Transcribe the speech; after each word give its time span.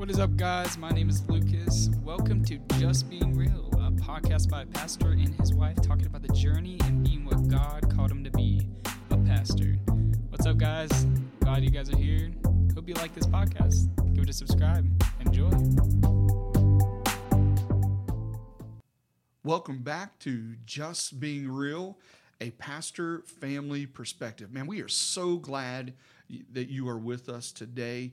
What 0.00 0.08
is 0.08 0.18
up, 0.18 0.34
guys? 0.34 0.78
My 0.78 0.88
name 0.88 1.10
is 1.10 1.28
Lucas. 1.28 1.90
Welcome 2.02 2.42
to 2.46 2.56
Just 2.78 3.10
Being 3.10 3.36
Real, 3.36 3.68
a 3.74 3.90
podcast 3.90 4.48
by 4.48 4.62
a 4.62 4.66
pastor 4.66 5.10
and 5.10 5.34
his 5.34 5.52
wife 5.52 5.76
talking 5.82 6.06
about 6.06 6.22
the 6.22 6.32
journey 6.32 6.78
and 6.84 7.04
being 7.04 7.26
what 7.26 7.48
God 7.48 7.94
called 7.94 8.10
him 8.10 8.24
to 8.24 8.30
be 8.30 8.66
a 9.10 9.18
pastor. 9.18 9.76
What's 10.30 10.46
up, 10.46 10.56
guys? 10.56 10.88
Glad 11.40 11.64
you 11.64 11.70
guys 11.70 11.92
are 11.92 11.98
here. 11.98 12.30
Hope 12.74 12.88
you 12.88 12.94
like 12.94 13.14
this 13.14 13.26
podcast. 13.26 13.90
Give 14.14 14.22
it 14.22 14.30
a 14.30 14.32
subscribe. 14.32 14.90
Enjoy. 15.20 15.50
Welcome 19.44 19.82
back 19.82 20.18
to 20.20 20.54
Just 20.64 21.20
Being 21.20 21.46
Real, 21.50 21.98
a 22.40 22.52
pastor 22.52 23.20
family 23.26 23.84
perspective. 23.84 24.50
Man, 24.50 24.66
we 24.66 24.80
are 24.80 24.88
so 24.88 25.36
glad 25.36 25.92
that 26.52 26.70
you 26.70 26.88
are 26.88 26.98
with 26.98 27.28
us 27.28 27.52
today. 27.52 28.12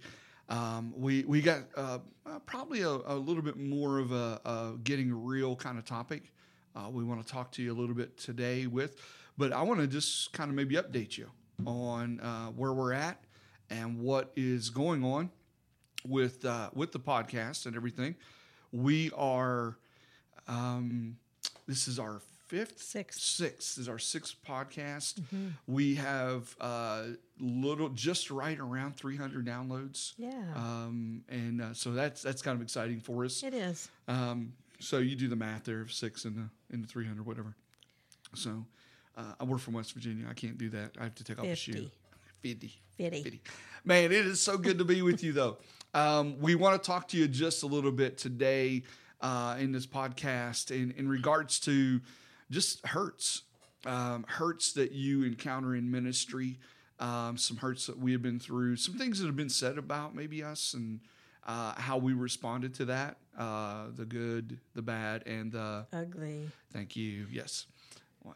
Um, 0.49 0.93
we 0.95 1.23
we 1.25 1.41
got 1.41 1.63
uh, 1.75 1.99
uh, 2.25 2.39
probably 2.45 2.81
a, 2.81 2.89
a, 2.89 3.15
little 3.15 3.43
bit 3.43 3.57
more 3.57 3.99
of 3.99 4.11
a, 4.13 4.39
a 4.45 4.73
getting 4.83 5.13
real 5.25 5.55
kind 5.55 5.77
of 5.77 5.85
topic. 5.85 6.31
Uh, 6.75 6.89
we 6.89 7.03
want 7.03 7.25
to 7.25 7.31
talk 7.31 7.51
to 7.53 7.61
you 7.61 7.73
a 7.73 7.77
little 7.77 7.95
bit 7.95 8.17
today 8.17 8.65
with, 8.65 8.95
but 9.37 9.51
I 9.51 9.61
want 9.63 9.81
to 9.81 9.87
just 9.87 10.31
kind 10.31 10.49
of 10.49 10.55
maybe 10.55 10.75
update 10.75 11.17
you 11.17 11.29
on 11.65 12.19
uh, 12.21 12.47
where 12.47 12.71
we're 12.71 12.93
at 12.93 13.21
and 13.69 13.99
what 13.99 14.31
is 14.35 14.69
going 14.69 15.03
on 15.03 15.29
with 16.05 16.45
uh, 16.45 16.69
with 16.73 16.93
the 16.93 16.99
podcast 16.99 17.65
and 17.65 17.75
everything. 17.75 18.15
We 18.71 19.11
are. 19.15 19.77
Um, 20.47 21.17
this 21.67 21.89
is 21.89 21.99
our 21.99 22.21
fifth, 22.47 22.81
sixth, 22.81 23.21
sixth 23.21 23.77
is 23.77 23.89
our 23.89 23.99
sixth 23.99 24.35
podcast. 24.47 25.15
Mm-hmm. 25.19 25.47
We 25.67 25.95
have 25.95 26.55
uh, 26.59 27.03
little, 27.39 27.89
just 27.89 28.31
right 28.31 28.57
around 28.57 28.95
300 28.95 29.45
downloads. 29.45 30.13
Yeah, 30.17 30.31
um, 30.55 31.23
and 31.29 31.61
uh, 31.61 31.73
so 31.73 31.91
that's 31.91 32.21
that's 32.21 32.41
kind 32.41 32.55
of 32.55 32.61
exciting 32.61 32.99
for 32.99 33.25
us. 33.25 33.43
It 33.43 33.53
is. 33.53 33.89
Um, 34.07 34.53
so 34.79 34.99
you 34.99 35.15
do 35.15 35.27
the 35.27 35.35
math 35.35 35.63
there 35.65 35.81
of 35.81 35.91
six 35.91 36.25
and 36.25 36.35
the 36.35 36.73
in 36.73 36.81
the 36.81 36.87
300, 36.87 37.25
whatever. 37.25 37.55
So 38.35 38.65
uh, 39.15 39.33
I 39.39 39.43
work 39.43 39.59
from 39.59 39.73
West 39.73 39.93
Virginia. 39.93 40.25
I 40.29 40.33
can't 40.33 40.57
do 40.57 40.69
that. 40.69 40.91
I 40.99 41.03
have 41.03 41.15
to 41.15 41.23
take 41.23 41.37
50. 41.37 41.49
off 41.49 41.53
a 41.53 41.55
shoe. 41.55 41.89
50. 42.41 42.79
50. 42.97 43.21
50. 43.23 43.41
Man, 43.83 44.05
it 44.05 44.25
is 44.25 44.41
so 44.41 44.57
good 44.57 44.77
to 44.79 44.85
be 44.85 45.01
with 45.01 45.23
you, 45.23 45.33
though. 45.33 45.57
Um, 45.93 46.39
we 46.39 46.55
want 46.55 46.81
to 46.81 46.85
talk 46.85 47.07
to 47.09 47.17
you 47.17 47.27
just 47.27 47.63
a 47.63 47.67
little 47.67 47.91
bit 47.91 48.17
today 48.17 48.83
uh, 49.21 49.55
in 49.59 49.71
this 49.71 49.85
podcast 49.85 50.71
in, 50.71 50.91
in 50.97 51.07
regards 51.07 51.59
to 51.61 52.01
just 52.49 52.85
hurts, 52.85 53.43
um, 53.85 54.25
hurts 54.27 54.73
that 54.73 54.91
you 54.91 55.23
encounter 55.23 55.75
in 55.75 55.89
ministry, 55.89 56.59
um, 56.99 57.37
some 57.37 57.57
hurts 57.57 57.87
that 57.87 57.97
we 57.97 58.11
have 58.11 58.21
been 58.21 58.39
through, 58.39 58.75
some 58.75 58.95
things 58.95 59.19
that 59.19 59.25
have 59.25 59.35
been 59.35 59.49
said 59.49 59.77
about 59.77 60.15
maybe 60.15 60.43
us 60.43 60.73
and 60.73 60.99
uh, 61.45 61.73
how 61.75 61.97
we 61.97 62.13
responded 62.13 62.73
to 62.75 62.85
that 62.85 63.17
uh, 63.37 63.85
the 63.95 64.05
good, 64.05 64.59
the 64.73 64.81
bad, 64.81 65.23
and 65.25 65.51
the 65.51 65.85
ugly. 65.93 66.49
Thank 66.73 66.95
you. 66.95 67.27
Yes. 67.31 67.65
What? 68.23 68.35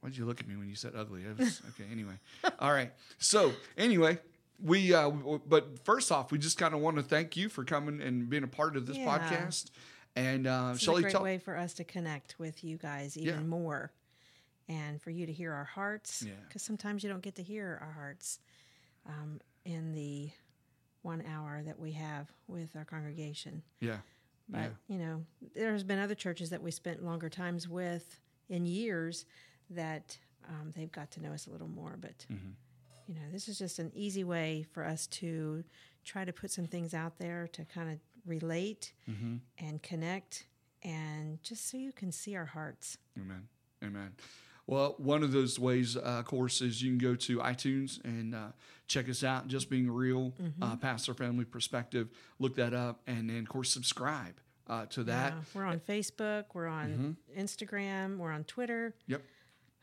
Why'd 0.00 0.16
you 0.16 0.24
look 0.24 0.40
at 0.40 0.48
me 0.48 0.56
when 0.56 0.68
you 0.68 0.76
said 0.76 0.92
ugly? 0.96 1.22
Was, 1.38 1.60
okay. 1.70 1.88
Anyway. 1.90 2.14
All 2.58 2.72
right. 2.72 2.92
So 3.18 3.52
anyway, 3.76 4.18
we 4.62 4.94
uh, 4.94 5.10
but 5.10 5.84
first 5.84 6.12
off, 6.12 6.30
we 6.30 6.38
just 6.38 6.58
kind 6.58 6.74
of 6.74 6.80
want 6.80 6.96
to 6.96 7.02
thank 7.02 7.36
you 7.36 7.48
for 7.48 7.64
coming 7.64 8.00
and 8.00 8.30
being 8.30 8.44
a 8.44 8.48
part 8.48 8.76
of 8.76 8.86
this 8.86 8.96
yeah. 8.96 9.18
podcast. 9.18 9.70
And 10.16 10.46
uh, 10.46 10.72
it's 10.74 10.86
a 10.86 11.00
great 11.00 11.20
way 11.20 11.38
for 11.38 11.56
us 11.56 11.74
to 11.74 11.84
connect 11.84 12.38
with 12.38 12.64
you 12.64 12.76
guys 12.76 13.16
even 13.16 13.34
yeah. 13.34 13.40
more, 13.40 13.92
and 14.68 15.00
for 15.00 15.10
you 15.10 15.26
to 15.26 15.32
hear 15.32 15.52
our 15.52 15.64
hearts. 15.64 16.20
Because 16.20 16.62
yeah. 16.62 16.66
sometimes 16.66 17.02
you 17.02 17.10
don't 17.10 17.22
get 17.22 17.36
to 17.36 17.42
hear 17.42 17.78
our 17.80 17.92
hearts 17.92 18.40
um, 19.06 19.40
in 19.64 19.94
the 19.94 20.30
one 21.02 21.22
hour 21.32 21.62
that 21.64 21.78
we 21.78 21.92
have 21.92 22.30
with 22.48 22.74
our 22.76 22.84
congregation. 22.84 23.62
Yeah. 23.80 23.98
But 24.48 24.58
yeah. 24.58 24.68
you 24.88 24.98
know, 24.98 25.24
there's 25.54 25.84
been 25.84 25.98
other 25.98 26.14
churches 26.14 26.50
that 26.50 26.62
we 26.62 26.70
spent 26.70 27.04
longer 27.04 27.28
times 27.28 27.68
with 27.68 28.18
in 28.48 28.66
years 28.66 29.24
that 29.70 30.18
um, 30.48 30.72
they've 30.76 30.90
got 30.90 31.10
to 31.12 31.22
know 31.22 31.32
us 31.32 31.46
a 31.46 31.50
little 31.50 31.68
more. 31.68 31.96
But 32.00 32.26
mm-hmm. 32.30 32.50
you 33.08 33.14
know, 33.14 33.26
this 33.32 33.48
is 33.48 33.58
just 33.58 33.78
an 33.78 33.92
easy 33.94 34.24
way 34.24 34.66
for 34.72 34.84
us 34.84 35.06
to 35.06 35.62
try 36.04 36.24
to 36.24 36.32
put 36.32 36.50
some 36.50 36.66
things 36.66 36.94
out 36.94 37.18
there 37.18 37.48
to 37.52 37.64
kind 37.64 37.90
of 37.90 37.98
relate 38.26 38.92
mm-hmm. 39.08 39.36
and 39.58 39.82
connect 39.82 40.46
and 40.82 41.42
just 41.42 41.68
so 41.68 41.76
you 41.76 41.92
can 41.92 42.12
see 42.12 42.36
our 42.36 42.46
hearts. 42.46 42.96
Amen. 43.18 43.48
Amen. 43.84 44.12
Well, 44.66 44.94
one 44.98 45.22
of 45.22 45.32
those 45.32 45.58
ways, 45.58 45.96
uh, 45.96 46.00
of 46.00 46.26
course, 46.26 46.60
is 46.60 46.82
you 46.82 46.90
can 46.90 46.98
go 46.98 47.16
to 47.16 47.38
iTunes 47.38 48.02
and 48.04 48.34
uh, 48.34 48.48
check 48.86 49.08
us 49.08 49.24
out. 49.24 49.48
Just 49.48 49.68
being 49.68 49.90
real, 49.90 50.32
mm-hmm. 50.40 50.62
uh, 50.62 50.76
pastor 50.76 51.12
family 51.12 51.44
perspective. 51.44 52.08
Look 52.38 52.54
that 52.56 52.72
up, 52.72 53.00
and 53.06 53.28
then 53.28 53.38
of 53.38 53.48
course 53.48 53.70
subscribe 53.70 54.34
uh, 54.68 54.86
to 54.86 55.02
that. 55.04 55.32
Yeah, 55.32 55.40
we're 55.54 55.64
on 55.64 55.80
Facebook. 55.80 56.44
We're 56.54 56.68
on 56.68 57.16
mm-hmm. 57.32 57.40
Instagram. 57.40 58.18
We're 58.18 58.32
on 58.32 58.44
Twitter. 58.44 58.94
Yep. 59.08 59.22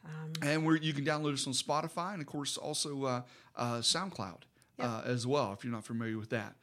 Um, 0.05 0.31
and 0.41 0.65
we're, 0.65 0.77
you 0.77 0.93
can 0.93 1.03
download 1.03 1.33
us 1.33 1.45
on 1.47 1.53
Spotify 1.53 2.13
and 2.13 2.21
of 2.21 2.27
course 2.27 2.55
also 2.55 3.03
uh, 3.03 3.21
uh, 3.57 3.79
SoundCloud 3.79 4.43
yep. 4.79 5.05
as 5.05 5.27
well 5.27 5.51
if 5.51 5.65
you're 5.65 5.73
not 5.73 5.83
familiar 5.83 6.17
with 6.17 6.29
that. 6.29 6.55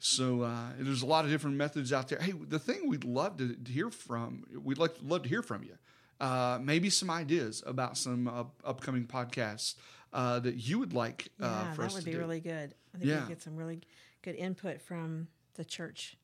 So 0.00 0.42
uh, 0.42 0.70
there's 0.78 1.02
a 1.02 1.06
lot 1.06 1.26
of 1.26 1.30
different 1.30 1.56
methods 1.56 1.92
out 1.92 2.08
there. 2.08 2.18
Hey, 2.18 2.32
the 2.32 2.58
thing 2.58 2.88
we'd 2.88 3.04
love 3.04 3.36
to, 3.36 3.54
hear 3.70 3.90
from, 3.90 4.44
we'd 4.64 4.78
like 4.78 4.94
love 5.02 5.24
to 5.24 5.28
hear 5.28 5.42
from 5.42 5.62
you. 5.62 5.76
Uh, 6.18 6.58
maybe 6.60 6.88
some 6.88 7.10
ideas 7.10 7.62
about 7.66 7.98
some 7.98 8.26
uh, 8.26 8.44
upcoming 8.64 9.06
podcasts 9.06 9.74
uh, 10.14 10.40
that 10.40 10.56
you 10.56 10.78
would 10.78 10.94
like 10.94 11.28
uh, 11.40 11.44
yeah, 11.44 11.72
for 11.74 11.82
us 11.82 11.94
to 11.94 12.00
do. 12.00 12.04
That 12.04 12.10
would 12.10 12.12
be 12.12 12.18
really 12.18 12.40
good. 12.40 12.74
I 12.94 12.98
think 12.98 13.10
yeah. 13.10 13.22
we 13.22 13.28
get 13.28 13.42
some 13.42 13.56
really 13.56 13.80
good 14.22 14.36
input 14.36 14.80
from 14.80 15.28
the 15.54 15.64
church 15.64 16.16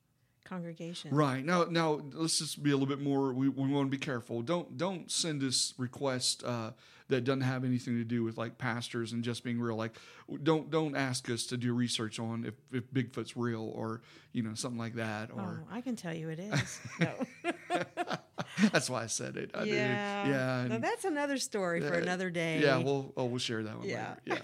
congregation. 0.47 1.13
Right 1.13 1.43
now, 1.43 1.65
now 1.65 2.01
let's 2.13 2.39
just 2.39 2.63
be 2.63 2.71
a 2.71 2.73
little 2.73 2.87
bit 2.87 3.01
more. 3.01 3.33
We, 3.33 3.49
we 3.49 3.69
want 3.69 3.87
to 3.87 3.91
be 3.91 3.97
careful. 3.97 4.41
Don't 4.41 4.77
don't 4.77 5.11
send 5.11 5.43
us 5.43 5.73
requests 5.77 6.43
uh, 6.43 6.71
that 7.09 7.23
doesn't 7.23 7.41
have 7.41 7.63
anything 7.63 7.97
to 7.97 8.03
do 8.03 8.23
with 8.23 8.37
like 8.37 8.57
pastors 8.57 9.13
and 9.13 9.23
just 9.23 9.43
being 9.43 9.59
real. 9.59 9.75
Like, 9.75 9.93
don't 10.43 10.69
don't 10.69 10.95
ask 10.95 11.29
us 11.29 11.45
to 11.47 11.57
do 11.57 11.73
research 11.73 12.19
on 12.19 12.45
if, 12.45 12.53
if 12.71 12.91
Bigfoot's 12.91 13.37
real 13.37 13.71
or 13.75 14.01
you 14.33 14.43
know 14.43 14.53
something 14.53 14.79
like 14.79 14.95
that. 14.95 15.31
Or 15.31 15.63
oh, 15.63 15.73
I 15.73 15.81
can 15.81 15.95
tell 15.95 16.13
you 16.13 16.29
it 16.29 16.39
is. 16.39 16.79
that's 18.71 18.89
why 18.89 19.03
I 19.03 19.07
said 19.07 19.37
it. 19.37 19.51
I 19.53 19.63
yeah, 19.63 20.23
did. 20.23 20.31
yeah. 20.31 20.65
Now 20.69 20.77
that's 20.79 21.05
another 21.05 21.37
story 21.37 21.81
for 21.81 21.93
another 21.93 22.29
day. 22.29 22.61
Yeah, 22.61 22.77
we'll 22.77 23.13
oh 23.15 23.25
we'll 23.25 23.39
share 23.39 23.63
that 23.63 23.77
one 23.77 23.87
yeah. 23.87 24.09
later. 24.09 24.21
Yeah. 24.25 24.37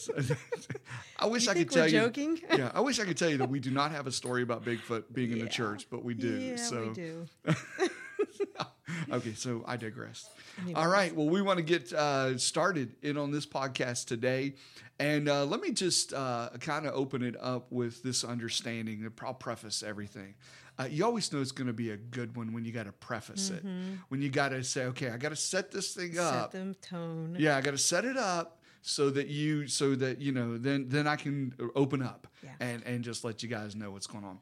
So, 0.00 0.14
I 1.18 1.26
wish 1.26 1.44
you 1.44 1.50
I 1.50 1.54
could 1.54 1.70
tell 1.70 1.86
you. 1.86 2.00
Joking? 2.00 2.40
Yeah, 2.56 2.72
I 2.74 2.80
wish 2.80 2.98
I 2.98 3.04
could 3.04 3.18
tell 3.18 3.28
you 3.28 3.36
that 3.38 3.50
we 3.50 3.60
do 3.60 3.70
not 3.70 3.92
have 3.92 4.06
a 4.06 4.12
story 4.12 4.42
about 4.42 4.64
Bigfoot 4.64 5.04
being 5.12 5.30
yeah. 5.30 5.36
in 5.36 5.44
the 5.44 5.50
church, 5.50 5.86
but 5.90 6.02
we 6.02 6.14
do. 6.14 6.38
Yeah, 6.38 6.56
so. 6.56 6.88
we 6.88 6.94
do. 6.94 7.26
okay, 9.12 9.34
so 9.34 9.62
I 9.66 9.76
digress. 9.76 10.28
All 10.74 10.88
right, 10.88 11.14
well, 11.14 11.28
we 11.28 11.42
want 11.42 11.58
to 11.58 11.62
get 11.62 11.92
uh, 11.92 12.38
started 12.38 12.96
in 13.02 13.18
on 13.18 13.30
this 13.30 13.44
podcast 13.44 14.06
today. 14.06 14.54
And 14.98 15.28
uh, 15.28 15.44
let 15.44 15.60
me 15.60 15.70
just 15.70 16.12
uh, 16.12 16.50
kind 16.60 16.86
of 16.86 16.94
open 16.94 17.22
it 17.22 17.34
up 17.40 17.70
with 17.70 18.02
this 18.02 18.24
understanding. 18.24 19.10
I'll 19.22 19.34
preface 19.34 19.82
everything. 19.82 20.34
Uh, 20.78 20.84
you 20.90 21.04
always 21.04 21.30
know 21.32 21.40
it's 21.40 21.52
going 21.52 21.66
to 21.66 21.74
be 21.74 21.90
a 21.90 21.96
good 21.96 22.36
one 22.36 22.54
when 22.54 22.64
you 22.64 22.72
got 22.72 22.86
to 22.86 22.92
preface 22.92 23.50
mm-hmm. 23.50 23.66
it. 23.66 23.98
When 24.08 24.22
you 24.22 24.30
got 24.30 24.50
to 24.50 24.64
say, 24.64 24.84
okay, 24.86 25.10
I 25.10 25.18
got 25.18 25.28
to 25.28 25.36
set 25.36 25.70
this 25.70 25.94
thing 25.94 26.18
up. 26.18 26.52
Set 26.52 26.52
the 26.52 26.74
tone. 26.80 27.36
Yeah, 27.38 27.56
I 27.56 27.60
got 27.60 27.72
to 27.72 27.78
set 27.78 28.04
it 28.06 28.16
up 28.16 28.59
so 28.82 29.10
that 29.10 29.28
you, 29.28 29.66
so 29.66 29.94
that 29.94 30.20
you 30.20 30.32
know, 30.32 30.58
then 30.58 30.86
then 30.88 31.06
I 31.06 31.16
can 31.16 31.54
open 31.74 32.02
up 32.02 32.26
yeah. 32.42 32.50
and 32.60 32.82
and 32.84 33.04
just 33.04 33.24
let 33.24 33.42
you 33.42 33.48
guys 33.48 33.74
know 33.74 33.90
what's 33.90 34.06
going 34.06 34.24
on. 34.24 34.38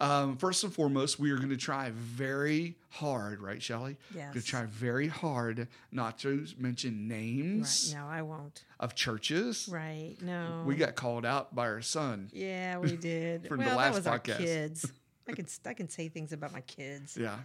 Um, 0.00 0.36
first 0.36 0.62
and 0.62 0.72
foremost, 0.72 1.18
we 1.18 1.32
are 1.32 1.36
going 1.36 1.48
to 1.50 1.56
try 1.56 1.90
very 1.90 2.76
hard, 2.88 3.40
right, 3.42 3.60
Shelly? 3.60 3.96
Yes. 4.14 4.32
Going 4.32 4.42
to 4.42 4.46
try 4.46 4.64
very 4.66 5.08
hard 5.08 5.66
not 5.90 6.18
to 6.20 6.46
mention 6.56 7.08
names. 7.08 7.92
Right. 7.92 8.00
No, 8.00 8.08
I 8.08 8.22
won't. 8.22 8.62
Of 8.78 8.94
churches. 8.94 9.68
Right. 9.70 10.14
No. 10.22 10.62
We 10.64 10.76
got 10.76 10.94
called 10.94 11.26
out 11.26 11.54
by 11.54 11.66
our 11.66 11.82
son. 11.82 12.30
Yeah, 12.32 12.78
we 12.78 12.96
did. 12.96 13.46
From 13.48 13.58
well, 13.58 13.70
the 13.70 13.76
last 13.76 14.04
that 14.04 14.12
was 14.12 14.20
podcast. 14.20 14.34
Our 14.34 14.38
kids. 14.38 14.92
I 15.28 15.32
can 15.32 15.46
I 15.66 15.74
can 15.74 15.88
say 15.90 16.08
things 16.08 16.32
about 16.32 16.52
my 16.52 16.62
kids. 16.62 17.16
Yeah. 17.20 17.36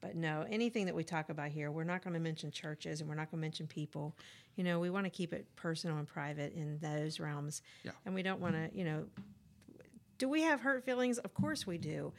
But 0.00 0.14
no, 0.14 0.44
anything 0.48 0.86
that 0.86 0.94
we 0.94 1.04
talk 1.04 1.30
about 1.30 1.48
here, 1.48 1.70
we're 1.70 1.84
not 1.84 2.02
going 2.02 2.14
to 2.14 2.20
mention 2.20 2.50
churches 2.50 3.00
and 3.00 3.08
we're 3.08 3.16
not 3.16 3.30
going 3.30 3.40
to 3.40 3.46
mention 3.46 3.66
people. 3.66 4.14
You 4.56 4.64
know, 4.64 4.78
we 4.78 4.90
want 4.90 5.04
to 5.04 5.10
keep 5.10 5.32
it 5.32 5.46
personal 5.56 5.96
and 5.98 6.06
private 6.06 6.54
in 6.54 6.78
those 6.78 7.18
realms. 7.18 7.62
Yeah. 7.82 7.92
And 8.04 8.14
we 8.14 8.22
don't 8.22 8.40
want 8.40 8.54
to, 8.54 8.70
you 8.76 8.84
know, 8.84 9.06
do 10.18 10.28
we 10.28 10.42
have 10.42 10.60
hurt 10.60 10.84
feelings? 10.84 11.18
Of 11.18 11.34
course 11.34 11.66
we 11.66 11.78
do. 11.78 12.12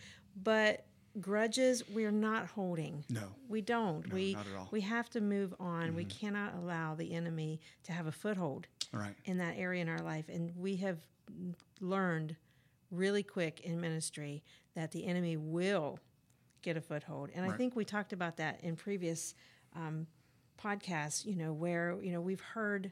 But 0.43 0.85
grudges 1.19 1.83
we're 1.89 2.11
not 2.11 2.47
holding. 2.47 3.03
No. 3.09 3.23
We 3.47 3.61
don't. 3.61 4.07
No, 4.07 4.15
we 4.15 4.33
not 4.33 4.45
at 4.47 4.59
all. 4.59 4.67
we 4.71 4.81
have 4.81 5.09
to 5.11 5.21
move 5.21 5.53
on. 5.59 5.87
Mm-hmm. 5.87 5.95
We 5.95 6.05
cannot 6.05 6.55
allow 6.55 6.95
the 6.95 7.13
enemy 7.13 7.59
to 7.83 7.91
have 7.91 8.07
a 8.07 8.11
foothold 8.11 8.67
right. 8.91 9.15
in 9.25 9.37
that 9.37 9.55
area 9.57 9.81
in 9.81 9.89
our 9.89 10.01
life. 10.01 10.25
And 10.29 10.51
we 10.55 10.77
have 10.77 10.97
learned 11.79 12.35
really 12.91 13.23
quick 13.23 13.61
in 13.61 13.81
ministry 13.81 14.43
that 14.75 14.91
the 14.91 15.05
enemy 15.05 15.37
will 15.37 15.99
get 16.61 16.77
a 16.77 16.81
foothold. 16.81 17.29
And 17.33 17.45
right. 17.45 17.53
I 17.53 17.57
think 17.57 17.75
we 17.75 17.85
talked 17.85 18.13
about 18.13 18.37
that 18.37 18.61
in 18.63 18.75
previous 18.75 19.35
um, 19.75 20.07
podcasts, 20.61 21.25
you 21.25 21.35
know, 21.35 21.53
where, 21.53 21.97
you 22.01 22.11
know, 22.11 22.21
we've 22.21 22.41
heard 22.41 22.91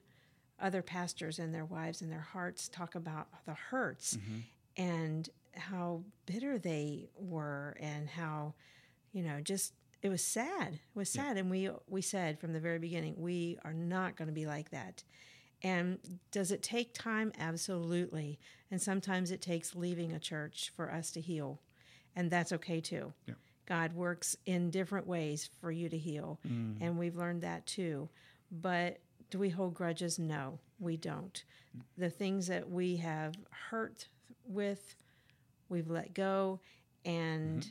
other 0.59 0.81
pastors 0.81 1.39
and 1.39 1.53
their 1.53 1.65
wives 1.65 2.01
and 2.01 2.11
their 2.11 2.19
hearts 2.19 2.69
talk 2.69 2.95
about 2.95 3.27
the 3.45 3.53
hurts. 3.53 4.15
Mm-hmm 4.17 4.39
and 4.77 5.29
how 5.53 6.03
bitter 6.25 6.57
they 6.57 7.09
were 7.17 7.77
and 7.79 8.09
how 8.09 8.53
you 9.13 9.23
know 9.23 9.39
just 9.41 9.73
it 10.01 10.09
was 10.09 10.23
sad 10.23 10.73
it 10.73 10.97
was 10.97 11.09
sad 11.09 11.37
and 11.37 11.49
we 11.49 11.69
we 11.87 12.01
said 12.01 12.39
from 12.39 12.53
the 12.53 12.59
very 12.59 12.79
beginning 12.79 13.15
we 13.17 13.57
are 13.63 13.73
not 13.73 14.15
going 14.15 14.27
to 14.27 14.33
be 14.33 14.45
like 14.45 14.69
that 14.71 15.03
and 15.63 15.97
does 16.31 16.51
it 16.51 16.61
take 16.61 16.93
time 16.93 17.31
absolutely 17.39 18.37
and 18.69 18.81
sometimes 18.81 19.31
it 19.31 19.41
takes 19.41 19.75
leaving 19.75 20.11
a 20.11 20.19
church 20.19 20.71
for 20.75 20.91
us 20.91 21.11
to 21.11 21.21
heal 21.21 21.61
and 22.15 22.29
that's 22.29 22.51
okay 22.51 22.81
too 22.81 23.13
Yeah. 23.25 23.35
God 23.65 23.93
works 23.93 24.35
in 24.45 24.69
different 24.69 25.07
ways 25.07 25.49
for 25.59 25.71
you 25.71 25.89
to 25.89 25.97
heal. 25.97 26.39
Mm. 26.47 26.77
And 26.81 26.97
we've 26.97 27.15
learned 27.15 27.41
that 27.41 27.65
too. 27.65 28.09
But 28.51 28.99
do 29.29 29.39
we 29.39 29.49
hold 29.49 29.73
grudges? 29.73 30.19
No 30.19 30.59
we 30.79 30.97
don't. 30.97 31.43
The 31.97 32.09
things 32.09 32.47
that 32.47 32.69
we 32.69 32.97
have 32.97 33.35
hurt 33.69 34.07
with 34.47 34.95
we've 35.69 35.89
let 35.89 36.13
go 36.13 36.59
and 37.03 37.61
mm-hmm. 37.61 37.69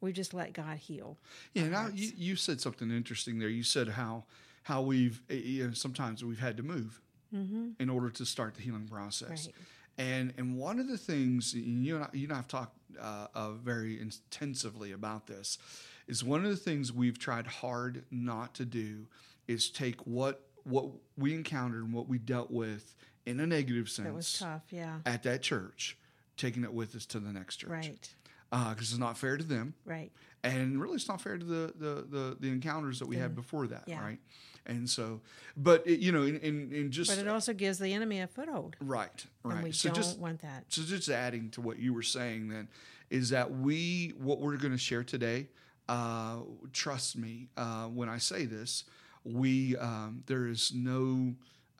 we 0.00 0.12
just 0.12 0.34
let 0.34 0.52
god 0.52 0.78
heal. 0.78 1.18
Yeah, 1.54 1.68
now 1.68 1.88
you, 1.92 2.10
you 2.16 2.36
said 2.36 2.60
something 2.60 2.90
interesting 2.90 3.38
there. 3.38 3.48
You 3.48 3.62
said 3.62 3.88
how 3.88 4.24
how 4.64 4.82
we've 4.82 5.22
eh, 5.30 5.34
you 5.34 5.66
know, 5.66 5.72
sometimes 5.72 6.24
we've 6.24 6.38
had 6.40 6.56
to 6.58 6.62
move 6.62 7.00
mm-hmm. 7.34 7.70
in 7.78 7.90
order 7.90 8.10
to 8.10 8.26
start 8.26 8.54
the 8.54 8.62
healing 8.62 8.88
process. 8.88 9.46
Right. 9.46 9.54
And 9.98 10.34
and 10.36 10.56
one 10.56 10.78
of 10.78 10.88
the 10.88 10.98
things 10.98 11.54
you 11.54 11.96
and 11.96 12.04
I, 12.04 12.08
you 12.12 12.24
and 12.24 12.32
I 12.32 12.36
have 12.36 12.48
talked 12.48 12.75
uh, 13.00 13.26
uh, 13.34 13.52
very 13.52 14.00
intensively 14.00 14.92
about 14.92 15.26
this 15.26 15.58
is 16.06 16.22
one 16.22 16.44
of 16.44 16.50
the 16.50 16.56
things 16.56 16.92
we've 16.92 17.18
tried 17.18 17.46
hard 17.46 18.04
not 18.10 18.54
to 18.54 18.64
do 18.64 19.06
is 19.48 19.70
take 19.70 20.00
what 20.06 20.42
what 20.64 20.86
we 21.16 21.32
encountered 21.34 21.84
and 21.84 21.92
what 21.92 22.08
we 22.08 22.18
dealt 22.18 22.50
with 22.50 22.94
in 23.24 23.38
a 23.40 23.46
negative 23.46 23.88
sense 23.88 24.06
that 24.06 24.14
was 24.14 24.38
tough 24.38 24.62
yeah 24.70 24.98
at 25.06 25.22
that 25.22 25.42
church, 25.42 25.96
taking 26.36 26.64
it 26.64 26.72
with 26.72 26.94
us 26.96 27.06
to 27.06 27.18
the 27.20 27.32
next 27.32 27.56
church. 27.56 27.70
right 27.70 28.08
Because 28.50 28.90
it's 28.90 28.98
not 28.98 29.18
fair 29.18 29.36
to 29.36 29.44
them. 29.44 29.74
Right. 29.84 30.12
And 30.44 30.80
really 30.80 30.96
it's 30.96 31.08
not 31.08 31.20
fair 31.20 31.36
to 31.38 31.44
the 31.44 31.72
the 31.76 32.06
the, 32.08 32.36
the 32.40 32.48
encounters 32.48 32.98
that 33.00 33.06
we 33.06 33.16
had 33.16 33.34
before 33.34 33.66
that 33.68 33.84
yeah. 33.86 34.02
right? 34.02 34.18
And 34.64 34.88
so 34.88 35.20
but 35.56 35.86
it, 35.86 36.00
you 36.00 36.12
know 36.12 36.22
in, 36.22 36.38
in, 36.38 36.72
in 36.72 36.90
just 36.90 37.10
but 37.10 37.18
it 37.18 37.28
also 37.28 37.52
gives 37.52 37.78
the 37.78 37.92
enemy 37.92 38.20
a 38.20 38.26
foothold. 38.26 38.76
Right 38.80 39.26
and 39.44 39.52
right. 39.54 39.64
we 39.64 39.72
so 39.72 39.88
don't 39.88 39.96
just 39.96 40.18
want 40.18 40.42
that. 40.42 40.64
so 40.68 40.82
just 40.82 41.08
adding 41.08 41.50
to 41.50 41.60
what 41.60 41.78
you 41.78 41.92
were 41.92 42.02
saying 42.02 42.48
then 42.48 42.68
is 43.10 43.30
that 43.30 43.50
we 43.50 44.12
what 44.18 44.40
we're 44.40 44.56
going 44.56 44.72
to 44.72 44.78
share 44.78 45.04
today 45.04 45.48
uh, 45.88 46.38
trust 46.72 47.16
me 47.16 47.48
uh, 47.56 47.84
when 47.86 48.08
i 48.08 48.18
say 48.18 48.44
this 48.44 48.84
we 49.24 49.76
um, 49.76 50.22
there 50.26 50.46
is 50.46 50.72
no 50.74 51.34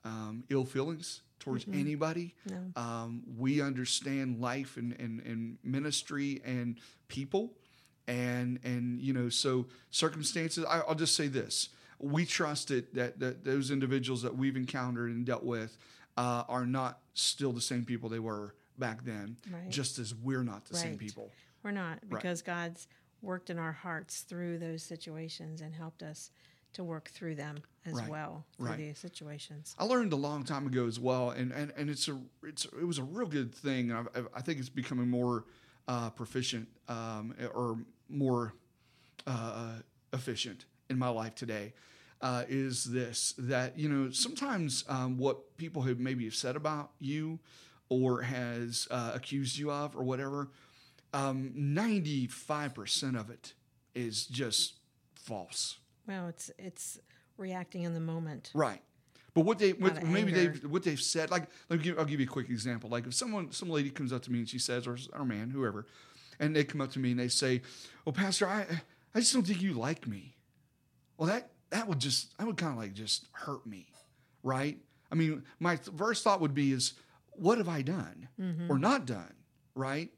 um, 0.05 0.43
ill 0.49 0.65
feelings 0.65 1.21
towards 1.47 1.65
anybody. 1.73 2.35
No. 2.49 2.81
um, 2.81 3.23
we 3.37 3.61
understand 3.61 4.39
life 4.39 4.77
and, 4.77 4.93
and, 4.99 5.21
and 5.21 5.57
ministry 5.63 6.41
and 6.45 6.79
people. 7.07 7.53
And 8.09 8.59
and 8.63 9.01
you 9.01 9.11
know 9.11 9.27
so 9.27 9.65
circumstances 9.91 10.63
I, 10.63 10.79
i'll 10.79 10.95
just 10.95 11.13
say 11.15 11.27
this. 11.27 11.69
We 11.99 12.25
trust 12.25 12.71
it 12.71 12.93
that, 12.95 13.19
that 13.19 13.43
those 13.43 13.69
individuals 13.69 14.21
that 14.21 14.37
we've 14.37 14.55
encountered 14.55 15.09
and 15.11 15.25
dealt 15.25 15.43
with 15.43 15.75
uh, 16.15 16.43
are 16.47 16.65
not 16.65 16.99
still 17.15 17.51
the 17.51 17.59
same 17.61 17.83
people 17.83 18.07
they 18.07 18.19
were 18.19 18.53
back 18.77 19.03
then 19.03 19.35
Right. 19.51 19.69
just 19.69 19.99
as 19.99 20.15
we're 20.15 20.43
not 20.43 20.63
the 20.65 20.75
same 20.77 20.97
people. 20.97 21.31
We're 21.63 21.71
not 21.71 21.99
because 22.07 22.41
god's 22.41 22.87
worked 23.21 23.49
in 23.49 23.57
our 23.59 23.73
hearts 23.73 24.21
through 24.21 24.59
those 24.59 24.83
situations 24.83 25.59
and 25.59 25.73
helped 25.75 26.01
us 26.01 26.31
to 26.73 26.83
work 26.83 27.09
through 27.09 27.35
them 27.35 27.57
as 27.85 27.93
Right. 27.95 28.09
well 28.09 28.45
through 28.57 28.67
Right. 28.67 28.77
the 28.77 28.93
situations 28.93 29.75
I 29.79 29.83
learned 29.85 30.13
a 30.13 30.17
long 30.17 30.43
time 30.43 30.67
ago 30.67 30.87
as 30.87 30.99
well, 30.99 31.31
and 31.31 31.51
and, 31.51 31.71
and 31.77 31.89
it's 31.89 32.07
a 32.07 32.19
it's 32.43 32.65
it 32.65 32.85
was 32.85 32.97
a 32.97 33.03
real 33.03 33.27
good 33.27 33.53
thing. 33.53 33.91
I, 33.91 34.03
I 34.35 34.41
think 34.41 34.59
it's 34.59 34.69
becoming 34.69 35.09
more 35.09 35.45
uh, 35.87 36.09
proficient 36.11 36.67
um, 36.87 37.33
or 37.53 37.79
more 38.09 38.53
uh, 39.25 39.73
efficient 40.13 40.65
in 40.89 40.97
my 40.97 41.09
life 41.09 41.35
today. 41.35 41.73
Uh, 42.21 42.43
is 42.49 42.85
this 42.85 43.33
that 43.37 43.77
you 43.77 43.87
know 43.87 44.09
sometimes 44.11 44.83
um, 44.89 45.17
what 45.17 45.57
people 45.57 45.83
have 45.83 45.99
maybe 45.99 46.25
have 46.25 46.35
said 46.35 46.55
about 46.55 46.91
you 46.99 47.39
or 47.89 48.23
has 48.23 48.87
uh, 48.91 49.11
accused 49.13 49.57
you 49.57 49.71
of 49.71 49.95
or 49.95 50.03
whatever, 50.03 50.49
five 52.27 52.73
percent 52.73 53.15
of 53.15 53.29
it 53.29 53.53
is 53.95 54.25
just 54.25 54.73
false. 55.15 55.77
Well 56.07 56.27
it's 56.27 56.51
it's 56.57 56.99
reacting 57.37 57.83
in 57.83 57.93
the 57.93 57.99
moment. 57.99 58.51
Right. 58.53 58.81
But 59.33 59.45
what 59.45 59.59
they 59.59 59.73
what, 59.73 60.03
maybe 60.03 60.33
anger. 60.33 60.51
they've 60.51 60.71
what 60.71 60.83
they've 60.83 60.99
said 60.99 61.29
like 61.29 61.43
let 61.69 61.77
me 61.77 61.83
give, 61.83 61.99
I'll 61.99 62.05
give 62.05 62.19
you 62.19 62.25
a 62.25 62.29
quick 62.29 62.49
example. 62.49 62.89
Like 62.89 63.05
if 63.05 63.13
someone 63.13 63.51
some 63.51 63.69
lady 63.69 63.89
comes 63.89 64.11
up 64.11 64.23
to 64.23 64.31
me 64.31 64.39
and 64.39 64.49
she 64.49 64.59
says 64.59 64.87
or 64.87 64.97
or 65.13 65.25
man 65.25 65.49
whoever 65.51 65.85
and 66.39 66.55
they 66.55 66.63
come 66.63 66.81
up 66.81 66.91
to 66.93 66.99
me 66.99 67.11
and 67.11 67.19
they 67.19 67.27
say 67.27 67.61
"Oh, 68.05 68.11
pastor 68.11 68.47
I 68.47 68.65
I 69.13 69.19
just 69.19 69.33
don't 69.33 69.45
think 69.45 69.61
you 69.61 69.73
like 69.73 70.07
me. 70.07 70.35
Well 71.17 71.27
that 71.27 71.51
that 71.69 71.87
would 71.87 71.99
just 71.99 72.35
that 72.37 72.47
would 72.47 72.57
kind 72.57 72.71
of 72.71 72.79
like 72.79 72.93
just 72.93 73.27
hurt 73.31 73.65
me 73.65 73.85
right? 74.41 74.79
I 75.11 75.15
mean 75.15 75.43
my 75.59 75.75
th- 75.75 75.95
first 75.95 76.23
thought 76.23 76.41
would 76.41 76.55
be 76.55 76.71
is 76.71 76.93
what 77.31 77.59
have 77.59 77.69
I 77.69 77.83
done 77.83 78.29
mm-hmm. 78.41 78.71
or 78.71 78.79
not 78.79 79.05
done 79.05 79.33
right? 79.75 80.09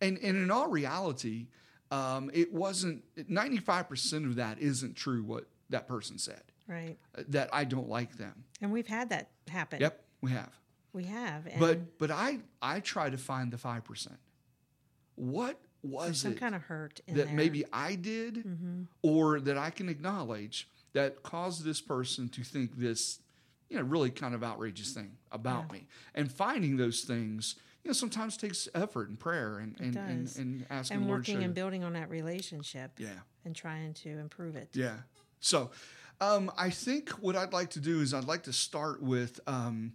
And 0.00 0.18
and 0.22 0.36
in 0.36 0.50
all 0.50 0.68
reality 0.68 1.48
um, 1.92 2.30
it 2.32 2.52
wasn't 2.52 3.02
95% 3.16 4.24
of 4.26 4.36
that 4.36 4.58
isn't 4.58 4.96
true 4.96 5.22
what 5.22 5.44
that 5.70 5.86
person 5.86 6.18
said 6.18 6.42
right 6.66 6.96
uh, 7.16 7.22
that 7.28 7.48
I 7.52 7.64
don't 7.64 7.88
like 7.88 8.16
them. 8.16 8.44
and 8.60 8.72
we've 8.72 8.86
had 8.86 9.10
that 9.10 9.28
happen 9.48 9.80
Yep, 9.80 10.02
we 10.22 10.30
have. 10.32 10.52
we 10.92 11.04
have 11.04 11.46
and 11.46 11.60
But 11.60 11.98
but 11.98 12.10
I 12.10 12.38
I 12.60 12.80
try 12.80 13.10
to 13.10 13.18
find 13.18 13.52
the 13.52 13.58
five 13.58 13.84
percent. 13.84 14.18
What 15.16 15.60
was 15.82 16.18
some 16.18 16.32
it 16.32 16.38
kind 16.40 16.54
of 16.54 16.62
hurt 16.62 17.00
in 17.06 17.16
that 17.16 17.26
there. 17.26 17.34
maybe 17.34 17.64
I 17.72 17.96
did, 17.96 18.44
or 19.02 19.40
that 19.40 19.58
I 19.58 19.70
can 19.70 19.88
acknowledge 19.88 20.68
that 20.92 21.22
caused 21.22 21.64
this 21.64 21.80
person 21.80 22.28
to 22.30 22.42
think 22.44 22.76
this, 22.78 23.18
you 23.68 23.76
know, 23.76 23.82
really 23.82 24.10
kind 24.10 24.34
of 24.34 24.42
outrageous 24.44 24.92
thing 24.92 25.16
about 25.32 25.72
me? 25.72 25.86
And 26.14 26.30
finding 26.30 26.76
those 26.76 27.00
things, 27.02 27.56
you 27.84 27.88
know, 27.88 27.92
sometimes 27.92 28.36
takes 28.36 28.68
effort 28.74 29.08
and 29.08 29.18
prayer 29.18 29.58
and 29.58 29.74
and, 29.80 29.96
and, 29.96 30.36
and 30.36 30.66
asking 30.70 30.96
and 30.98 31.04
the 31.04 31.08
Lord 31.08 31.20
working 31.20 31.42
and 31.42 31.54
building 31.54 31.82
on 31.84 31.94
that 31.94 32.10
relationship 32.10 32.92
Yeah. 32.98 33.08
and 33.44 33.54
trying 33.56 33.94
to 33.94 34.10
improve 34.18 34.56
it 34.56 34.68
Yeah. 34.74 34.96
So, 35.40 35.70
um, 36.20 36.52
I 36.56 36.70
think 36.70 37.10
what 37.10 37.34
I'd 37.34 37.52
like 37.52 37.70
to 37.70 37.80
do 37.80 38.00
is 38.00 38.14
I'd 38.14 38.24
like 38.24 38.44
to 38.44 38.52
start 38.52 39.02
with. 39.02 39.40
Um, 39.46 39.94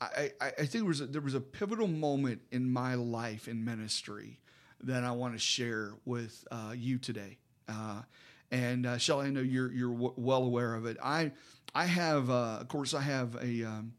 I, 0.00 0.32
I, 0.40 0.46
I 0.46 0.50
think 0.66 0.70
there 0.72 0.84
was 0.84 1.00
a, 1.00 1.06
there 1.06 1.20
was 1.22 1.34
a 1.34 1.40
pivotal 1.40 1.86
moment 1.86 2.42
in 2.50 2.68
my 2.68 2.94
life 2.96 3.46
in 3.46 3.64
ministry 3.64 4.40
that 4.82 5.04
I 5.04 5.12
want 5.12 5.34
to 5.34 5.38
share 5.38 5.92
with 6.04 6.44
uh, 6.50 6.74
you 6.76 6.98
today. 6.98 7.38
Uh, 7.68 8.02
and 8.50 8.84
uh, 8.84 8.98
Shelley, 8.98 9.28
I 9.28 9.30
know 9.30 9.40
you're 9.40 9.72
you're 9.72 9.92
w- 9.92 10.14
well 10.16 10.42
aware 10.42 10.74
of 10.74 10.86
it. 10.86 10.96
I 11.00 11.30
I 11.72 11.84
have, 11.86 12.28
uh, 12.30 12.58
of 12.60 12.66
course, 12.66 12.92
I 12.94 13.02
have 13.02 13.36
a. 13.36 13.62
Um, 13.64 13.92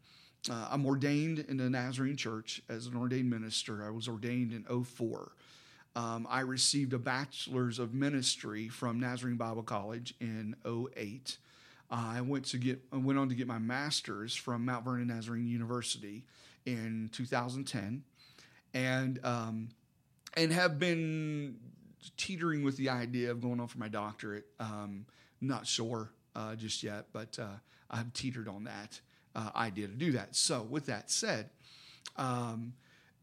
uh, 0.49 0.67
I'm 0.71 0.85
ordained 0.85 1.39
in 1.39 1.57
the 1.57 1.69
Nazarene 1.69 2.17
Church 2.17 2.61
as 2.69 2.87
an 2.87 2.95
ordained 2.95 3.29
minister. 3.29 3.83
I 3.85 3.89
was 3.89 4.07
ordained 4.07 4.51
in 4.51 4.83
04. 4.83 5.31
Um, 5.95 6.27
I 6.29 6.41
received 6.41 6.93
a 6.93 6.99
bachelor's 6.99 7.79
of 7.79 7.93
ministry 7.93 8.67
from 8.67 8.99
Nazarene 8.99 9.37
Bible 9.37 9.63
College 9.63 10.15
in 10.19 10.55
08. 10.65 11.37
Uh, 11.91 11.95
I 12.15 12.21
went 12.21 12.45
to 12.45 12.57
get 12.57 12.81
I 12.91 12.97
went 12.97 13.19
on 13.19 13.29
to 13.29 13.35
get 13.35 13.47
my 13.47 13.59
master's 13.59 14.35
from 14.35 14.65
Mount 14.65 14.83
Vernon 14.83 15.07
Nazarene 15.07 15.47
University 15.47 16.25
in 16.65 17.09
2010, 17.13 18.03
and 18.73 19.19
um, 19.23 19.69
and 20.35 20.51
have 20.51 20.79
been 20.79 21.57
teetering 22.17 22.63
with 22.63 22.77
the 22.77 22.89
idea 22.89 23.29
of 23.29 23.41
going 23.41 23.59
on 23.59 23.67
for 23.67 23.77
my 23.77 23.89
doctorate. 23.89 24.45
Um, 24.59 25.05
not 25.39 25.67
sure 25.67 26.09
uh, 26.35 26.55
just 26.55 26.81
yet, 26.81 27.07
but 27.13 27.37
uh, 27.37 27.57
I've 27.91 28.11
teetered 28.13 28.47
on 28.47 28.63
that 28.63 28.99
uh, 29.35 29.49
idea 29.55 29.87
to 29.87 29.93
do 29.93 30.11
that. 30.13 30.35
So, 30.35 30.63
with 30.63 30.85
that 30.87 31.09
said, 31.09 31.49
um, 32.15 32.73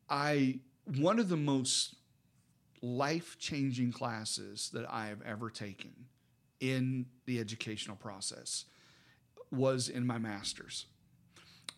I 0.08 0.60
one 0.98 1.18
of 1.18 1.28
the 1.28 1.36
most 1.36 1.94
life 2.82 3.36
changing 3.38 3.92
classes 3.92 4.70
that 4.72 4.86
I 4.90 5.06
have 5.06 5.22
ever 5.22 5.50
taken 5.50 5.92
in 6.60 7.06
the 7.26 7.38
educational 7.38 7.96
process 7.96 8.64
was 9.50 9.88
in 9.88 10.06
my 10.06 10.18
master's. 10.18 10.86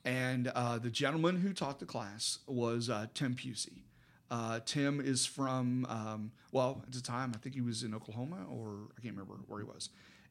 And 0.04 0.48
uh, 0.48 0.78
the 0.78 0.90
gentleman 0.90 1.36
who 1.40 1.52
taught 1.52 1.78
the 1.78 1.86
class 1.86 2.38
was 2.46 2.90
uh, 2.90 3.06
Tim 3.14 3.34
Pusey. 3.34 3.82
Uh, 4.30 4.60
Tim 4.64 5.00
is 5.00 5.26
from, 5.26 5.86
um, 5.88 6.32
well, 6.50 6.82
at 6.86 6.92
the 6.92 7.00
time, 7.00 7.32
I 7.34 7.38
think 7.38 7.54
he 7.54 7.60
was 7.60 7.82
in 7.82 7.94
Oklahoma 7.94 8.46
or 8.50 8.88
I 8.96 9.00
can't 9.00 9.14
remember 9.14 9.34
where 9.46 9.60
he 9.60 9.66
was. 9.66 9.90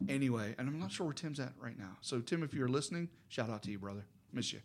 Anyway, 0.09 0.55
and 0.57 0.67
I'm 0.67 0.79
not 0.79 0.91
sure 0.91 1.05
where 1.05 1.13
Tim's 1.13 1.39
at 1.39 1.53
right 1.59 1.77
now. 1.77 1.97
So, 2.01 2.19
Tim, 2.19 2.43
if 2.43 2.53
you're 2.53 2.67
listening, 2.67 3.09
shout 3.29 3.49
out 3.49 3.63
to 3.63 3.71
you, 3.71 3.79
brother. 3.79 4.05
Miss 4.33 4.53
you. 4.53 4.59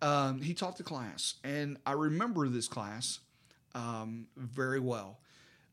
Um, 0.00 0.40
he 0.40 0.54
taught 0.54 0.76
the 0.76 0.84
class, 0.84 1.34
and 1.42 1.78
I 1.84 1.92
remember 1.92 2.48
this 2.48 2.68
class 2.68 3.20
um, 3.74 4.26
very 4.36 4.80
well. 4.80 5.18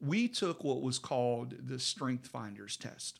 We 0.01 0.27
took 0.27 0.63
what 0.63 0.81
was 0.81 0.99
called 0.99 1.53
the 1.67 1.79
Strength 1.79 2.27
Finders 2.27 2.77
test. 2.77 3.19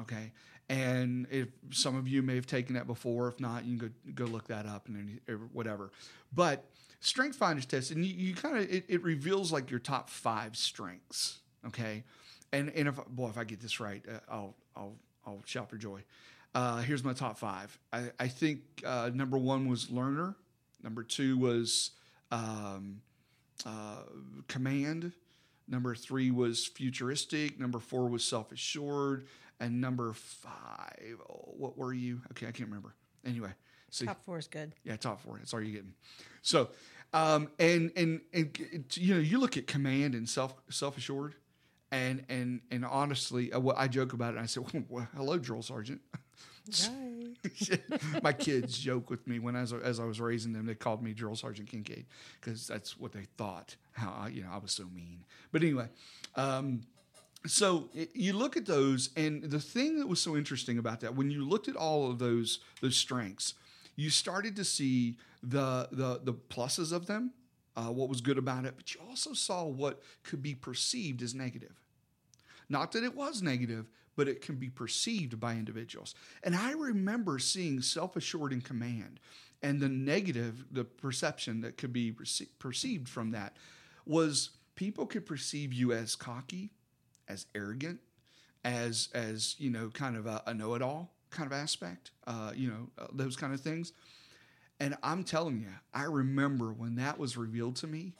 Okay. 0.00 0.32
And 0.68 1.26
if 1.30 1.48
some 1.70 1.96
of 1.96 2.06
you 2.06 2.22
may 2.22 2.34
have 2.34 2.46
taken 2.46 2.74
that 2.74 2.86
before, 2.86 3.28
if 3.28 3.40
not, 3.40 3.64
you 3.64 3.78
can 3.78 3.88
go, 3.88 4.24
go 4.24 4.30
look 4.30 4.48
that 4.48 4.66
up 4.66 4.88
and 4.88 5.18
whatever. 5.52 5.90
But 6.34 6.64
strength 7.00 7.36
finders 7.36 7.64
test, 7.64 7.90
and 7.90 8.04
you, 8.04 8.14
you 8.14 8.34
kind 8.34 8.58
of 8.58 8.70
it, 8.70 8.84
it 8.88 9.02
reveals 9.02 9.50
like 9.50 9.70
your 9.70 9.80
top 9.80 10.10
five 10.10 10.56
strengths. 10.56 11.38
Okay. 11.66 12.04
And 12.52 12.70
and 12.70 12.88
if 12.88 12.96
boy, 13.08 13.28
if 13.28 13.38
I 13.38 13.44
get 13.44 13.60
this 13.60 13.80
right, 13.80 14.04
uh, 14.06 14.18
I'll 14.30 14.54
I'll 14.78 14.96
I'll 15.26 15.42
shout 15.44 15.68
for 15.68 15.76
joy. 15.76 16.02
Uh, 16.54 16.78
here's 16.78 17.04
my 17.04 17.12
top 17.12 17.38
five. 17.38 17.76
I, 17.92 18.10
I 18.18 18.28
think 18.28 18.60
uh, 18.86 19.10
number 19.12 19.36
one 19.36 19.68
was 19.68 19.90
learner. 19.90 20.34
Number 20.82 21.02
two 21.02 21.36
was 21.36 21.90
um, 22.30 23.02
uh, 23.66 24.02
command. 24.46 25.12
Number 25.68 25.94
three 25.94 26.30
was 26.30 26.66
futuristic. 26.66 27.60
Number 27.60 27.78
four 27.78 28.08
was 28.08 28.24
self 28.24 28.52
assured. 28.52 29.26
And 29.60 29.80
number 29.80 30.12
five, 30.12 31.16
oh, 31.28 31.52
what 31.56 31.76
were 31.76 31.92
you? 31.92 32.20
Okay, 32.30 32.46
I 32.46 32.52
can't 32.52 32.68
remember. 32.68 32.94
Anyway, 33.26 33.50
see, 33.90 34.06
Top 34.06 34.24
four 34.24 34.38
is 34.38 34.46
good. 34.46 34.72
yeah, 34.84 34.96
top 34.96 35.20
four. 35.20 35.36
That's 35.38 35.52
all 35.52 35.60
you're 35.60 35.72
getting. 35.72 35.94
So, 36.42 36.68
um, 37.12 37.48
and 37.58 37.90
and 37.96 38.20
and 38.32 38.56
you 38.94 39.14
know, 39.14 39.20
you 39.20 39.38
look 39.40 39.56
at 39.56 39.66
command 39.66 40.14
and 40.14 40.28
self 40.28 40.54
self 40.70 40.96
assured, 40.96 41.34
and 41.90 42.24
and 42.28 42.60
and 42.70 42.84
honestly, 42.84 43.52
uh, 43.52 43.60
what 43.60 43.76
I 43.78 43.88
joke 43.88 44.12
about 44.12 44.34
it. 44.34 44.36
And 44.36 44.40
I 44.40 44.46
said, 44.46 44.64
well, 44.88 45.08
"Hello, 45.14 45.38
drill 45.38 45.62
sergeant." 45.62 46.00
My 48.22 48.32
kids 48.32 48.78
joke 48.78 49.08
with 49.08 49.26
me 49.26 49.38
when 49.38 49.56
as 49.56 49.72
as 49.72 50.00
I 50.00 50.04
was 50.04 50.20
raising 50.20 50.52
them, 50.52 50.66
they 50.66 50.74
called 50.74 51.02
me 51.02 51.14
drill 51.14 51.36
sergeant 51.36 51.68
Kincaid 51.68 52.06
because 52.40 52.66
that's 52.66 52.98
what 52.98 53.12
they 53.12 53.26
thought. 53.36 53.76
How 53.92 54.24
I, 54.24 54.28
you 54.28 54.42
know 54.42 54.50
I 54.52 54.58
was 54.58 54.72
so 54.72 54.84
mean. 54.94 55.24
But 55.50 55.62
anyway, 55.62 55.88
um, 56.34 56.82
so 57.46 57.88
it, 57.94 58.10
you 58.14 58.32
look 58.32 58.56
at 58.56 58.66
those, 58.66 59.10
and 59.16 59.44
the 59.44 59.60
thing 59.60 59.98
that 59.98 60.06
was 60.06 60.20
so 60.20 60.36
interesting 60.36 60.78
about 60.78 61.00
that, 61.00 61.14
when 61.14 61.30
you 61.30 61.48
looked 61.48 61.68
at 61.68 61.76
all 61.76 62.10
of 62.10 62.18
those 62.18 62.60
those 62.82 62.96
strengths, 62.96 63.54
you 63.96 64.10
started 64.10 64.56
to 64.56 64.64
see 64.64 65.16
the 65.42 65.88
the 65.90 66.20
the 66.22 66.34
pluses 66.34 66.92
of 66.92 67.06
them, 67.06 67.32
uh, 67.78 67.92
what 67.92 68.08
was 68.08 68.20
good 68.20 68.38
about 68.38 68.64
it, 68.64 68.74
but 68.76 68.92
you 68.92 69.00
also 69.08 69.32
saw 69.32 69.64
what 69.64 70.02
could 70.24 70.42
be 70.42 70.54
perceived 70.54 71.22
as 71.22 71.32
negative. 71.32 71.80
Not 72.68 72.90
that 72.92 73.04
it 73.04 73.14
was 73.14 73.40
negative, 73.40 73.88
but 74.16 74.26
it 74.26 74.42
can 74.42 74.56
be 74.56 74.68
perceived 74.68 75.38
by 75.38 75.52
individuals. 75.52 76.16
And 76.42 76.56
I 76.56 76.72
remember 76.72 77.38
seeing 77.38 77.80
self 77.80 78.16
assured 78.16 78.52
in 78.52 78.60
command, 78.60 79.20
and 79.62 79.80
the 79.80 79.88
negative, 79.88 80.64
the 80.72 80.84
perception 80.84 81.60
that 81.60 81.76
could 81.76 81.92
be 81.92 82.10
perce- 82.10 82.42
perceived 82.58 83.08
from 83.08 83.30
that 83.30 83.56
was 84.04 84.50
people 84.74 85.06
could 85.06 85.24
perceive 85.24 85.72
you 85.72 85.92
as 85.92 86.16
cocky, 86.16 86.70
as 87.28 87.46
arrogant, 87.54 88.00
as 88.64 89.08
as 89.14 89.54
you 89.58 89.70
know, 89.70 89.88
kind 89.90 90.16
of 90.16 90.26
a, 90.26 90.42
a 90.46 90.52
know 90.52 90.74
it 90.74 90.82
all 90.82 91.12
kind 91.30 91.46
of 91.46 91.52
aspect, 91.52 92.10
uh, 92.26 92.50
you 92.56 92.68
know, 92.68 92.88
uh, 92.98 93.06
those 93.12 93.36
kind 93.36 93.54
of 93.54 93.60
things. 93.60 93.92
And 94.80 94.96
I'm 95.02 95.24
telling 95.24 95.60
you, 95.60 95.70
I 95.92 96.04
remember 96.04 96.72
when 96.72 96.96
that 96.96 97.18
was 97.18 97.36
revealed 97.36 97.76
to 97.76 97.86
me 97.86 98.14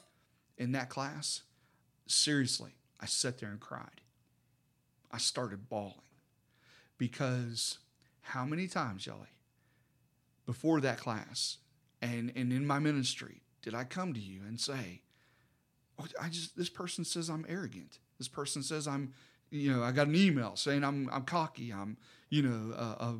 in 0.57 0.73
that 0.73 0.91
class. 0.91 1.43
Seriously, 2.07 2.73
I 3.01 3.07
sat 3.07 3.39
there 3.39 3.51
and 3.51 3.61
cried. 3.61 4.01
I 5.11 5.19
started 5.19 5.69
bawling 5.69 5.95
because 6.99 7.79
how 8.21 8.45
many 8.45 8.67
times, 8.67 9.03
Shelley, 9.03 9.29
before 10.47 10.81
that 10.81 10.99
class 10.99 11.59
and, 12.03 12.33
and 12.35 12.53
in 12.53 12.67
my 12.67 12.79
ministry, 12.79 13.43
did 13.63 13.75
I 13.75 13.85
come 13.85 14.13
to 14.15 14.21
you 14.21 14.41
and 14.47 14.61
say, 14.61 15.03
oh, 15.99 16.07
I 16.21 16.29
just, 16.29 16.57
this 16.57 16.69
person 16.69 17.05
says 17.05 17.29
I'm 17.29 17.47
arrogant. 17.49 17.99
This 18.19 18.29
person 18.29 18.63
says 18.63 18.89
I'm, 18.89 19.15
you 19.51 19.73
know, 19.73 19.83
I 19.83 19.93
got 19.93 20.09
an 20.09 20.17
email 20.17 20.57
saying 20.57 20.85
I'm, 20.85 21.09
I'm 21.13 21.23
cocky. 21.23 21.73
I'm, 21.73 21.97
you 22.31 22.43
know, 22.43 22.75
uh, 22.75 22.97
uh, 22.99 23.13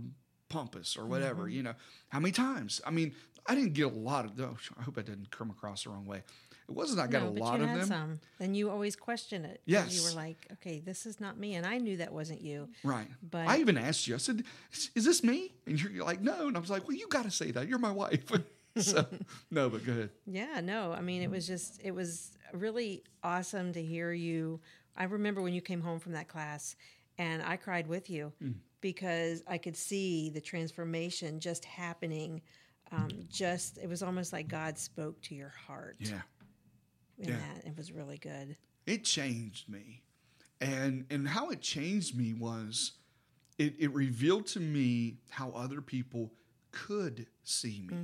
pompous 0.49 0.97
or 0.97 1.07
whatever, 1.07 1.49
you 1.49 1.63
know, 1.63 1.75
how 2.09 2.21
many 2.21 2.33
times? 2.33 2.81
I 2.87 2.91
mean, 2.91 3.13
I 3.47 3.55
didn't 3.55 3.73
get 3.75 3.87
a 3.87 3.89
lot 3.89 4.25
of 4.25 4.37
those. 4.37 4.57
I 4.79 4.83
hope 4.83 4.99
I 4.99 5.03
didn't 5.03 5.31
come 5.31 5.51
across 5.51 5.85
the 5.85 5.91
wrong 5.91 6.07
way. 6.07 6.23
It 6.69 6.75
wasn't 6.75 7.01
I 7.01 7.07
got 7.07 7.23
no, 7.23 7.29
a 7.31 7.31
lot 7.43 7.61
of 7.61 7.67
them. 7.69 7.87
some. 7.87 8.21
Then 8.39 8.55
you 8.55 8.69
always 8.71 8.95
question 8.95 9.47
it. 9.47 9.63
Yes. 9.65 9.95
You 9.97 10.03
were 10.05 10.15
like, 10.15 10.47
okay, 10.55 10.81
this 10.81 11.07
is 11.07 11.19
not 11.19 11.39
me. 11.39 11.55
And 11.55 11.65
I 11.65 11.79
knew 11.79 11.97
that 11.97 12.13
wasn't 12.13 12.43
you. 12.43 12.69
Right. 12.85 13.09
But- 13.31 13.47
I 13.49 13.59
even 13.59 13.79
asked 13.79 14.07
you, 14.07 14.15
I 14.15 14.19
said, 14.19 14.45
"Is- 14.73 14.91
Is 14.95 15.05
this 15.07 15.25
me? 15.25 15.55
And 15.67 15.81
you're 15.81 16.05
like, 16.05 16.21
No. 16.21 16.47
And 16.49 16.57
I 16.57 16.61
was 16.61 16.69
like, 16.71 16.87
Well, 16.87 16.97
you 16.97 17.09
got 17.09 17.25
to 17.25 17.31
say 17.31 17.51
that. 17.53 17.69
You're 17.69 17.79
my 17.79 17.91
wife. 17.93 18.31
so, 18.77 19.07
no, 19.51 19.71
but 19.71 19.85
go 19.87 19.93
ahead. 19.93 20.11
Yeah, 20.27 20.61
no. 20.63 20.93
I 20.93 21.01
mean, 21.01 21.23
it 21.23 21.31
was 21.31 21.47
just, 21.47 21.81
it 21.83 21.93
was 21.93 22.37
really 22.53 23.03
awesome 23.23 23.73
to 23.73 23.83
hear 23.83 24.13
you. 24.13 24.61
I 24.95 25.05
remember 25.05 25.41
when 25.41 25.55
you 25.55 25.63
came 25.63 25.81
home 25.81 26.01
from 26.01 26.13
that 26.13 26.29
class 26.29 26.77
and 27.17 27.43
I 27.43 27.57
cried 27.57 27.87
with 27.87 28.11
you 28.11 28.33
Mm. 28.45 28.55
Because 28.81 29.43
I 29.47 29.59
could 29.59 29.77
see 29.77 30.31
the 30.31 30.41
transformation 30.41 31.41
just 31.41 31.65
happening. 31.65 32.43
Um, 32.91 33.09
just, 33.29 33.79
it 33.79 33.89
was 33.89 34.03
almost 34.03 34.33
like 34.33 34.49
God 34.49 34.79
spoke 34.79 35.21
to 35.23 35.35
your 35.35 35.53
heart. 35.67 35.97
Yeah. 35.99 36.21
In 37.19 37.31
yeah. 37.31 37.37
that. 37.37 37.67
It 37.67 37.77
was 37.77 37.93
really 37.93 38.19
good. 38.19 38.57
It 38.87 39.05
changed 39.05 39.69
me. 39.69 40.03
And 40.61 41.05
and 41.11 41.29
how 41.29 41.51
it 41.51 41.61
changed 41.61 42.17
me 42.17 42.35
was 42.35 42.93
it, 43.59 43.75
it 43.79 43.93
revealed 43.93 44.47
to 44.49 44.61
me 44.61 45.19
how 45.31 45.51
other 45.51 45.81
people 45.81 46.33
could 46.71 47.27
see 47.43 47.85
me. 47.89 47.97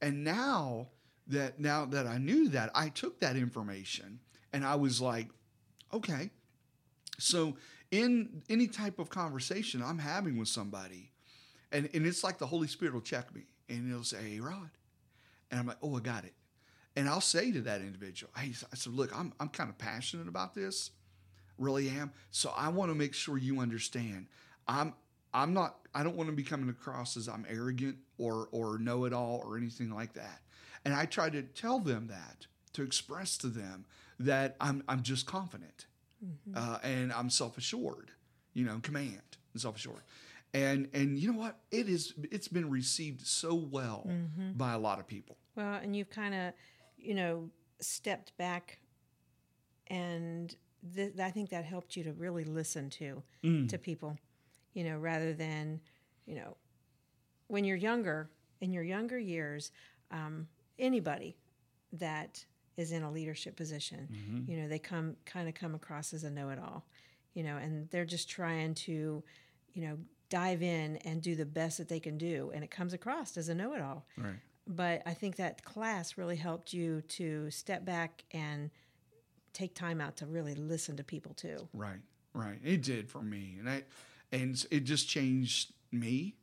And 0.00 0.24
now 0.24 0.88
that 1.26 1.60
now 1.60 1.84
that 1.86 2.06
I 2.06 2.18
knew 2.18 2.48
that, 2.48 2.70
I 2.74 2.88
took 2.88 3.20
that 3.20 3.36
information 3.36 4.20
and 4.52 4.64
I 4.64 4.76
was 4.76 5.00
like, 5.00 5.28
okay. 5.92 6.30
So 7.18 7.56
in 7.94 8.42
any 8.50 8.66
type 8.66 8.98
of 8.98 9.08
conversation 9.08 9.80
I'm 9.80 9.98
having 9.98 10.36
with 10.36 10.48
somebody, 10.48 11.12
and, 11.70 11.88
and 11.94 12.04
it's 12.04 12.24
like 12.24 12.38
the 12.38 12.46
Holy 12.46 12.66
Spirit 12.66 12.92
will 12.92 13.00
check 13.00 13.32
me 13.32 13.42
and 13.68 13.88
it'll 13.88 14.02
say, 14.02 14.30
Hey 14.30 14.40
Rod. 14.40 14.70
And 15.50 15.60
I'm 15.60 15.66
like, 15.66 15.76
Oh, 15.80 15.96
I 15.96 16.00
got 16.00 16.24
it. 16.24 16.34
And 16.96 17.08
I'll 17.08 17.20
say 17.20 17.52
to 17.52 17.60
that 17.62 17.82
individual, 17.82 18.32
Hey, 18.36 18.52
I 18.72 18.76
said, 18.76 18.94
look, 18.94 19.16
I'm 19.16 19.32
I'm 19.38 19.48
kind 19.48 19.70
of 19.70 19.78
passionate 19.78 20.26
about 20.26 20.54
this. 20.54 20.90
Really 21.56 21.88
am. 21.88 22.12
So 22.32 22.52
I 22.56 22.68
want 22.68 22.90
to 22.90 22.96
make 22.96 23.14
sure 23.14 23.38
you 23.38 23.60
understand. 23.60 24.26
I'm 24.66 24.94
I'm 25.32 25.54
not 25.54 25.76
I 25.94 26.02
don't 26.02 26.16
want 26.16 26.30
to 26.30 26.36
be 26.36 26.42
coming 26.42 26.68
across 26.68 27.16
as 27.16 27.28
I'm 27.28 27.46
arrogant 27.48 27.98
or 28.18 28.48
or 28.50 28.78
know 28.78 29.04
it 29.04 29.12
all 29.12 29.40
or 29.44 29.56
anything 29.56 29.90
like 29.90 30.14
that. 30.14 30.40
And 30.84 30.92
I 30.92 31.06
try 31.06 31.30
to 31.30 31.42
tell 31.42 31.78
them 31.78 32.08
that, 32.08 32.46
to 32.72 32.82
express 32.82 33.38
to 33.38 33.46
them 33.46 33.84
that 34.18 34.56
I'm 34.60 34.82
I'm 34.88 35.04
just 35.04 35.26
confident. 35.26 35.86
Uh, 36.54 36.78
and 36.82 37.12
I'm 37.12 37.30
self-assured, 37.30 38.10
you 38.52 38.64
know, 38.64 38.78
command 38.82 39.22
and 39.52 39.60
self-assured. 39.60 40.02
And 40.52 40.88
and 40.92 41.18
you 41.18 41.32
know 41.32 41.38
what? 41.38 41.58
It 41.70 41.88
is 41.88 42.14
it's 42.30 42.48
been 42.48 42.70
received 42.70 43.26
so 43.26 43.54
well 43.54 44.08
by 44.56 44.72
a 44.72 44.78
lot 44.78 45.00
of 45.00 45.06
people. 45.06 45.36
Well, 45.56 45.74
and 45.82 45.96
you've 45.96 46.10
kind 46.10 46.34
of, 46.34 46.52
you 46.96 47.14
know, 47.14 47.50
stepped 47.80 48.36
back, 48.36 48.78
and 49.88 50.54
th- 50.94 51.18
I 51.18 51.30
think 51.30 51.50
that 51.50 51.64
helped 51.64 51.96
you 51.96 52.04
to 52.04 52.12
really 52.12 52.44
listen 52.44 52.88
to 52.90 53.22
to 53.68 53.78
people, 53.78 54.16
you 54.74 54.84
know, 54.84 54.96
rather 54.98 55.32
than, 55.34 55.80
you 56.26 56.36
know, 56.36 56.56
when 57.48 57.64
you're 57.64 57.76
younger, 57.76 58.30
in 58.60 58.72
your 58.72 58.84
younger 58.84 59.18
years, 59.18 59.72
um, 60.10 60.46
anybody 60.78 61.36
that 61.92 62.44
is 62.76 62.92
in 62.92 63.02
a 63.02 63.10
leadership 63.10 63.56
position, 63.56 64.08
you 64.46 64.56
know, 64.56 64.68
they 64.68 64.78
come 64.78 65.16
kind 65.26 65.48
of 65.48 65.54
come 65.54 65.74
across 65.74 66.12
as 66.12 66.24
a 66.24 66.30
know-it-all, 66.30 66.84
you 67.34 67.42
know, 67.42 67.56
and 67.56 67.88
they're 67.90 68.04
just 68.04 68.28
trying 68.28 68.74
to, 68.74 69.22
you 69.72 69.82
know, 69.82 69.96
dive 70.28 70.62
in 70.62 70.96
and 70.98 71.22
do 71.22 71.36
the 71.36 71.46
best 71.46 71.78
that 71.78 71.88
they 71.88 72.00
can 72.00 72.18
do, 72.18 72.50
and 72.54 72.64
it 72.64 72.70
comes 72.70 72.92
across 72.92 73.36
as 73.36 73.48
a 73.48 73.54
know-it-all 73.54 74.04
Right. 74.16 74.40
but 74.66 75.02
I 75.06 75.14
think 75.14 75.36
that 75.36 75.62
class 75.64 76.16
really 76.18 76.36
helped 76.36 76.72
you 76.72 77.02
to 77.02 77.50
step 77.50 77.84
back 77.84 78.24
and 78.32 78.70
take 79.52 79.74
time 79.74 80.00
out 80.00 80.16
to 80.16 80.26
really 80.26 80.54
listen 80.56 80.96
to 80.96 81.04
people 81.04 81.34
too. 81.34 81.68
Right, 81.72 82.00
right. 82.32 82.58
It 82.64 82.82
did 82.82 83.08
for 83.08 83.22
me, 83.22 83.56
and 83.60 83.68
I, 83.70 83.84
and 84.32 84.66
it 84.72 84.80
just 84.80 85.08
changed 85.08 85.72
me, 85.92 86.34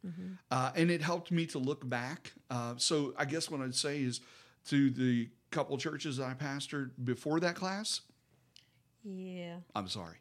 uh, 0.49 0.71
and 0.75 0.89
it 0.89 1.01
helped 1.01 1.29
me 1.29 1.45
to 1.47 1.59
look 1.59 1.87
back. 1.89 2.31
Uh, 2.49 2.75
so 2.77 3.13
I 3.17 3.25
guess 3.25 3.49
what 3.49 3.59
I'd 3.59 3.75
say 3.75 4.01
is, 4.01 4.21
to 4.67 4.89
the 4.91 5.27
couple 5.51 5.77
churches 5.77 6.17
that 6.17 6.25
I 6.25 6.33
pastored 6.33 6.91
before 7.03 7.39
that 7.41 7.55
class, 7.55 8.01
Yeah. 9.03 9.57
I'm 9.75 9.87
sorry, 9.87 10.17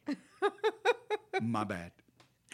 my 1.40 1.64
bad, 1.64 1.92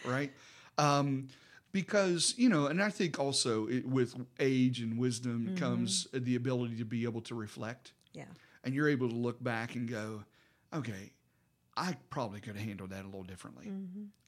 right? 0.05 0.31
Um, 0.77 1.27
because 1.71 2.33
you 2.37 2.49
know, 2.49 2.67
and 2.67 2.81
I 2.81 2.89
think 2.89 3.19
also 3.19 3.67
it, 3.67 3.85
with 3.85 4.15
age 4.39 4.79
and 4.79 4.97
wisdom 4.97 5.55
comes 5.57 6.07
the 6.13 6.35
ability 6.35 6.77
to 6.77 6.85
be 6.85 7.03
able 7.03 7.21
to 7.21 7.35
reflect 7.35 7.93
Yeah. 8.13 8.25
and 8.63 8.73
you're 8.73 8.89
able 8.89 9.09
to 9.09 9.15
look 9.15 9.43
back 9.43 9.75
and 9.75 9.87
go, 9.89 10.23
okay, 10.73 11.11
I 11.75 11.95
probably 12.09 12.39
could 12.39 12.55
have 12.55 12.65
handled 12.65 12.89
that 12.91 13.03
a 13.03 13.07
little 13.07 13.23
differently. 13.23 13.71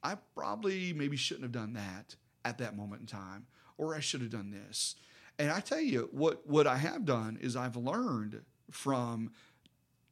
I 0.03 0.15
probably 0.35 0.93
maybe 0.93 1.17
shouldn't 1.17 1.43
have 1.43 1.51
done 1.51 1.73
that 1.73 2.15
at 2.45 2.57
that 2.59 2.75
moment 2.77 3.01
in 3.01 3.07
time, 3.07 3.47
or 3.77 3.95
I 3.95 3.99
should 3.99 4.21
have 4.21 4.29
done 4.29 4.51
this. 4.51 4.95
And 5.39 5.49
I 5.51 5.61
tell 5.61 5.79
you 5.79 6.09
what, 6.11 6.45
what 6.47 6.67
I 6.67 6.77
have 6.77 7.05
done 7.05 7.37
is 7.41 7.55
I've 7.55 7.77
learned 7.77 8.41
from 8.69 9.31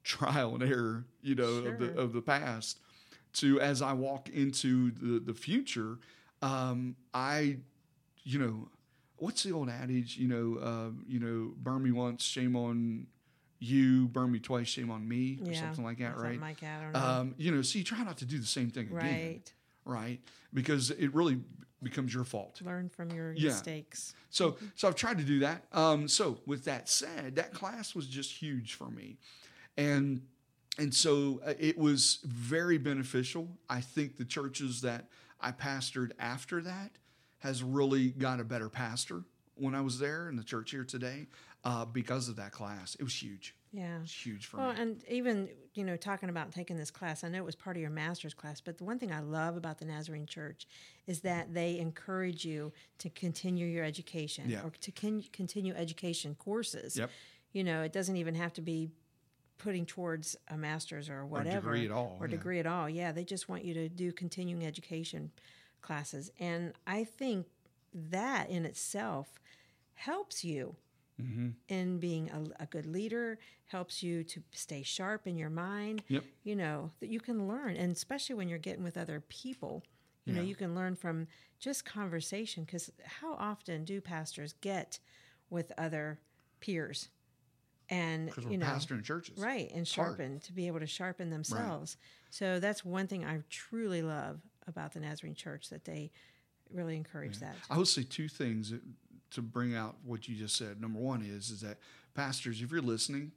trial 0.03 0.55
and 0.55 0.63
error, 0.63 1.05
you 1.21 1.35
know, 1.35 1.43
of 1.67 1.79
the 1.79 1.93
of 1.99 2.13
the 2.13 2.21
past 2.21 2.79
to 3.33 3.59
as 3.59 3.81
I 3.81 3.93
walk 3.93 4.29
into 4.29 4.91
the 4.91 5.19
the 5.19 5.33
future, 5.33 5.99
Um, 6.41 6.95
I, 7.13 7.57
you 8.23 8.39
know, 8.39 8.69
what's 9.17 9.43
the 9.43 9.51
old 9.51 9.69
adage? 9.69 10.17
You 10.17 10.27
know, 10.27 10.59
uh, 10.61 10.91
you 11.07 11.19
know, 11.19 11.53
burn 11.57 11.83
me 11.83 11.91
once, 11.91 12.23
shame 12.23 12.55
on 12.55 13.07
you. 13.59 14.07
Burn 14.07 14.31
me 14.31 14.39
twice, 14.39 14.67
shame 14.67 14.91
on 14.91 15.07
me, 15.07 15.39
or 15.43 15.51
Yeah, 15.51 15.59
something 15.61 15.83
like 15.83 15.97
that, 15.99 16.17
right? 16.17 16.39
like 16.39 16.59
that. 16.61 16.79
I 16.79 16.83
don't 16.83 16.93
know. 16.93 16.99
Um, 16.99 17.35
you 17.37 17.51
know, 17.51 17.61
so 17.61 17.77
you 17.79 17.83
try 17.83 18.03
not 18.03 18.17
to 18.19 18.25
do 18.25 18.39
the 18.39 18.45
same 18.45 18.69
thing 18.69 18.87
again, 18.87 18.95
right. 18.95 19.53
right? 19.85 20.19
Because 20.53 20.91
it 20.91 21.13
really 21.13 21.39
becomes 21.83 22.13
your 22.13 22.23
fault. 22.23 22.61
Learn 22.63 22.89
from 22.89 23.11
your 23.11 23.33
Yeah. 23.33 23.49
mistakes. 23.49 24.13
So, 24.29 24.57
so 24.75 24.87
I've 24.87 24.95
tried 24.95 25.17
to 25.19 25.23
do 25.23 25.39
that. 25.39 25.65
Um, 25.71 26.07
so 26.07 26.39
with 26.45 26.65
that 26.65 26.89
said, 26.89 27.35
that 27.35 27.53
class 27.53 27.93
was 27.95 28.07
just 28.07 28.31
huge 28.31 28.73
for 28.73 28.89
me, 28.89 29.17
and 29.77 30.21
and 30.79 30.93
so 30.93 31.41
uh, 31.45 31.53
it 31.59 31.77
was 31.77 32.19
very 32.23 32.77
beneficial. 32.77 33.57
I 33.69 33.81
think 33.81 34.17
the 34.17 34.25
churches 34.25 34.81
that 34.81 35.07
I 35.41 35.51
pastored 35.51 36.11
after 36.19 36.61
that 36.61 36.91
has 37.39 37.63
really 37.63 38.09
got 38.09 38.39
a 38.39 38.43
better 38.43 38.69
pastor 38.69 39.23
when 39.55 39.73
I 39.73 39.81
was 39.81 39.97
there 39.99 40.29
in 40.29 40.35
the 40.35 40.43
church 40.43 40.69
here 40.71 40.83
today 40.83 41.27
uh, 41.63 41.85
because 41.85 42.29
of 42.29 42.35
that 42.35 42.51
class. 42.51 42.95
It 42.95 43.03
was 43.03 43.21
huge. 43.21 43.55
Yeah. 43.71 43.97
It 43.97 44.01
was 44.01 44.11
huge 44.13 44.45
for 44.45 44.57
Well, 44.57 44.73
me. 44.73 44.81
and 44.81 45.03
even 45.09 45.49
you 45.73 45.83
know, 45.83 45.95
talking 45.97 46.29
about 46.29 46.51
taking 46.51 46.75
this 46.77 46.89
class, 46.89 47.23
I 47.23 47.29
know 47.29 47.37
it 47.37 47.45
was 47.45 47.55
part 47.55 47.75
of 47.75 47.81
your 47.81 47.91
master's 47.91 48.33
class, 48.33 48.59
but 48.61 48.77
the 48.79 48.83
one 48.83 48.97
thing 48.97 49.11
I 49.11 49.19
love 49.19 49.55
about 49.57 49.77
the 49.77 49.85
Nazarene 49.85 50.25
Church 50.25 50.67
is 51.05 51.19
that 51.21 51.53
they 51.53 51.77
encourage 51.77 52.43
you 52.45 52.71
to 52.97 53.09
continue 53.11 53.67
your 53.67 53.83
education 53.83 54.49
Yeah. 54.49 54.63
or 54.63 54.71
to 54.71 54.91
con- 54.91 55.23
continue 55.31 55.73
education 55.75 56.33
courses. 56.35 56.97
Yep. 56.97 57.11
You 57.53 57.63
know, 57.63 57.83
it 57.83 57.93
doesn't 57.93 58.15
even 58.17 58.33
have 58.35 58.53
to 58.53 58.61
be 58.61 58.89
putting 59.59 59.85
towards 59.85 60.35
a 60.47 60.57
master's 60.57 61.09
or 61.09 61.25
whatever 61.25 61.71
degree 61.73 61.85
at 61.85 61.91
all, 61.91 62.17
or 62.19 62.25
yeah. 62.27 62.31
degree 62.31 62.59
at 62.59 62.65
all. 62.67 62.89
Yeah, 62.89 63.11
they 63.11 63.23
just 63.23 63.47
want 63.49 63.63
you 63.63 63.73
to 63.75 63.89
do 63.89 64.11
continuing 64.11 64.65
education 64.65 65.31
classes, 65.81 66.31
and 66.39 66.73
I 66.87 67.03
think 67.03 67.45
that 67.93 68.49
in 68.49 68.65
itself 68.65 69.39
helps 69.93 70.43
you 70.43 70.75
Mm-hmm. 71.21 71.47
in 71.69 71.97
being 71.97 72.29
a, 72.29 72.63
a 72.63 72.65
good 72.67 72.85
leader 72.85 73.39
helps 73.65 74.03
you 74.03 74.23
to 74.25 74.43
stay 74.51 74.83
sharp 74.83 75.25
in 75.25 75.35
your 75.35 75.49
mind 75.49 76.03
Yep. 76.09 76.23
you 76.43 76.55
know 76.55 76.91
that 76.99 77.09
you 77.09 77.19
can 77.19 77.47
learn 77.47 77.75
and 77.75 77.91
especially 77.95 78.35
when 78.35 78.47
you're 78.47 78.59
getting 78.59 78.83
with 78.83 78.97
other 78.97 79.19
people 79.27 79.83
you 80.25 80.33
know 80.33 80.41
you 80.43 80.53
can 80.55 80.75
learn 80.75 80.95
from 80.95 81.25
just 81.57 81.85
conversation 81.85 82.65
because 82.65 82.91
how 83.03 83.33
often 83.33 83.83
do 83.83 83.99
pastors 83.99 84.53
get 84.61 84.99
with 85.49 85.71
other 85.77 86.19
peers 86.59 87.09
and 87.89 88.31
you 88.49 88.57
know 88.57 88.65
pastoring 88.65 89.03
churches. 89.03 89.39
right 89.39 89.69
and 89.69 89.77
hard. 89.77 89.87
sharpen 89.87 90.39
to 90.41 90.53
be 90.53 90.67
able 90.67 90.79
to 90.79 90.85
sharpen 90.87 91.29
themselves 91.29 91.97
so 92.29 92.59
that's 92.59 92.83
one 92.85 93.07
thing 93.07 93.25
i 93.25 93.39
truly 93.49 94.01
love 94.01 94.39
about 94.67 94.93
the 94.93 94.99
nazarene 94.99 95.33
church 95.35 95.69
that 95.69 95.85
they 95.85 96.11
really 96.73 96.97
encourage 96.97 97.39
that 97.39 97.55
I 97.69 97.77
would 97.77 97.87
say 97.87 98.03
two 98.03 98.27
things 98.27 98.73
to 99.31 99.41
bring 99.41 99.75
out 99.75 99.95
what 100.03 100.27
you 100.27 100.35
just 100.35 100.55
said. 100.55 100.79
Number 100.81 100.99
one 100.99 101.21
is 101.21 101.49
is 101.49 101.61
that 101.61 101.77
pastors, 102.13 102.61
if 102.61 102.71
you're 102.71 102.81
listening, 102.81 103.31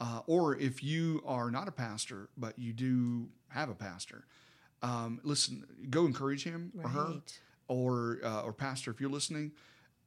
uh, 0.00 0.20
or 0.26 0.56
if 0.56 0.82
you 0.82 1.22
are 1.26 1.50
not 1.50 1.68
a 1.68 1.72
pastor 1.72 2.28
but 2.36 2.58
you 2.58 2.72
do 2.72 3.28
have 3.48 3.68
a 3.68 3.74
pastor, 3.74 4.24
um, 4.82 5.20
listen, 5.24 5.64
go 5.90 6.04
encourage 6.06 6.44
him 6.44 6.72
or 6.82 6.88
her, 6.90 7.12
or 7.68 8.18
uh, 8.24 8.42
or 8.42 8.52
pastor. 8.52 8.90
If 8.90 9.00
you're 9.00 9.10
listening, 9.10 9.52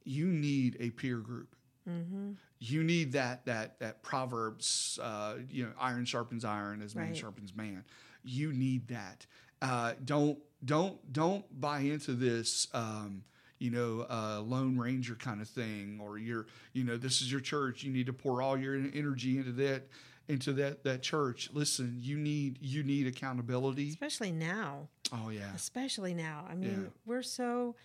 you 0.04 0.26
need 0.26 0.76
a 0.80 0.90
peer 0.90 1.18
group. 1.18 1.54
mm-hmm. 1.88 2.32
You 2.58 2.82
need 2.84 3.12
that 3.12 3.44
that 3.46 3.78
that 3.80 4.02
Proverbs, 4.02 4.98
uh, 5.02 5.34
you 5.50 5.64
know, 5.64 5.72
iron 5.78 6.04
sharpens 6.04 6.44
iron 6.44 6.80
as 6.82 6.94
man 6.94 7.08
Right. 7.08 7.16
sharpens 7.16 7.54
man. 7.54 7.84
You 8.24 8.52
need 8.52 8.88
that. 8.88 9.26
Uh, 9.60 9.94
don't 10.04 10.38
don't 10.64 11.12
don't 11.12 11.60
buy 11.60 11.80
into 11.80 12.12
this. 12.14 12.68
Um, 12.72 13.24
you 13.62 13.70
know, 13.70 14.04
uh, 14.10 14.40
Lone 14.40 14.76
Ranger 14.76 15.14
kind 15.14 15.40
of 15.40 15.48
thing, 15.48 16.00
or 16.02 16.18
you're, 16.18 16.46
you 16.72 16.84
know, 16.84 16.96
this 16.96 17.22
is 17.22 17.30
your 17.30 17.40
church. 17.40 17.82
You 17.84 17.92
need 17.92 18.06
to 18.06 18.12
pour 18.12 18.42
all 18.42 18.56
your 18.58 18.74
energy 18.74 19.38
into 19.38 19.52
that, 19.52 19.88
into 20.28 20.52
that 20.54 20.82
that 20.84 21.02
church. 21.02 21.48
Listen, 21.52 21.96
you 22.00 22.16
need 22.18 22.58
you 22.60 22.82
need 22.82 23.06
accountability. 23.06 23.88
especially 23.90 24.32
now 24.32 24.88
Oh 25.12 25.28
yeah, 25.30 25.52
especially 25.54 26.14
now. 26.14 26.44
I 26.50 26.54
mean, 26.54 26.70
Yeah. 26.82 26.88
we're 27.06 27.22
so 27.22 27.76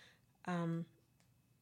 um, 0.46 0.84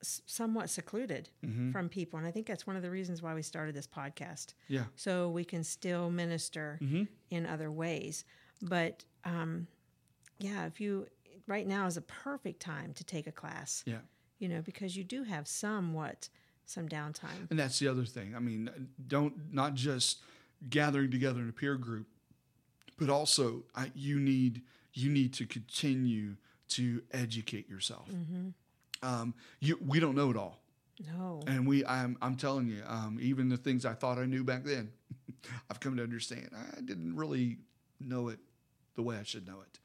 somewhat 0.02 0.70
secluded 0.70 1.28
Mm-hmm. 1.44 1.72
from 1.72 1.88
people, 1.88 2.18
and 2.18 2.26
I 2.26 2.30
think 2.30 2.46
that's 2.46 2.66
one 2.66 2.76
of 2.76 2.82
the 2.82 2.90
reasons 2.90 3.22
why 3.22 3.34
we 3.34 3.42
started 3.42 3.74
this 3.74 3.86
podcast, 3.86 4.54
yeah, 4.68 4.84
so 4.94 5.28
we 5.30 5.44
can 5.44 5.62
still 5.64 6.10
minister 6.10 6.78
Mm-hmm. 6.82 7.04
in 7.30 7.46
other 7.46 7.70
ways. 7.70 8.24
But 8.62 9.04
um, 9.24 9.66
yeah, 10.38 10.66
if 10.66 10.80
you 10.80 11.06
right 11.48 11.66
now 11.66 11.86
is 11.86 11.96
a 11.96 12.02
perfect 12.02 12.60
time 12.60 12.92
to 12.94 13.04
take 13.04 13.26
a 13.26 13.32
class, 13.32 13.82
yeah. 13.86 13.98
You 14.38 14.48
know, 14.48 14.60
because 14.62 14.96
you 14.96 15.04
do 15.04 15.22
have 15.24 15.48
somewhat 15.48 16.28
some 16.64 16.88
downtime. 16.88 17.48
And 17.50 17.58
that's 17.58 17.78
the 17.78 17.88
other 17.88 18.04
thing. 18.04 18.34
I 18.34 18.40
mean, 18.40 18.88
don't 19.06 19.52
not 19.52 19.74
just 19.74 20.20
gathering 20.68 21.10
together 21.10 21.40
in 21.40 21.48
a 21.48 21.52
peer 21.52 21.76
group, 21.76 22.06
but 22.98 23.08
also 23.08 23.62
I, 23.74 23.90
you 23.94 24.18
need 24.18 24.62
you 24.92 25.10
need 25.10 25.34
to 25.34 25.46
continue 25.46 26.36
to 26.68 27.02
educate 27.12 27.68
yourself. 27.68 28.08
Um, 29.02 29.34
you, 29.60 29.78
we 29.86 30.00
don't 30.00 30.16
know 30.16 30.30
it 30.30 30.36
all, 30.36 30.58
No, 31.14 31.40
and 31.46 31.66
we 31.66 31.84
I'm 31.84 32.16
I'm 32.22 32.36
telling 32.36 32.66
you, 32.68 32.82
um, 32.86 33.18
even 33.20 33.48
the 33.48 33.58
things 33.58 33.84
I 33.84 33.92
thought 33.92 34.18
I 34.18 34.24
knew 34.24 34.42
back 34.42 34.64
then, 34.64 34.90
I've 35.70 35.80
come 35.80 35.96
to 35.98 36.02
understand 36.02 36.48
I 36.54 36.80
didn't 36.80 37.14
really 37.14 37.58
know 38.00 38.28
it 38.28 38.38
the 38.94 39.02
way 39.02 39.16
I 39.16 39.22
should 39.22 39.46
know 39.46 39.60
it. 39.60 39.78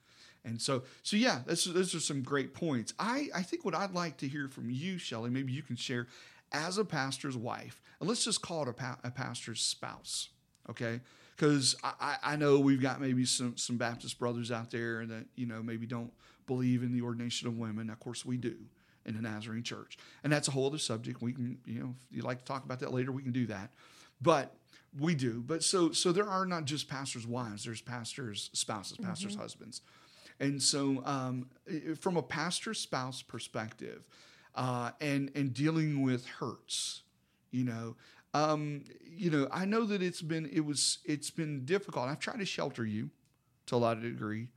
And 0.43 0.61
so, 0.61 0.83
so 1.03 1.17
yeah, 1.17 1.41
that's, 1.45 1.65
those 1.65 1.93
are 1.93 1.99
some 1.99 2.23
great 2.23 2.53
points. 2.53 2.93
I, 2.97 3.29
I 3.35 3.43
think 3.43 3.63
what 3.63 3.75
I'd 3.75 3.93
like 3.93 4.17
to 4.17 4.27
hear 4.27 4.47
from 4.47 4.69
you, 4.69 4.97
Shelley, 4.97 5.29
maybe 5.29 5.53
you 5.53 5.61
can 5.61 5.75
share 5.75 6.07
as 6.51 6.77
a 6.77 6.85
pastor's 6.85 7.37
wife, 7.37 7.81
and 7.99 8.09
let's 8.09 8.25
just 8.25 8.41
call 8.41 8.63
it 8.63 8.67
a, 8.69 8.73
pa- 8.73 8.99
a 9.03 9.11
pastor's 9.11 9.61
spouse, 9.61 10.29
okay? 10.69 10.99
Because 11.35 11.75
I, 11.83 12.17
I 12.23 12.35
know 12.35 12.59
we've 12.59 12.81
got 12.81 12.99
maybe 12.99 13.25
some, 13.25 13.55
some 13.57 13.77
Baptist 13.77 14.19
brothers 14.19 14.51
out 14.51 14.71
there 14.71 15.05
that, 15.05 15.25
you 15.35 15.45
know, 15.45 15.63
maybe 15.63 15.85
don't 15.85 16.11
believe 16.47 16.83
in 16.83 16.91
the 16.91 17.01
ordination 17.01 17.47
of 17.47 17.57
women. 17.57 17.89
Of 17.89 17.99
course, 17.99 18.25
we 18.25 18.37
do 18.37 18.55
in 19.05 19.15
the 19.15 19.21
Nazarene 19.21 19.63
church. 19.63 19.97
And 20.23 20.31
that's 20.31 20.47
a 20.47 20.51
whole 20.51 20.67
other 20.67 20.77
subject. 20.77 21.21
We 21.21 21.33
can, 21.33 21.57
you 21.65 21.79
know, 21.79 21.95
if 22.09 22.17
you'd 22.17 22.25
like 22.25 22.39
to 22.39 22.45
talk 22.45 22.65
about 22.65 22.79
that 22.81 22.93
later, 22.93 23.11
we 23.11 23.23
can 23.23 23.31
do 23.31 23.47
that. 23.47 23.71
But 24.21 24.55
we 24.99 25.15
do. 25.15 25.43
But 25.45 25.63
so 25.63 25.91
so 25.91 26.11
there 26.11 26.27
are 26.27 26.45
not 26.45 26.65
just 26.65 26.89
pastors' 26.89 27.25
wives, 27.25 27.63
there's 27.63 27.81
pastors' 27.81 28.49
spouses, 28.53 28.97
pastors' 28.97 29.33
mm-hmm. 29.33 29.41
husbands. 29.41 29.81
And 30.41 30.61
so, 30.61 31.03
um, 31.05 31.45
from 31.99 32.17
a 32.17 32.23
pastor 32.23 32.73
spouse 32.73 33.21
perspective, 33.21 34.07
uh, 34.55 34.89
and 34.99 35.31
and 35.35 35.53
dealing 35.53 36.01
with 36.01 36.25
hurts, 36.25 37.03
you 37.51 37.63
know, 37.63 37.95
um, 38.33 38.83
you 39.05 39.29
know, 39.29 39.47
I 39.51 39.65
know 39.65 39.85
that 39.85 40.01
it's 40.01 40.23
been 40.23 40.49
it 40.51 40.65
was 40.65 40.97
it's 41.05 41.29
been 41.29 41.63
difficult. 41.63 42.09
I've 42.09 42.19
tried 42.19 42.39
to 42.39 42.45
shelter 42.45 42.83
you 42.83 43.11
to 43.67 43.75
a 43.75 43.77
lot 43.77 43.97
of 43.97 44.03
degree 44.03 44.47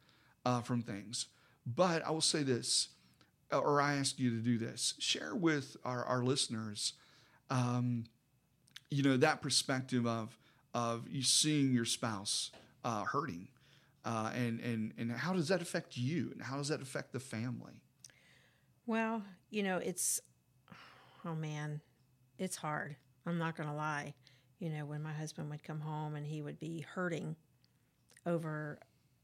uh, 0.46 0.62
from 0.62 0.80
things, 0.80 1.26
but 1.66 2.04
I 2.04 2.10
will 2.12 2.22
say 2.22 2.42
this, 2.42 2.88
or 3.52 3.78
I 3.82 3.96
ask 3.96 4.18
you 4.18 4.30
to 4.30 4.42
do 4.42 4.56
this: 4.56 4.94
share 4.98 5.34
with 5.34 5.76
our 5.84 6.02
our 6.06 6.24
listeners, 6.24 6.94
um, 7.50 8.04
you 8.90 9.02
know, 9.02 9.18
that 9.18 9.42
perspective 9.42 10.06
of 10.06 10.38
of 10.72 11.06
you 11.10 11.20
seeing 11.22 11.74
your 11.74 11.84
spouse 11.84 12.52
uh, 12.84 13.04
hurting 13.04 13.48
uh, 14.04 14.30
and 14.34 14.60
and 14.60 14.92
and 14.98 15.12
how 15.12 15.32
does 15.32 15.48
that 15.48 15.62
affect 15.62 15.96
you 15.96 16.30
and 16.32 16.42
how 16.42 16.56
does 16.56 16.68
that 16.68 16.82
affect 16.82 17.12
the 17.12 17.20
family 17.20 17.82
Well, 18.86 19.22
you 19.50 19.62
know, 19.62 19.78
it's 19.78 20.20
oh 21.24 21.34
man, 21.34 21.80
it's 22.38 22.56
hard. 22.56 22.96
I'm 23.26 23.38
not 23.38 23.56
going 23.56 23.68
to 23.68 23.74
lie. 23.74 24.14
You 24.58 24.70
know, 24.70 24.84
when 24.86 25.02
my 25.02 25.12
husband 25.12 25.50
would 25.50 25.62
come 25.62 25.80
home 25.80 26.14
and 26.16 26.26
he 26.26 26.42
would 26.42 26.58
be 26.58 26.80
hurting 26.80 27.36
over, 28.26 28.78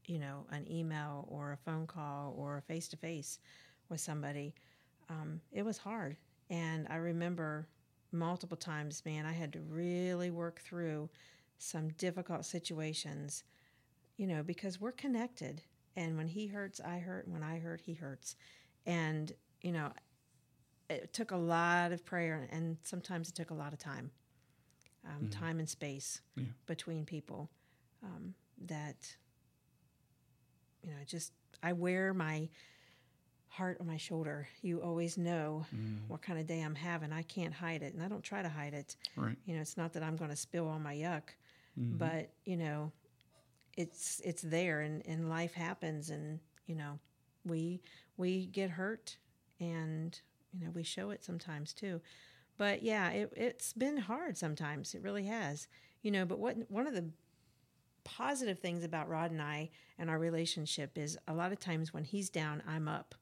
you 0.05 0.19
know, 0.19 0.45
an 0.51 0.69
email 0.71 1.25
or 1.29 1.53
a 1.53 1.57
phone 1.57 1.87
call 1.87 2.35
or 2.37 2.57
a 2.57 2.61
face 2.61 2.87
to 2.89 2.97
face 2.97 3.39
with 3.89 3.99
somebody, 3.99 4.53
um, 5.09 5.41
it 5.51 5.63
was 5.63 5.77
hard. 5.77 6.17
And 6.49 6.87
I 6.89 6.95
remember 6.97 7.67
multiple 8.11 8.57
times, 8.57 9.03
man, 9.05 9.25
I 9.25 9.31
had 9.33 9.53
to 9.53 9.61
really 9.61 10.31
work 10.31 10.59
through 10.61 11.09
some 11.57 11.89
difficult 11.89 12.45
situations, 12.45 13.43
you 14.21 14.27
know, 14.27 14.43
because 14.43 14.79
we're 14.79 14.91
connected. 14.91 15.63
And 15.95 16.15
when 16.15 16.27
he 16.27 16.45
hurts, 16.45 16.79
I 16.79 16.99
hurt. 16.99 17.25
And 17.25 17.33
when 17.33 17.41
I 17.41 17.57
hurt, 17.57 17.81
he 17.81 17.95
hurts. 17.95 18.35
And, 18.85 19.33
you 19.63 19.71
know, 19.71 19.91
it 20.91 21.11
took 21.11 21.31
a 21.31 21.37
lot 21.37 21.91
of 21.91 22.05
prayer 22.05 22.47
and 22.51 22.77
sometimes 22.83 23.29
it 23.29 23.35
took 23.35 23.49
a 23.49 23.55
lot 23.55 23.73
of 23.73 23.79
time, 23.79 24.11
um, 25.07 25.27
time 25.29 25.57
and 25.57 25.67
space 25.67 26.21
Yeah. 26.35 26.43
between 26.67 27.03
people 27.03 27.49
um, 28.03 28.35
that, 28.67 29.15
you 30.83 30.91
know, 30.91 30.97
just 31.07 31.33
I 31.63 31.73
wear 31.73 32.13
my 32.13 32.47
heart 33.47 33.77
on 33.79 33.87
my 33.87 33.97
shoulder. 33.97 34.47
You 34.61 34.83
always 34.83 35.17
know 35.17 35.65
what 36.07 36.21
kind 36.21 36.37
of 36.37 36.45
day 36.45 36.61
I'm 36.61 36.75
having. 36.75 37.11
I 37.11 37.23
can't 37.23 37.53
hide 37.55 37.81
it 37.81 37.95
and 37.95 38.03
I 38.03 38.07
don't 38.07 38.23
try 38.23 38.43
to 38.43 38.49
hide 38.49 38.75
it. 38.75 38.95
right 39.15 39.37
You 39.45 39.55
know, 39.55 39.61
it's 39.61 39.77
not 39.77 39.93
that 39.93 40.03
I'm 40.03 40.15
going 40.15 40.29
to 40.29 40.35
spill 40.35 40.67
all 40.67 40.77
my 40.79 40.93
yuck, 40.93 41.23
but, 41.97 42.29
you 42.45 42.57
know, 42.57 42.91
it's 43.77 44.21
it's 44.23 44.41
there 44.41 44.81
and, 44.81 45.05
and 45.05 45.29
life 45.29 45.53
happens 45.53 46.09
and, 46.09 46.39
you 46.65 46.75
know, 46.75 46.99
we 47.45 47.81
we 48.17 48.45
get 48.47 48.69
hurt 48.69 49.17
and 49.59 50.19
you 50.51 50.63
know 50.63 50.71
we 50.71 50.83
show 50.83 51.09
it 51.11 51.23
sometimes 51.23 51.73
too. 51.73 52.01
But 52.57 52.83
yeah 52.83 53.09
it, 53.09 53.33
it's 53.35 53.73
been 53.73 53.97
hard 53.97 54.37
sometimes. 54.37 54.93
It 54.93 55.01
really 55.01 55.25
has 55.25 55.67
you 56.01 56.11
know 56.11 56.25
but 56.25 56.39
what 56.39 56.57
one 56.69 56.87
of 56.87 56.93
the 56.93 57.09
positive 58.03 58.59
things 58.59 58.83
about 58.83 59.07
rod 59.07 59.29
and 59.29 59.41
i 59.41 59.69
and 59.99 60.09
our 60.09 60.17
relationship 60.17 60.97
is 60.97 61.19
a 61.27 61.33
lot 61.33 61.51
of 61.51 61.59
times 61.59 61.93
when 61.93 62.03
he's 62.03 62.29
down 62.29 62.63
i'm 62.67 62.87
up. 62.87 63.15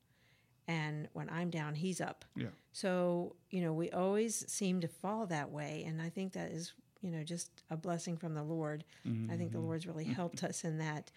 And 0.67 1.07
when 1.13 1.29
i'm 1.29 1.49
down 1.49 1.75
he's 1.75 2.01
up. 2.01 2.25
Yeah. 2.35 2.47
so 2.71 3.35
you 3.49 3.61
know 3.61 3.73
we 3.73 3.89
always 3.91 4.49
seem 4.51 4.81
to 4.81 4.87
fall 4.87 5.25
that 5.27 5.49
way. 5.51 5.83
And 5.87 6.01
i 6.01 6.09
think 6.09 6.33
that 6.33 6.51
is 6.51 6.73
you 7.01 7.09
know 7.11 7.23
just 7.23 7.49
a 7.69 7.77
blessing 7.77 8.17
from 8.17 8.33
the 8.33 8.43
lord 8.43 8.83
i 9.31 9.35
think 9.37 9.51
the 9.51 9.59
lord's 9.59 9.87
really 9.87 10.03
helped 10.05 10.43
us 10.43 10.63
in 10.63 10.77
that 10.79 11.11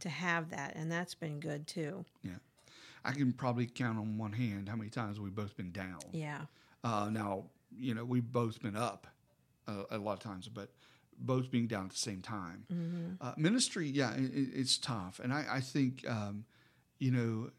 to 0.00 0.08
have 0.08 0.50
that 0.50 0.74
and 0.76 0.90
that's 0.90 1.14
been 1.14 1.40
good 1.40 1.66
too 1.66 2.04
Yeah. 2.22 2.38
I 3.04 3.12
can 3.12 3.32
probably 3.32 3.66
count 3.66 3.98
on 3.98 4.18
one 4.18 4.32
hand 4.32 4.68
how 4.68 4.76
many 4.76 4.90
times 4.90 5.20
we've 5.20 5.34
both 5.34 5.56
been 5.56 5.70
down. 5.72 6.00
yeah 6.12 6.42
Uh, 6.82 7.08
now, 7.10 7.44
you 7.76 7.94
know, 7.94 8.04
we've 8.04 8.30
both 8.32 8.60
been 8.62 8.76
up 8.76 9.06
uh, 9.68 9.84
a 9.90 9.98
lot 9.98 10.12
of 10.14 10.18
times, 10.20 10.48
but 10.48 10.70
both 11.18 11.50
being 11.50 11.66
down 11.68 11.84
at 11.86 11.90
the 11.92 11.96
same 11.96 12.20
time. 12.20 12.64
Uh, 13.20 13.32
ministry, 13.36 13.88
yeah, 13.88 14.12
it, 14.14 14.24
it- 14.34 14.50
it's 14.54 14.76
tough. 14.78 15.20
And 15.22 15.32
I, 15.32 15.44
I 15.58 15.60
think, 15.60 16.04
um, 16.08 16.44
you 16.98 17.10
know, 17.12 17.50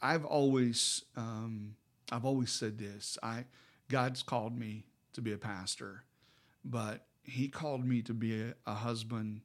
I've 0.00 0.24
always, 0.24 1.04
um, 1.16 1.74
I've 2.10 2.24
always 2.24 2.50
said 2.52 2.78
this. 2.78 3.18
I, 3.22 3.44
God's 3.88 4.22
called 4.22 4.58
me 4.58 4.84
to 5.14 5.20
be 5.20 5.32
a 5.32 5.38
pastor, 5.38 6.04
but 6.64 7.06
He 7.24 7.48
called 7.48 7.84
me 7.84 8.02
to 8.02 8.14
be 8.14 8.40
a, 8.42 8.54
a 8.66 8.74
husband 8.74 9.40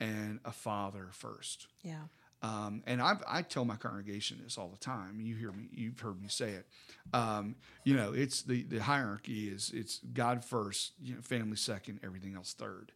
and 0.00 0.40
a 0.44 0.52
father 0.52 1.08
first. 1.12 1.68
yeah 1.82 2.04
Um, 2.42 2.82
and 2.86 3.00
I, 3.00 3.14
I 3.26 3.40
tell 3.42 3.64
my 3.64 3.76
congregation 3.76 4.40
this 4.44 4.58
all 4.58 4.68
the 4.68 4.76
time. 4.78 5.20
You 5.20 5.34
hear 5.36 5.50
me, 5.52 5.68
you've 5.72 5.98
heard 6.00 6.20
me 6.20 6.28
say 6.28 6.50
it. 6.50 6.66
Um, 7.14 7.56
you 7.84 7.94
know, 7.96 8.12
it's 8.12 8.42
the, 8.42 8.64
the 8.64 8.82
hierarchy 8.82 9.48
is 9.48 9.70
it's 9.72 10.00
God 10.12 10.44
first, 10.44 10.92
you 11.00 11.14
know, 11.14 11.22
family 11.22 11.56
second, 11.56 12.00
everything 12.04 12.34
else 12.34 12.52
third. 12.52 12.92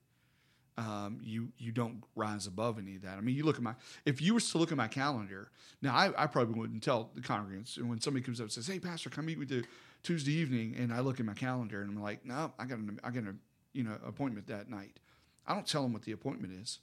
Um, 0.76 1.18
you 1.22 1.48
you 1.58 1.72
don't 1.72 2.04
rise 2.14 2.46
above 2.46 2.78
any 2.78 2.94
of 2.96 3.02
that. 3.02 3.18
I 3.18 3.20
mean, 3.20 3.34
you 3.34 3.44
look 3.44 3.56
at 3.56 3.62
my 3.62 3.74
if 4.04 4.20
you 4.22 4.32
were 4.34 4.40
to 4.40 4.58
look 4.58 4.70
at 4.70 4.76
my 4.76 4.86
calendar 4.86 5.50
now, 5.82 5.92
I, 5.92 6.12
I 6.16 6.26
probably 6.28 6.54
wouldn't 6.60 6.84
tell 6.84 7.10
the 7.16 7.20
congregants. 7.20 7.78
And 7.78 7.88
when 7.88 8.00
somebody 8.00 8.24
comes 8.24 8.38
up 8.40 8.44
and 8.44 8.52
says, 8.52 8.68
"Hey, 8.68 8.78
pastor, 8.78 9.10
come 9.10 9.26
meet 9.26 9.38
with 9.38 9.50
you 9.50 9.64
Tuesday 10.04 10.32
evening," 10.34 10.76
and 10.78 10.92
I 10.92 11.00
look 11.00 11.18
at 11.18 11.26
my 11.26 11.34
calendar 11.34 11.80
and 11.82 11.90
I'm 11.90 12.00
like, 12.02 12.24
"No, 12.24 12.52
I 12.60 12.64
got 12.66 12.78
an 12.78 13.00
I 13.02 13.10
got 13.10 13.24
a 13.24 13.34
you 13.72 13.84
know 13.84 13.96
appointment 14.06 14.46
that 14.48 14.68
night." 14.68 14.98
I 15.46 15.54
don't 15.54 15.66
tell 15.66 15.82
them 15.82 15.94
what 15.94 16.02
the 16.02 16.12
appointment 16.12 16.52
is, 16.52 16.78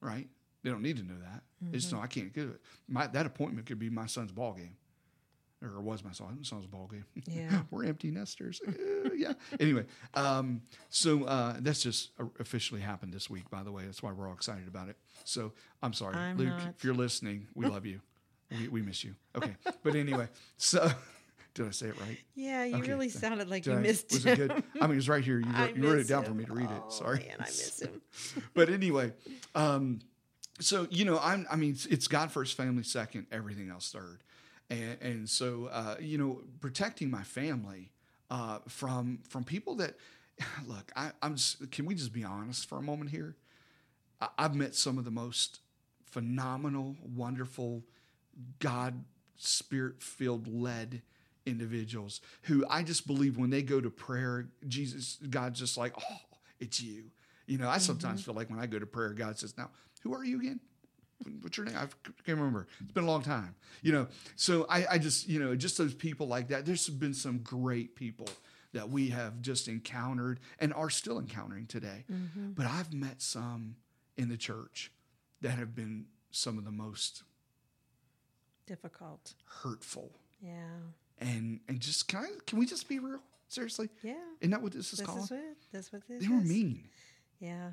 right? 0.00 0.28
They 0.62 0.70
don't 0.70 0.82
need 0.82 0.98
to 0.98 1.02
know 1.02 1.18
that. 1.20 1.42
They 1.60 1.78
just 1.78 1.92
know 1.92 2.00
I 2.00 2.06
can't 2.06 2.32
get 2.32 2.44
it. 2.44 2.60
My, 2.88 3.06
that 3.08 3.26
appointment 3.26 3.66
could 3.66 3.78
be 3.78 3.90
my 3.90 4.06
son's 4.06 4.30
ball 4.30 4.52
game, 4.52 4.76
or 5.62 5.78
it 5.78 5.82
was 5.82 6.04
my 6.04 6.12
son, 6.12 6.38
son's 6.42 6.66
ball 6.66 6.86
game. 6.90 7.04
Yeah. 7.26 7.62
We're 7.70 7.84
empty 7.84 8.10
nesters. 8.10 8.60
Uh, 8.66 9.10
yeah. 9.16 9.32
Anyway, 9.58 9.86
um, 10.14 10.62
so 10.88 11.24
uh, 11.24 11.56
that's 11.60 11.82
just 11.82 12.10
officially 12.38 12.80
happened 12.80 13.12
this 13.12 13.28
week. 13.28 13.50
By 13.50 13.62
the 13.62 13.72
way, 13.72 13.84
that's 13.84 14.02
why 14.02 14.12
we're 14.12 14.28
all 14.28 14.34
excited 14.34 14.68
about 14.68 14.88
it. 14.88 14.96
So 15.24 15.52
I'm 15.82 15.92
sorry, 15.92 16.16
I'm 16.16 16.36
Luke, 16.38 16.48
not. 16.48 16.74
if 16.76 16.84
you're 16.84 16.94
listening, 16.94 17.48
we 17.54 17.66
love 17.66 17.84
you. 17.86 18.00
We, 18.50 18.68
we 18.68 18.82
miss 18.82 19.04
you. 19.04 19.14
Okay, 19.36 19.54
but 19.82 19.94
anyway, 19.94 20.28
so 20.56 20.90
did 21.54 21.66
I 21.66 21.70
say 21.70 21.86
it 21.88 22.00
right? 22.00 22.18
yeah 22.34 22.64
you 22.64 22.76
Okay. 22.76 22.88
really 22.90 23.08
sounded 23.08 23.48
like 23.48 23.64
Did 23.64 23.72
you 23.72 23.76
I- 23.78 23.82
missed 23.82 24.12
was 24.12 24.24
him. 24.26 24.32
it 24.32 24.36
good? 24.36 24.64
I 24.80 24.86
mean, 24.86 24.92
it 24.92 24.96
was 24.96 25.08
right 25.08 25.24
here. 25.24 25.38
You 25.40 25.52
wrote, 25.58 25.76
you 25.76 25.82
wrote 25.84 25.98
it 25.98 26.08
down 26.08 26.24
for 26.24 26.34
me 26.34 26.44
to 26.44 26.52
read 26.52 26.70
it. 26.70 26.82
Oh, 26.86 26.90
Sorry. 26.90 27.18
man, 27.18 27.36
I 27.40 27.44
miss 27.44 27.80
him. 27.82 28.00
but 28.54 28.68
anyway, 28.70 29.12
um, 29.54 30.00
so 30.60 30.86
you 30.90 31.04
know, 31.04 31.18
I'm. 31.22 31.46
I 31.50 31.56
mean, 31.56 31.76
it's, 31.88 32.06
God 32.08 32.30
first, 32.30 32.56
family 32.56 32.82
second, 32.82 33.26
everything 33.32 33.70
else 33.70 33.90
third, 33.90 34.22
and 34.68 34.96
and 35.00 35.28
so 35.28 35.66
uh, 35.72 35.96
you 36.00 36.18
know, 36.18 36.42
protecting 36.60 37.10
my 37.10 37.22
family 37.22 37.92
uh, 38.30 38.58
from 38.68 39.20
from 39.28 39.42
people 39.44 39.74
that 39.76 39.96
look. 40.66 40.92
I, 40.94 41.12
I'm. 41.22 41.36
Just, 41.36 41.70
can 41.70 41.86
we 41.86 41.94
just 41.94 42.12
be 42.12 42.24
honest 42.24 42.68
for 42.68 42.78
a 42.78 42.82
moment 42.82 43.10
here? 43.10 43.36
I, 44.20 44.28
I've 44.38 44.54
met 44.54 44.74
some 44.74 44.98
of 44.98 45.04
the 45.04 45.10
most 45.10 45.60
phenomenal, 46.04 46.96
wonderful, 47.02 47.84
God 48.58 49.04
spirit 49.36 50.02
filled 50.02 50.46
led 50.46 51.00
individuals 51.46 52.20
who 52.42 52.64
I 52.68 52.82
just 52.82 53.06
believe 53.06 53.38
when 53.38 53.50
they 53.50 53.62
go 53.62 53.80
to 53.80 53.90
prayer, 53.90 54.48
Jesus, 54.68 55.18
God's 55.28 55.58
just 55.58 55.76
like, 55.76 55.94
oh, 55.98 56.16
it's 56.58 56.80
you. 56.80 57.04
You 57.46 57.58
know, 57.58 57.68
I 57.68 57.78
sometimes 57.78 58.20
mm-hmm. 58.20 58.26
feel 58.26 58.34
like 58.34 58.50
when 58.50 58.60
I 58.60 58.66
go 58.66 58.78
to 58.78 58.86
prayer, 58.86 59.10
God 59.10 59.38
says, 59.38 59.56
now, 59.58 59.70
who 60.02 60.14
are 60.14 60.24
you 60.24 60.40
again? 60.40 60.60
What's 61.42 61.56
your 61.56 61.66
name? 61.66 61.76
I 61.76 61.86
can't 62.24 62.38
remember. 62.38 62.66
It's 62.80 62.92
been 62.92 63.04
a 63.04 63.10
long 63.10 63.22
time. 63.22 63.54
You 63.82 63.92
know, 63.92 64.06
so 64.36 64.66
I, 64.70 64.86
I 64.92 64.98
just, 64.98 65.28
you 65.28 65.38
know, 65.38 65.54
just 65.54 65.76
those 65.76 65.92
people 65.92 66.26
like 66.26 66.48
that. 66.48 66.64
There's 66.64 66.88
been 66.88 67.12
some 67.12 67.38
great 67.38 67.94
people 67.94 68.28
that 68.72 68.88
we 68.88 69.08
have 69.08 69.42
just 69.42 69.68
encountered 69.68 70.40
and 70.58 70.72
are 70.72 70.88
still 70.88 71.18
encountering 71.18 71.66
today. 71.66 72.04
Mm-hmm. 72.10 72.52
But 72.52 72.66
I've 72.66 72.94
met 72.94 73.20
some 73.20 73.76
in 74.16 74.28
the 74.28 74.36
church 74.36 74.92
that 75.40 75.52
have 75.52 75.74
been 75.74 76.06
some 76.30 76.56
of 76.56 76.64
the 76.64 76.70
most 76.70 77.24
difficult 78.66 79.34
hurtful 79.62 80.12
yeah 80.40 80.78
and 81.20 81.60
and 81.68 81.80
just 81.80 82.08
can 82.08 82.20
I 82.24 82.28
can 82.46 82.58
we 82.58 82.66
just 82.66 82.88
be 82.88 82.98
real? 82.98 83.20
Seriously, 83.48 83.88
yeah 84.02 84.14
isn't 84.40 84.50
that 84.52 84.62
what 84.62 84.72
this 84.72 84.92
is 84.92 84.98
this 84.98 85.06
called? 85.06 85.24
is 85.24 85.30
it 85.32 85.56
that's 85.72 85.92
what 85.92 86.02
this 86.08 86.22
They 86.22 86.28
were 86.28 86.40
mean. 86.40 86.84
yeah 87.40 87.70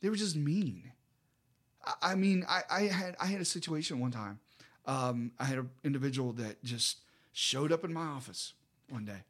They 0.00 0.08
were 0.10 0.16
just 0.16 0.36
mean. 0.36 0.92
I, 1.84 2.12
I 2.12 2.14
mean, 2.14 2.44
I, 2.48 2.62
I 2.70 2.80
had 2.82 3.16
I 3.20 3.26
had 3.26 3.40
a 3.40 3.44
situation 3.44 4.00
one 4.00 4.10
time. 4.10 4.38
Um, 4.86 5.32
I 5.38 5.44
had 5.44 5.58
an 5.58 5.70
individual 5.82 6.32
that 6.34 6.62
just 6.62 6.98
showed 7.32 7.72
up 7.72 7.84
in 7.84 7.92
my 7.92 8.04
office 8.04 8.52
one 8.90 9.04
day, 9.06 9.22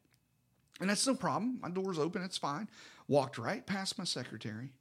and 0.81 0.89
that's 0.89 1.07
no 1.07 1.15
problem. 1.15 1.59
My 1.61 1.69
door's 1.69 1.97
open. 1.97 2.21
It's 2.23 2.37
fine. 2.37 2.67
Walked 3.07 3.37
right 3.37 3.65
past 3.65 3.97
my 3.97 4.03
secretary. 4.03 4.73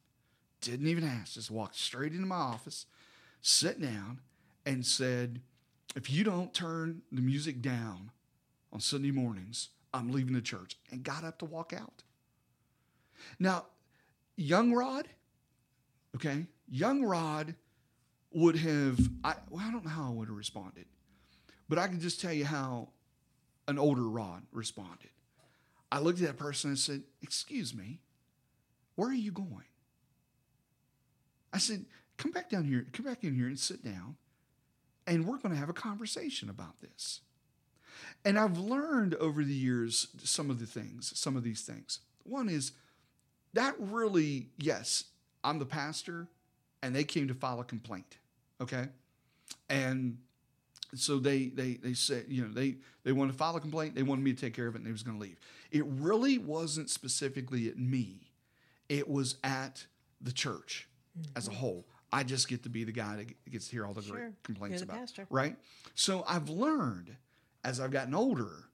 Didn't 0.61 0.89
even 0.89 1.05
ask. 1.05 1.35
Just 1.35 1.51
walked 1.51 1.77
straight 1.77 2.13
into 2.13 2.27
my 2.27 2.35
office, 2.37 2.87
sat 3.41 3.81
down, 3.81 4.21
and 4.67 4.85
said, 4.85 5.41
"If 5.95 6.11
you 6.11 6.25
don't 6.25 6.53
turn 6.53 7.03
the 7.13 7.21
music 7.21 7.63
down 7.63 8.11
on 8.75 8.81
Sunday 8.81 9.13
mornings, 9.13 9.71
I'm 9.95 10.11
leaving 10.11 10.35
the 10.35 10.43
church." 10.43 10.77
And 10.91 11.03
got 11.03 11.25
up 11.25 11.39
to 11.39 11.47
walk 11.47 11.73
out. 11.73 12.03
Now, 13.39 13.67
young 14.37 14.73
Rod, 14.73 15.09
okay, 16.17 16.47
young 16.69 17.05
Rod 17.05 17.55
would 18.33 18.57
have, 18.57 18.99
I, 19.23 19.37
well, 19.49 19.65
I 19.65 19.71
don't 19.71 19.85
know 19.85 19.91
how 19.91 20.09
I 20.09 20.11
would 20.11 20.29
have 20.29 20.37
responded, 20.37 20.87
but 21.69 21.79
I 21.79 21.87
can 21.87 22.01
just 22.01 22.21
tell 22.21 22.33
you 22.33 22.45
how 22.45 22.89
an 23.69 23.79
older 23.79 24.09
Rod 24.09 24.43
responded. 24.53 25.11
I 25.91 26.01
looked 26.01 26.21
at 26.21 26.27
that 26.27 26.37
person 26.37 26.71
and 26.71 26.79
said, 26.79 27.03
Excuse 27.23 27.75
me, 27.75 28.01
where 28.97 29.09
are 29.09 29.15
you 29.15 29.31
going? 29.31 29.67
I 31.53 31.59
said, 31.59 31.87
Come 32.17 32.33
back 32.33 32.51
down 32.51 32.65
here, 32.65 32.87
come 32.93 33.07
back 33.07 33.25
in 33.25 33.35
here 33.35 33.47
and 33.47 33.59
sit 33.59 33.85
down, 33.85 34.17
and 35.07 35.27
we're 35.27 35.39
going 35.39 35.53
to 35.53 35.59
have 35.59 35.69
a 35.69 35.75
conversation 35.75 36.49
about 36.49 36.81
this. 36.81 37.21
And 38.25 38.39
I've 38.39 38.59
learned 38.59 39.15
over 39.15 39.45
the 39.45 39.55
years 39.55 40.09
some 40.23 40.51
of 40.51 40.59
the 40.59 40.67
things, 40.67 41.13
some 41.19 41.37
of 41.37 41.43
these 41.43 41.63
things. 41.63 42.01
One 42.25 42.49
is 42.49 42.73
that 43.53 43.75
really, 43.79 44.49
yes, 44.59 45.05
I'm 45.43 45.59
the 45.59 45.67
pastor, 45.67 46.29
and 46.83 46.95
they 46.95 47.05
came 47.05 47.29
to 47.29 47.35
file 47.35 47.61
a 47.61 47.65
complaint. 47.65 48.19
Okay. 48.61 48.89
And 49.69 50.19
so 50.95 51.19
they 51.19 51.47
they 51.47 51.75
they 51.75 51.95
said, 51.95 52.27
you 52.29 52.43
know, 52.43 52.53
they 52.53 52.77
they 53.05 53.13
wanted 53.13 53.33
to 53.33 53.39
file 53.39 53.57
a 53.57 53.61
complaint, 53.61 53.95
they 53.95 54.03
wanted 54.03 54.25
me 54.25 54.33
to 54.33 54.41
take 54.41 54.55
care 54.55 54.67
of 54.67 54.75
it, 54.75 54.79
and 54.79 54.87
they 54.87 54.93
was 54.93 55.03
gonna 55.03 55.19
leave. 55.19 55.39
It 55.71 55.85
really 55.87 56.39
wasn't 56.39 56.91
specifically 56.91 57.69
at 57.69 57.79
me. 57.79 58.31
It 58.89 59.09
was 59.09 59.37
at 59.43 59.87
the 60.21 60.33
church 60.33 60.89
as 61.37 61.47
a 61.47 61.51
mm-hmm. 61.51 61.61
whole. 61.61 61.87
I 62.13 62.23
just 62.23 62.49
get 62.49 62.63
to 62.63 62.69
be 62.69 62.85
the 62.85 62.93
guy 62.93 63.17
that 63.17 63.51
gets 63.51 63.67
to 63.69 63.73
hear 63.73 63.87
all 63.87 63.93
the 63.93 64.03
Sure. 64.03 64.17
great 64.17 64.43
complaints 64.45 64.79
the 64.79 64.85
about. 64.85 64.99
pastor. 64.99 65.27
Right? 65.31 65.57
So 65.95 66.25
I've 66.29 66.49
learned 66.49 67.17
as 67.65 67.81
I've 67.81 67.91
gotten 67.91 68.15
older 68.15 68.69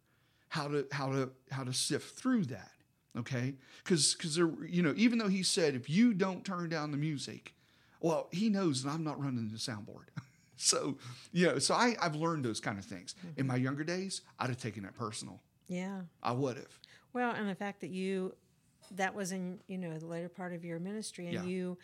how 0.48 0.68
to 0.68 0.86
how 0.92 1.10
to 1.12 1.30
how 1.50 1.64
to 1.64 1.72
sift 1.72 2.16
through 2.16 2.44
that. 2.46 2.72
Okay, 3.16 3.54
because 3.82 4.14
because 4.14 4.34
there 4.36 4.50
you 4.66 4.82
know 4.82 4.92
even 4.96 5.18
though 5.18 5.28
he 5.28 5.42
said 5.42 5.74
if 5.74 5.88
you 5.88 6.12
don't 6.12 6.44
turn 6.44 6.68
down 6.68 6.90
the 6.90 6.96
music, 6.96 7.54
well 8.00 8.28
he 8.32 8.48
knows 8.48 8.82
that 8.82 8.90
I'm 8.90 9.04
not 9.04 9.20
running 9.20 9.48
the 9.48 9.58
soundboard. 9.58 10.08
so 10.56 10.98
you 11.32 11.46
know 11.46 11.58
so 11.58 11.74
I 11.74 11.96
I've 12.00 12.16
learned 12.16 12.44
those 12.44 12.60
kind 12.60 12.78
of 12.78 12.84
things. 12.84 13.14
In 13.22 13.30
mm-hmm. 13.30 13.46
my 13.46 13.56
younger 13.56 13.84
days, 13.84 14.22
I'd 14.38 14.50
have 14.50 14.58
taken 14.60 14.82
that 14.82 14.94
personal. 14.94 15.40
yeah 15.68 16.02
I 16.22 16.32
would 16.32 16.56
have. 16.56 16.78
Well, 17.12 17.32
and 17.32 17.48
the 17.48 17.54
fact 17.56 17.80
that 17.80 17.90
you 17.90 18.34
that 18.92 19.14
was 19.14 19.32
in 19.32 19.60
you 19.68 19.78
know 19.78 19.96
the 19.98 20.06
later 20.06 20.28
part 20.28 20.52
of 20.52 20.64
your 20.64 20.78
ministry, 20.78 21.26
and 21.26 21.34
Yeah. 21.34 21.44
you 21.44 21.78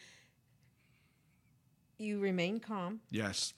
you 1.99 2.19
remained 2.19 2.63
calm 2.63 3.01
Yes. 3.11 3.55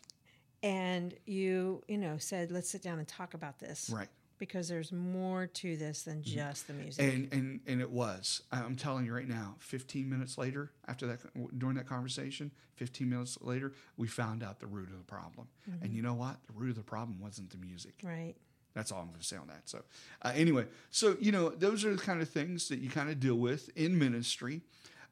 And 0.62 1.14
you 1.26 1.82
you 1.88 1.98
know 1.98 2.16
said 2.18 2.50
let's 2.50 2.68
sit 2.70 2.82
down 2.82 2.98
and 2.98 3.06
talk 3.08 3.34
about 3.34 3.58
this. 3.58 3.90
Right. 3.92 4.08
because 4.38 4.68
there's 4.68 4.92
more 4.92 5.46
to 5.48 5.76
this 5.76 6.02
than 6.02 6.22
just 6.22 6.66
the 6.68 6.72
music. 6.72 7.04
And 7.04 7.32
and 7.32 7.60
and 7.66 7.80
it 7.80 7.90
was. 7.90 8.42
I'm 8.52 8.76
telling 8.76 9.04
you 9.06 9.14
right 9.14 9.28
now. 9.28 9.56
15 9.58 10.08
minutes 10.08 10.38
later, 10.38 10.70
after 10.86 11.06
that, 11.08 11.20
during 11.58 11.76
that 11.76 11.86
conversation, 11.86 12.50
15 12.76 13.08
minutes 13.10 13.38
later, 13.40 13.72
we 13.96 14.06
found 14.06 14.42
out 14.42 14.60
the 14.60 14.66
root 14.66 14.88
of 14.90 14.98
the 14.98 15.04
problem. 15.04 15.48
And 15.82 15.92
you 15.92 16.02
know 16.02 16.14
what? 16.14 16.36
The 16.46 16.52
root 16.54 16.70
of 16.70 16.76
the 16.76 16.82
problem 16.82 17.18
wasn't 17.20 17.50
the 17.50 17.58
music. 17.58 17.94
right. 18.02 18.34
That's 18.74 18.92
all 18.92 19.00
I'm 19.00 19.08
going 19.08 19.18
to 19.18 19.26
say 19.26 19.36
on 19.36 19.48
that. 19.48 19.62
So, 19.68 19.82
uh, 20.22 20.32
anyway, 20.36 20.66
so 20.90 21.16
you 21.20 21.32
know, 21.32 21.48
those 21.48 21.84
are 21.84 21.92
the 21.96 22.00
kind 22.00 22.22
of 22.22 22.28
things 22.28 22.68
that 22.68 22.78
you 22.78 22.90
kind 22.90 23.10
of 23.10 23.18
deal 23.18 23.34
with 23.34 23.70
in 23.76 23.98
ministry. 23.98 24.60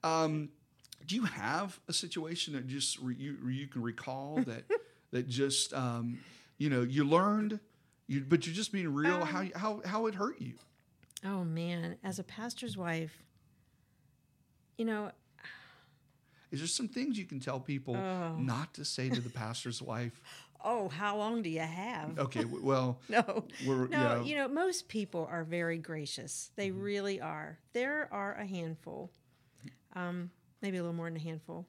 Um, 0.05 0.51
do 1.05 1.17
you 1.17 1.25
have 1.25 1.81
a 1.89 1.93
situation 1.93 2.55
that 2.55 2.69
just 2.69 2.99
re- 3.01 3.17
you 3.19 3.37
you 3.49 3.67
can 3.67 3.83
recall 3.83 4.37
that 4.47 4.65
that 5.17 5.29
just 5.29 5.73
um, 5.73 6.19
you 6.59 6.69
know 6.69 6.83
you 6.83 7.05
learned, 7.05 7.59
you 8.07 8.21
but 8.29 8.47
you're 8.47 8.55
just 8.55 8.71
being 8.73 8.93
real 8.93 9.25
how 9.25 9.45
how 9.55 9.81
how 9.85 10.07
it 10.07 10.15
hurt 10.15 10.41
you? 10.41 10.55
Oh 11.25 11.43
man, 11.45 11.97
as 12.05 12.19
a 12.19 12.23
pastor's 12.25 12.77
wife, 12.77 13.23
you 14.77 14.85
know, 14.85 15.11
Is 16.51 16.61
there 16.61 16.69
some 16.69 16.89
things 16.89 17.19
you 17.19 17.25
can 17.25 17.41
tell 17.41 17.59
people 17.59 17.95
not 18.39 18.75
to 18.75 18.85
say 18.85 19.09
to 19.09 19.21
the 19.21 19.31
pastor's 19.31 19.81
wife? 19.83 20.21
oh, 20.65 20.89
how 20.89 21.17
long 21.17 21.43
do 21.43 21.49
you 21.49 21.61
have? 21.61 22.19
Okay, 22.19 22.45
well, 22.71 23.01
No, 23.09 23.23
no, 23.27 23.45
yeah, 23.91 24.15
Mm-hmm. 24.17 24.27
you 24.27 24.37
know, 24.37 24.49
most 24.49 24.89
people 24.89 25.27
are 25.31 25.45
very 25.45 25.79
gracious. 25.79 26.51
They 26.57 26.71
really 26.71 27.21
are. 27.21 27.59
There 27.73 28.09
are 28.13 28.35
a 28.35 28.45
handful, 28.47 29.11
um, 29.95 30.31
maybe 30.61 30.77
a 30.77 30.83
little 30.83 30.95
more 30.97 31.07
than 31.09 31.17
a 31.17 31.23
handful, 31.23 31.67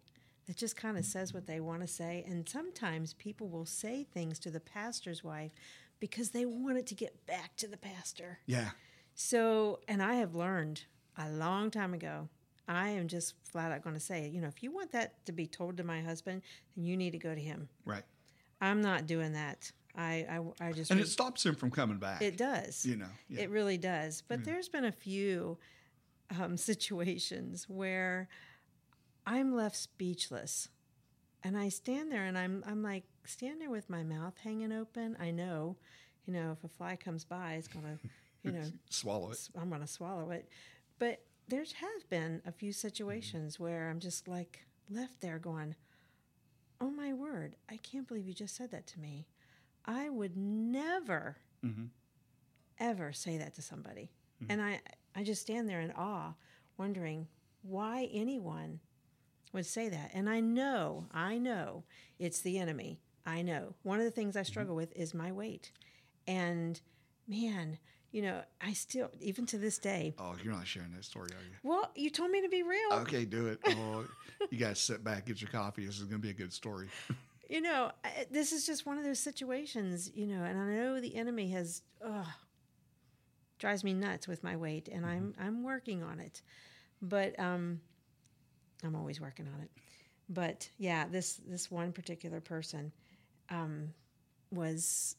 that 0.47 0.55
just 0.57 0.75
kind 0.75 0.97
of 0.97 1.05
says 1.05 1.33
what 1.33 1.45
they 1.45 1.60
want 1.60 1.81
to 1.81 1.88
say. 1.88 2.23
And 2.27 2.47
sometimes 2.47 3.13
people 3.13 3.47
will 3.49 3.65
say 3.65 4.03
things 4.13 4.39
to 4.39 4.49
the 4.49 4.60
pastor's 4.60 5.23
wife 5.23 5.51
because 5.99 6.31
they 6.31 6.45
want 6.45 6.77
it 6.77 6.88
to 6.88 6.95
get 6.95 7.25
back 7.25 7.55
to 7.57 7.67
the 7.67 7.77
pastor. 7.77 8.39
yeah, 8.45 8.69
So, 9.15 9.79
and 9.88 10.01
I 10.01 10.15
have 10.15 10.36
learned 10.36 10.83
a 11.17 11.29
long 11.29 11.71
time 11.71 11.93
ago. 11.93 12.29
I 12.67 12.89
am 12.89 13.07
just 13.07 13.33
flat 13.43 13.71
out 13.71 13.81
going 13.83 13.95
to 13.95 13.99
say, 13.99 14.27
you 14.27 14.41
know, 14.41 14.47
if 14.47 14.62
you 14.62 14.71
want 14.71 14.91
that 14.91 15.25
to 15.25 15.31
be 15.31 15.47
told 15.47 15.77
to 15.77 15.83
my 15.83 16.01
husband, 16.01 16.41
then 16.75 16.86
you 16.86 16.97
need 16.97 17.12
to 17.12 17.17
go 17.17 17.33
to 17.33 17.41
him. 17.41 17.69
right. 17.86 18.03
I'm 18.60 18.81
not 18.81 19.05
doing 19.05 19.33
that. 19.33 19.71
I, 19.95 20.25
I, 20.60 20.67
I 20.67 20.71
just 20.71 20.89
And 20.91 20.99
re- 20.99 21.03
it 21.03 21.10
stops 21.10 21.45
him 21.45 21.55
from 21.55 21.71
coming 21.71 21.97
back. 21.97 22.21
it 22.21 22.38
does. 22.38 22.86
you 22.86 22.95
know, 22.95 23.05
yeah. 23.29 23.41
It 23.43 23.49
really 23.51 23.77
does. 23.77 24.23
But 24.27 24.43
there's 24.45 24.67
been 24.69 24.86
a 24.86 24.91
few 24.91 25.57
um, 26.39 26.57
situations 26.91 27.65
where 27.69 28.27
I'm 29.27 29.53
left 29.53 29.75
speechless. 29.75 30.69
And 31.43 31.57
I 31.57 31.69
stand 31.69 32.11
there 32.11 32.25
and 32.25 32.37
I'm 32.37 32.63
I'm 32.65 32.81
like 32.81 33.03
stand 33.25 33.61
there 33.61 33.69
with 33.69 33.89
my 33.89 34.03
mouth 34.03 34.33
hanging 34.43 34.71
open. 34.71 35.17
I 35.19 35.31
know, 35.31 35.75
you 36.25 36.33
know, 36.33 36.51
if 36.53 36.63
a 36.63 36.67
fly 36.67 36.95
comes 36.95 37.25
by, 37.25 37.53
it's 37.53 37.67
gonna, 37.67 37.99
you 38.41 38.53
know, 38.53 38.63
swallow 38.89 39.31
it. 39.31 39.49
I'm 39.59 39.69
gonna 39.69 39.85
swallow 39.85 40.31
it. 40.31 40.49
But 40.97 41.21
there 41.47 41.59
have 41.59 42.09
been 42.09 42.41
a 42.45 42.51
few 42.51 42.71
mm-hmm. 42.71 42.87
situations 42.87 43.59
where 43.59 43.89
I'm 43.89 43.99
just 43.99 44.27
like 44.27 44.65
left 44.89 45.21
there 45.21 45.39
going, 45.39 45.75
Oh 46.79 46.89
my 46.89 47.13
word, 47.13 47.55
I 47.69 47.77
can't 47.77 48.07
believe 48.07 48.27
you 48.27 48.33
just 48.33 48.55
said 48.55 48.71
that 48.71 48.87
to 48.87 48.99
me. 48.99 49.27
I 49.85 50.09
would 50.09 50.37
never 50.37 51.37
mm-hmm. 51.63 51.85
ever 52.79 53.11
say 53.11 53.37
that 53.37 53.55
to 53.55 53.61
somebody. 53.61 54.11
Mm-hmm. 54.41 54.51
And 54.51 54.61
I 54.61 54.79
I 55.15 55.23
just 55.23 55.41
stand 55.41 55.67
there 55.67 55.81
in 55.81 55.91
awe, 55.91 56.33
wondering 56.77 57.27
why 57.61 58.09
anyone 58.13 58.79
would 59.53 59.65
say 59.65 59.89
that. 59.89 60.12
And 60.13 60.29
I 60.29 60.39
know, 60.39 61.05
I 61.13 61.38
know 61.38 61.83
it's 62.19 62.41
the 62.41 62.57
enemy. 62.60 62.99
I 63.25 63.41
know. 63.41 63.73
One 63.83 63.99
of 63.99 64.05
the 64.05 64.12
things 64.12 64.36
I 64.38 64.43
struggle 64.43 64.75
with 64.75 64.91
is 64.95 65.13
my 65.13 65.31
weight. 65.31 65.71
And 66.27 66.79
man, 67.27 67.77
you 68.12 68.21
know, 68.21 68.41
I 68.62 68.73
still 68.73 69.10
even 69.19 69.45
to 69.47 69.57
this 69.57 69.77
day, 69.77 70.15
Oh, 70.17 70.36
you're 70.43 70.53
not 70.53 70.65
sharing 70.67 70.91
that 70.93 71.03
story, 71.05 71.29
are 71.31 71.43
you? 71.43 71.55
well, 71.63 71.91
you 71.95 72.10
told 72.10 72.31
me 72.31 72.41
to 72.41 72.49
be 72.49 72.63
real. 72.63 72.93
Okay, 73.01 73.25
do 73.25 73.47
it. 73.47 73.60
Oh, 73.67 74.05
you 74.49 74.57
guys 74.57 74.79
sit 74.79 75.03
back, 75.03 75.25
get 75.25 75.41
your 75.41 75.49
coffee. 75.51 75.86
This 75.86 75.97
is 75.97 76.03
going 76.03 76.21
to 76.21 76.25
be 76.25 76.29
a 76.29 76.33
good 76.33 76.53
story. 76.53 76.88
you 77.49 77.62
know, 77.62 77.91
I- 78.05 78.27
this 78.31 78.51
is 78.53 78.65
just 78.65 78.86
one 78.86 78.97
of 78.97 79.03
those 79.03 79.19
situations, 79.19 80.10
you 80.15 80.25
know, 80.27 80.43
and 80.43 80.57
I 80.60 80.65
know 80.75 80.99
the 81.01 81.15
enemy 81.15 81.49
has 81.51 81.81
ugh, 82.05 82.25
drives 83.60 83.83
me 83.83 83.93
nuts 83.93 84.27
with 84.27 84.43
my 84.43 84.55
weight, 84.55 84.88
and 84.88 85.05
I'm 85.05 85.33
I'm 85.39 85.63
working 85.63 86.03
on 86.03 86.19
it, 86.19 86.41
but 87.01 87.38
um, 87.39 87.81
I'm 88.83 88.95
always 88.95 89.19
working 89.19 89.47
on 89.53 89.61
it. 89.61 89.69
But 90.29 90.69
yeah, 90.77 91.07
this 91.07 91.39
this 91.47 91.71
one 91.71 91.91
particular 91.91 92.41
person 92.41 92.91
um, 93.49 93.93
was 94.51 95.15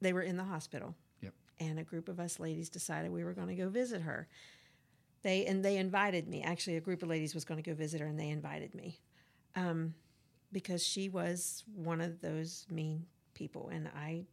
they 0.00 0.12
were 0.12 0.22
in 0.22 0.36
the 0.36 0.44
hospital, 0.44 0.94
Yep. 1.22 1.34
and 1.60 1.78
a 1.78 1.84
group 1.84 2.08
of 2.08 2.18
us 2.18 2.40
ladies 2.40 2.68
decided 2.68 3.10
we 3.12 3.24
were 3.24 3.34
going 3.34 3.48
to 3.48 3.54
go 3.54 3.68
visit 3.68 4.02
her. 4.02 4.28
They 5.22 5.46
and 5.46 5.64
they 5.64 5.76
invited 5.76 6.28
me. 6.28 6.42
Actually, 6.42 6.76
a 6.76 6.80
group 6.80 7.02
of 7.02 7.08
ladies 7.08 7.34
was 7.34 7.44
going 7.44 7.62
to 7.62 7.68
go 7.70 7.74
visit 7.74 8.00
her, 8.00 8.06
and 8.06 8.18
they 8.18 8.30
invited 8.30 8.74
me 8.74 8.98
um, 9.54 9.94
because 10.52 10.84
she 10.86 11.08
was 11.08 11.62
one 11.74 12.00
of 12.00 12.20
those 12.20 12.66
mean 12.70 13.04
people, 13.34 13.68
and 13.72 13.88
I 13.94 14.24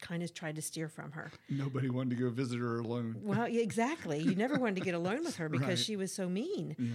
kind 0.00 0.22
of 0.22 0.32
tried 0.34 0.56
to 0.56 0.62
steer 0.62 0.88
from 0.88 1.12
her. 1.12 1.30
Nobody 1.48 1.88
wanted 1.88 2.16
to 2.16 2.22
go 2.22 2.30
visit 2.30 2.58
her 2.58 2.78
alone. 2.78 3.16
Well, 3.22 3.44
exactly. 3.44 4.18
You 4.20 4.34
never 4.34 4.58
wanted 4.58 4.76
to 4.76 4.80
get 4.82 4.94
alone 4.94 5.24
with 5.24 5.36
her 5.36 5.48
because 5.50 5.68
Right. 5.68 5.78
she 5.78 5.96
was 5.96 6.12
so 6.12 6.28
mean. 6.28 6.76
Yeah. 6.78 6.90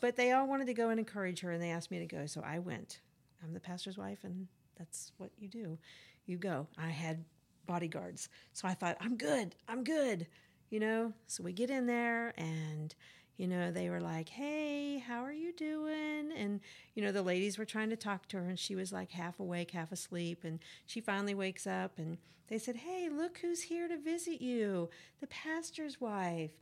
But 0.00 0.16
they 0.16 0.32
all 0.32 0.46
wanted 0.46 0.66
to 0.66 0.74
go 0.74 0.90
and 0.90 0.98
encourage 1.00 1.40
her, 1.40 1.50
and 1.52 1.62
they 1.62 1.70
asked 1.70 1.90
me 1.90 1.98
to 2.00 2.06
go, 2.06 2.26
so 2.26 2.42
I 2.44 2.58
went. 2.58 3.00
I'm 3.42 3.52
the 3.54 3.60
pastor's 3.60 3.96
wife, 3.98 4.20
and 4.24 4.46
that's 4.78 5.12
what 5.18 5.30
you 5.38 5.48
do. 5.48 5.78
You 6.26 6.36
go. 6.38 6.66
I 6.78 6.88
had 6.88 7.24
bodyguards, 7.66 8.28
so 8.52 8.68
I 8.68 8.74
thought, 8.74 8.96
I'm 9.00 9.16
good. 9.16 9.54
I'm 9.68 9.84
good. 9.84 10.26
You 10.70 10.80
know. 10.80 11.12
So 11.26 11.42
we 11.42 11.52
get 11.52 11.70
in 11.70 11.86
there, 11.86 12.34
and 12.38 12.94
you 13.36 13.46
know 13.46 13.70
they 13.70 13.90
were 13.90 14.00
like, 14.00 14.28
"Hey, 14.28 14.98
how 14.98 15.22
are 15.22 15.32
you 15.32 15.52
doing?" 15.52 16.32
And 16.36 16.60
you 16.94 17.02
know 17.02 17.12
the 17.12 17.22
ladies 17.22 17.58
were 17.58 17.64
trying 17.64 17.90
to 17.90 17.96
talk 17.96 18.26
to 18.28 18.38
her, 18.38 18.48
and 18.48 18.58
she 18.58 18.74
was 18.74 18.92
like 18.92 19.10
half 19.12 19.40
awake, 19.40 19.70
half 19.72 19.92
asleep. 19.92 20.44
And 20.44 20.60
she 20.86 21.00
finally 21.00 21.34
wakes 21.34 21.66
up, 21.66 21.98
and 21.98 22.18
they 22.48 22.58
said, 22.58 22.76
"Hey, 22.76 23.08
look 23.08 23.38
who's 23.38 23.62
here 23.62 23.88
to 23.88 23.98
visit 23.98 24.40
you, 24.40 24.90
the 25.20 25.26
pastor's 25.26 26.00
wife." 26.00 26.52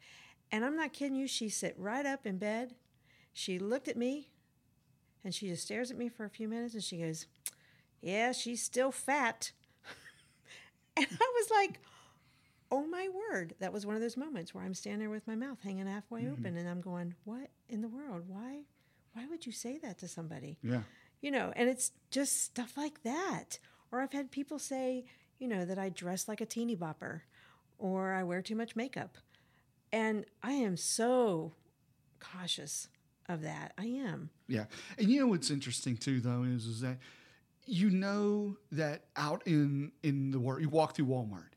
And 0.53 0.65
I'm 0.65 0.77
not 0.77 0.93
kidding 0.93 1.17
you. 1.17 1.27
She 1.27 1.49
sit 1.49 1.75
right 1.79 2.07
up 2.07 2.27
in 2.27 2.39
bed. 2.39 2.75
She 3.33 3.59
looked 3.59 3.89
at 3.89 3.97
me 3.97 4.29
and 5.25 5.35
she 5.35 5.49
just 5.49 5.65
stares 5.65 5.91
at 5.91 5.97
me 5.97 6.09
for 6.09 6.25
a 6.25 6.31
few 6.31 6.47
minutes 6.47 6.75
and 6.75 6.83
she 6.83 6.99
goes, 6.99 7.27
Yeah, 8.01 8.33
she's 8.33 8.63
still 8.63 8.93
fat. 8.93 9.53
and 10.97 11.07
I 11.11 11.33
was 11.35 11.51
like, 11.51 11.81
Oh 12.75 12.87
my 12.87 13.09
word. 13.09 13.55
That 13.61 13.73
was 13.73 13.87
one 13.87 13.95
of 13.95 14.03
those 14.03 14.17
moments 14.17 14.55
where 14.55 14.65
I'm 14.65 14.75
standing 14.75 15.01
there 15.01 15.11
with 15.11 15.27
my 15.27 15.37
mouth 15.37 15.59
hanging 15.63 15.87
halfway 15.87 16.23
mm-hmm. 16.23 16.33
open 16.33 16.57
and 16.57 16.69
I'm 16.69 16.81
going, 16.81 17.15
What 17.25 17.51
in 17.69 17.83
the 17.83 17.89
world? 17.89 18.25
Why 18.27 18.65
why 19.15 19.27
would 19.27 19.47
you 19.47 19.53
say 19.53 19.79
that 19.79 19.99
to 19.99 20.09
somebody? 20.09 20.59
Yeah. 20.63 20.83
You 21.21 21.31
know, 21.31 21.53
and 21.57 21.71
it's 21.71 21.93
just 22.11 22.43
stuff 22.43 22.77
like 22.77 23.03
that. 23.05 23.59
Or 23.91 24.01
I've 24.01 24.13
had 24.13 24.31
people 24.31 24.59
say, 24.59 25.05
you 25.39 25.49
know, 25.49 25.65
that 25.65 25.79
I 25.79 25.89
dress 25.89 26.29
like 26.29 26.41
a 26.41 26.47
teeny 26.47 26.77
bopper 26.77 27.21
or 27.79 28.13
I 28.13 28.25
wear 28.25 28.43
too 28.43 28.57
much 28.57 28.77
makeup. 28.77 29.17
And 29.93 30.27
I 30.43 30.53
am 30.53 30.77
so 30.77 31.53
cautious 32.19 32.89
of 33.29 33.43
that. 33.43 33.73
I 33.79 33.87
am. 33.87 34.31
Yeah. 34.49 34.65
And 34.99 35.09
you 35.09 35.21
know 35.21 35.29
what's 35.29 35.51
interesting 35.51 35.97
too, 35.97 36.21
though, 36.21 36.43
is 36.43 36.67
is 36.67 36.81
that 36.81 36.99
you 37.67 37.91
know 37.91 38.57
that 38.73 39.05
out 39.17 39.47
in 39.47 39.93
in 40.03 40.31
the 40.31 40.41
world, 40.41 40.61
you 40.61 40.69
walk 40.69 40.97
through 40.97 41.07
Walmart, 41.07 41.54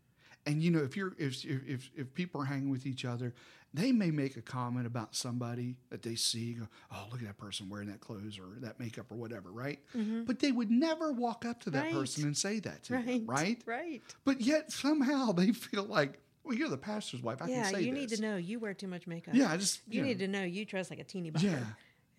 and 0.48 0.64
you 0.64 0.72
know 0.72 0.80
if 0.80 0.98
you're 0.98 1.14
if 1.20 1.44
if 1.46 1.92
if 1.96 2.14
people 2.16 2.42
are 2.42 2.46
hanging 2.46 2.70
with 2.72 2.86
each 2.88 3.06
other, 3.06 3.34
they 3.74 3.92
may 3.92 4.10
make 4.10 4.38
a 4.38 4.42
comment 4.42 4.88
about 4.88 5.14
somebody 5.16 5.76
that 5.90 6.02
they 6.02 6.16
see. 6.16 6.54
Go, 6.54 6.68
oh, 6.92 7.06
look 7.12 7.22
at 7.22 7.28
that 7.28 7.38
person 7.38 7.70
wearing 7.70 7.90
that 7.90 8.00
clothes 8.00 8.40
or 8.40 8.60
that 8.62 8.80
makeup 8.80 9.12
or 9.12 9.16
whatever, 9.16 9.52
right? 9.52 9.80
But 10.26 10.40
they 10.40 10.52
would 10.52 10.72
never 10.72 11.12
walk 11.12 11.46
up 11.46 11.62
to 11.64 11.70
that 11.72 11.78
Mm-hmm. 11.86 11.96
Right. 11.96 12.00
person 12.02 12.24
and 12.24 12.36
say 12.38 12.60
that 12.62 12.84
to 12.86 12.94
Right. 12.96 13.06
them, 13.06 13.26
right? 13.28 13.62
Right. 13.66 14.02
But 14.26 14.42
yet 14.42 14.72
somehow 14.72 15.32
they 15.34 15.52
feel 15.52 15.84
like, 15.84 16.20
well, 16.44 16.56
you're 16.56 16.70
the 16.70 16.78
pastor's 16.78 17.22
wife. 17.22 17.42
I 17.42 17.48
yeah, 17.50 17.64
can 17.66 17.74
say 17.76 17.82
you 17.82 17.92
this. 17.94 18.00
need 18.12 18.16
to 18.16 18.22
know 18.22 18.38
you 18.38 18.58
wear 18.60 18.74
too 18.74 18.88
much 18.88 19.06
makeup. 19.06 19.36
Yeah, 19.36 19.52
I 19.52 19.58
just 19.58 19.82
You 19.90 20.02
know, 20.02 20.08
need 20.08 20.20
to 20.20 20.28
know 20.28 20.44
you 20.44 20.64
dress 20.66 20.90
like 20.90 21.00
a 21.00 21.04
teeny 21.04 21.30
bopper. 21.32 21.44
Yeah. 21.44 21.60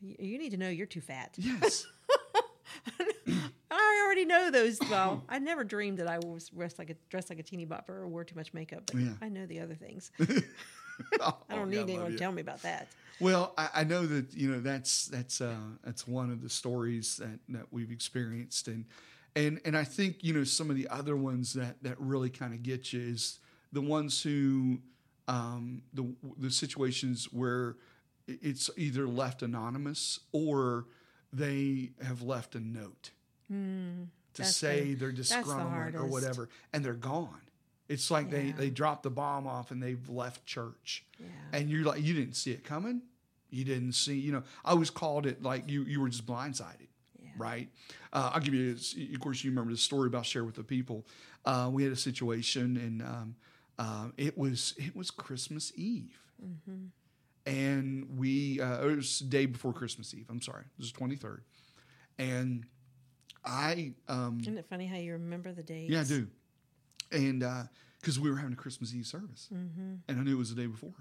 You 0.00 0.16
you 0.20 0.38
need 0.38 0.50
to 0.50 0.58
know 0.58 0.68
you're 0.68 0.86
too 0.86 1.00
fat. 1.00 1.34
Yes. 1.38 1.86
Already 4.18 4.24
know 4.26 4.50
those. 4.50 4.78
Well, 4.90 5.22
I 5.28 5.38
never 5.38 5.64
dreamed 5.64 5.98
that 5.98 6.08
I 6.08 6.18
was 6.18 6.48
dressed 6.48 6.78
like 6.78 6.90
a 6.90 6.94
dressed 7.10 7.30
like 7.30 7.38
a 7.38 7.42
teeny 7.42 7.66
bopper 7.66 7.90
or 7.90 8.08
wore 8.08 8.24
too 8.24 8.36
much 8.36 8.52
makeup. 8.54 8.84
But 8.86 8.96
Yeah. 8.96 9.12
I 9.20 9.28
know 9.28 9.46
the 9.46 9.60
other 9.60 9.74
things. 9.74 10.10
Oh, 11.20 11.36
I 11.48 11.54
don't 11.54 11.70
need 11.70 11.78
love 11.78 11.90
anyone 11.90 12.10
to 12.12 12.18
tell 12.18 12.32
me 12.32 12.40
about 12.40 12.62
that. 12.62 12.88
Well, 13.20 13.54
I, 13.56 13.68
I 13.72 13.84
know 13.84 14.04
that 14.06 14.34
you 14.34 14.50
know 14.50 14.60
that's 14.60 15.06
that's 15.06 15.40
uh, 15.40 15.54
that's 15.84 16.08
one 16.08 16.30
of 16.32 16.42
the 16.42 16.48
stories 16.48 17.18
that, 17.18 17.38
that 17.50 17.66
we've 17.70 17.92
experienced, 17.92 18.66
and 18.66 18.84
and 19.36 19.60
and 19.64 19.76
I 19.76 19.84
think 19.84 20.24
you 20.24 20.34
know 20.34 20.42
some 20.42 20.70
of 20.70 20.76
the 20.76 20.88
other 20.88 21.16
ones 21.16 21.52
that 21.52 21.80
that 21.84 22.00
really 22.00 22.30
kind 22.30 22.52
of 22.52 22.64
get 22.64 22.92
you 22.92 23.00
is 23.00 23.38
the 23.72 23.80
ones 23.80 24.22
who 24.22 24.78
um, 25.28 25.82
the 25.94 26.12
the 26.36 26.50
situations 26.50 27.28
where 27.32 27.76
it's 28.26 28.68
either 28.76 29.06
left 29.06 29.42
anonymous 29.42 30.18
or 30.32 30.86
they 31.32 31.90
have 32.02 32.22
left 32.22 32.56
a 32.56 32.60
note 32.60 33.12
to 33.48 34.44
say 34.44 34.88
the- 34.92 34.94
their 34.94 35.12
that's 35.12 35.30
the 35.30 35.92
or 35.96 36.06
whatever, 36.06 36.48
and 36.72 36.84
they're 36.84 36.94
gone. 36.94 37.40
It's 37.88 38.10
like 38.10 38.30
they 38.30 38.48
Yeah. 38.48 38.56
they 38.56 38.70
dropped 38.70 39.02
the 39.02 39.10
bomb 39.10 39.46
off 39.46 39.70
and 39.70 39.82
they've 39.82 40.08
left 40.08 40.44
church, 40.46 41.04
Yeah. 41.18 41.26
and 41.52 41.70
you're 41.70 41.84
like 41.84 42.02
you 42.02 42.14
didn't 42.14 42.34
see 42.34 42.52
it 42.52 42.62
coming. 42.64 43.02
You 43.50 43.64
didn't 43.64 43.92
see, 43.94 44.18
you 44.18 44.30
know. 44.32 44.42
I 44.64 44.72
always 44.72 44.90
called 44.90 45.24
it 45.26 45.42
like 45.42 45.68
you 45.70 45.84
you 45.84 46.00
were 46.00 46.10
just 46.10 46.26
blindsided, 46.26 46.88
Yeah. 47.22 47.30
right? 47.38 47.70
Uh, 48.12 48.30
I'll 48.34 48.40
give 48.42 48.52
you, 48.54 48.72
of 49.14 49.20
course, 49.20 49.42
you 49.42 49.50
remember 49.50 49.70
the 49.72 49.78
story 49.78 50.06
about 50.06 50.26
share 50.26 50.44
with 50.44 50.54
the 50.56 50.64
people. 50.64 51.06
Uh, 51.46 51.70
we 51.72 51.82
had 51.82 51.92
a 51.92 51.96
situation, 51.96 52.76
and 52.76 53.00
um, 53.02 53.36
uh, 53.78 54.10
it 54.18 54.36
was 54.36 54.74
it 54.76 54.94
was 54.94 55.10
Christmas 55.10 55.72
Eve, 55.74 56.18
Mm-hmm. 56.44 56.86
and 57.46 58.18
we 58.18 58.60
uh, 58.60 58.86
it 58.86 58.96
was 58.96 59.18
day 59.20 59.46
before 59.46 59.72
Christmas 59.72 60.12
Eve. 60.12 60.26
I'm 60.28 60.42
sorry, 60.42 60.64
it 60.64 60.78
was 60.78 60.92
the 60.92 60.98
23rd, 60.98 61.40
and 62.18 62.66
I 63.48 63.94
um, 64.08 64.38
Isn't 64.40 64.58
it 64.58 64.66
funny 64.68 64.86
how 64.86 64.96
you 64.98 65.12
remember 65.14 65.52
the 65.52 65.62
dates? 65.62 65.90
yeah 65.90 66.00
I 66.00 66.04
do, 66.04 66.28
and 67.10 67.44
because 68.00 68.20
we 68.20 68.30
were 68.30 68.36
having 68.36 68.52
a 68.52 68.56
Christmas 68.56 68.94
Eve 68.94 69.06
service, 69.06 69.48
Mm-hmm. 69.52 69.94
and 70.06 70.20
I 70.20 70.22
knew 70.22 70.32
it 70.34 70.38
was 70.38 70.54
the 70.54 70.60
day 70.60 70.66
before, 70.66 70.94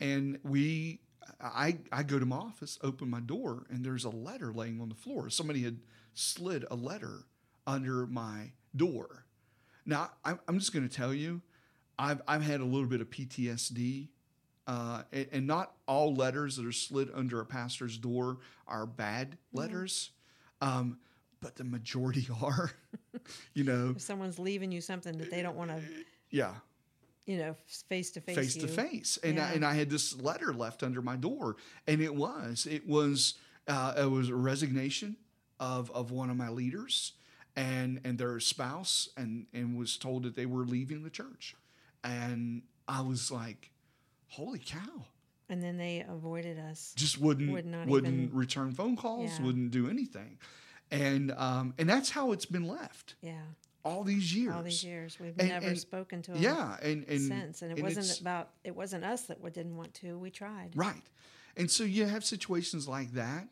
and 0.00 0.38
we. 0.42 1.00
I, 1.40 1.78
I 1.92 2.02
go 2.02 2.18
to 2.18 2.26
my 2.26 2.36
office, 2.36 2.76
open 2.82 3.08
my 3.08 3.20
door, 3.20 3.64
and 3.70 3.84
there's 3.84 4.04
a 4.04 4.10
letter 4.10 4.52
laying 4.52 4.80
on 4.80 4.88
the 4.88 4.94
floor. 4.96 5.30
Somebody 5.30 5.62
had 5.62 5.78
slid 6.12 6.64
a 6.70 6.74
letter 6.74 7.20
under 7.68 8.06
my 8.06 8.50
door. 8.74 9.26
Now, 9.86 10.10
I'm, 10.24 10.40
I'm 10.48 10.58
just 10.58 10.72
going 10.72 10.88
to 10.88 10.92
tell 10.94 11.14
you, 11.14 11.40
I've, 11.98 12.20
I've 12.26 12.42
had 12.42 12.60
a 12.60 12.64
little 12.64 12.88
bit 12.88 13.00
of 13.00 13.10
PTSD, 13.10 14.08
uh, 14.66 15.02
and, 15.12 15.26
and 15.30 15.46
not 15.46 15.74
all 15.86 16.14
letters 16.14 16.56
that 16.56 16.66
are 16.66 16.72
slid 16.72 17.10
under 17.14 17.38
a 17.40 17.46
pastor's 17.46 17.96
door 17.96 18.38
are 18.66 18.86
bad 18.86 19.38
letters, 19.52 20.10
um, 20.60 20.98
but 21.40 21.56
the 21.56 21.64
majority 21.64 22.28
are. 22.42 22.70
you 23.54 23.64
know, 23.64 23.94
If 23.96 24.02
someone's 24.02 24.38
leaving 24.38 24.70
you 24.72 24.80
something 24.80 25.16
that 25.18 25.30
they 25.30 25.42
don't 25.42 25.56
want 25.56 25.70
to, 25.70 25.80
yeah, 26.30 26.54
you 27.26 27.38
know, 27.38 27.54
face 27.88 28.10
to 28.12 28.20
face, 28.20 28.36
Face 28.36 28.56
to 28.56 28.68
face, 28.68 29.18
and 29.22 29.38
I, 29.38 29.52
and 29.52 29.64
I 29.64 29.74
had 29.74 29.90
this 29.90 30.16
letter 30.20 30.52
left 30.52 30.82
under 30.82 31.02
my 31.02 31.16
door, 31.16 31.56
and 31.86 32.00
it 32.00 32.14
was 32.14 32.66
it 32.70 32.86
was 32.88 33.34
uh, 33.68 33.94
it 33.98 34.10
was 34.10 34.28
a 34.28 34.34
resignation 34.34 35.16
of 35.58 35.90
of 35.92 36.10
one 36.10 36.30
of 36.30 36.36
my 36.36 36.48
leaders 36.48 37.12
and 37.56 38.00
and 38.04 38.18
their 38.18 38.40
spouse, 38.40 39.08
and 39.16 39.46
and 39.52 39.76
was 39.76 39.96
told 39.96 40.22
that 40.24 40.34
they 40.34 40.46
were 40.46 40.64
leaving 40.64 41.02
the 41.02 41.10
church, 41.10 41.54
and 42.02 42.62
I 42.88 43.02
was 43.02 43.30
like, 43.30 43.70
holy 44.28 44.58
cow. 44.60 45.06
And 45.48 45.60
then 45.60 45.78
they 45.78 46.04
avoided 46.08 46.60
us. 46.60 46.92
just 46.96 47.20
wouldn't 47.20 47.50
Would 47.50 47.66
not 47.66 47.88
wouldn't 47.88 48.14
even- 48.14 48.36
return 48.36 48.70
phone 48.72 48.96
calls, 48.96 49.30
Yeah. 49.38 49.46
wouldn't 49.46 49.72
do 49.72 49.90
anything, 49.90 50.38
and 50.90 51.32
um, 51.36 51.74
and 51.78 51.88
that's 51.88 52.10
how 52.10 52.32
it's 52.32 52.46
been 52.46 52.66
left 52.66 53.14
Yeah. 53.22 53.40
all 53.84 54.02
these 54.04 54.34
years. 54.34 54.54
All 54.54 54.62
these 54.62 54.82
years, 54.84 55.18
we've 55.20 55.38
And- 55.38 55.48
never 55.48 55.66
and- 55.68 55.78
spoken 55.78 56.22
to 56.22 56.32
them 56.32 56.42
Yeah, 56.42 56.76
and 56.82 57.04
and 57.08 57.20
since, 57.20 57.62
and 57.62 57.76
it 57.76 57.82
wasn't 57.82 58.20
about. 58.20 58.50
It 58.64 58.74
wasn't 58.74 59.04
us 59.04 59.22
that 59.26 59.40
didn't 59.52 59.76
want 59.76 59.94
to. 59.94 60.18
We 60.18 60.30
tried. 60.30 60.72
right, 60.76 61.04
and 61.56 61.70
so 61.70 61.84
you 61.84 62.06
have 62.06 62.24
situations 62.24 62.86
like 62.88 63.12
that. 63.12 63.48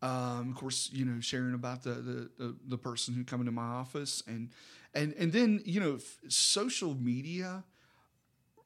Um, 0.00 0.50
of 0.50 0.54
course, 0.56 0.90
you 0.92 1.04
know, 1.04 1.20
sharing 1.20 1.54
about 1.54 1.82
the, 1.82 1.94
the 1.94 2.30
the 2.38 2.56
the 2.68 2.78
person 2.78 3.14
who 3.14 3.24
come 3.24 3.40
into 3.40 3.52
my 3.52 3.62
office, 3.66 4.22
and 4.26 4.50
and 4.94 5.12
and 5.14 5.32
then 5.32 5.60
you 5.64 5.80
know, 5.80 5.96
f- 5.96 6.18
social 6.28 6.94
media, 6.94 7.64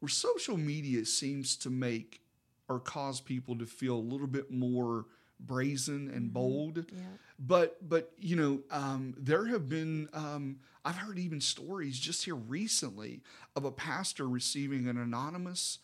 social 0.09 0.57
media 0.57 1.05
seems 1.05 1.57
to 1.57 1.71
make 1.71 2.21
or 2.69 2.79
cause 2.79 3.21
people 3.21 3.57
to 3.59 3.67
feel 3.67 3.97
a 3.97 4.07
little 4.13 4.27
bit 4.27 4.51
more 4.51 5.07
brazen 5.41 6.09
and 6.11 6.33
bold. 6.33 6.85
Yeah. 6.93 7.03
But 7.45 7.89
but 7.89 8.13
you 8.21 8.37
know, 8.37 8.61
um, 8.71 9.15
there 9.19 9.47
have 9.47 9.69
been 9.69 10.09
um, 10.13 10.59
I've 10.85 10.97
heard 10.97 11.19
even 11.19 11.41
stories 11.41 11.99
just 11.99 12.25
here 12.25 12.37
recently 12.37 13.21
of 13.57 13.65
a 13.65 13.73
pastor 13.73 14.29
receiving 14.29 14.87
an 14.89 14.97
anonymous 14.97 15.79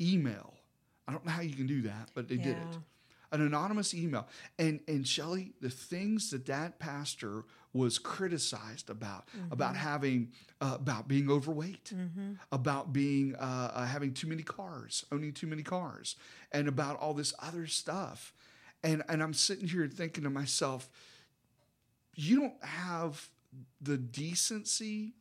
email. 0.00 0.54
I 1.08 1.12
don't 1.12 1.24
know 1.24 1.32
how 1.32 1.40
you 1.42 1.54
can 1.54 1.66
do 1.66 1.82
that, 1.82 2.10
but 2.14 2.28
they 2.28 2.36
did 2.36 2.56
it. 2.56 2.78
An 3.32 3.40
anonymous 3.40 3.94
email, 3.94 4.26
and 4.58 4.80
and 4.88 5.06
Shelley, 5.06 5.52
the 5.60 5.70
things 5.70 6.30
that 6.32 6.46
that 6.46 6.78
pastor 6.80 7.44
was 7.72 7.98
criticized 8.00 8.90
about, 8.90 9.28
about 9.52 9.76
having, 9.76 10.32
uh, 10.60 10.72
about 10.74 11.06
being 11.06 11.30
overweight, 11.30 11.92
about 12.50 12.92
being 12.92 13.36
uh, 13.36 13.70
uh, 13.72 13.86
having 13.86 14.12
too 14.12 14.26
many 14.26 14.42
cars, 14.42 15.04
owning 15.12 15.32
too 15.32 15.46
many 15.46 15.62
cars, 15.62 16.16
and 16.50 16.66
about 16.66 16.98
all 16.98 17.14
this 17.14 17.32
other 17.38 17.68
stuff, 17.68 18.34
and 18.82 19.02
and 19.08 19.22
I'm 19.22 19.34
sitting 19.34 19.68
here 19.68 19.86
thinking 19.86 20.24
to 20.24 20.30
myself, 20.30 20.88
you 22.14 22.40
don't 22.40 22.64
have 22.64 23.28
the 23.80 23.96
decency 23.96 25.14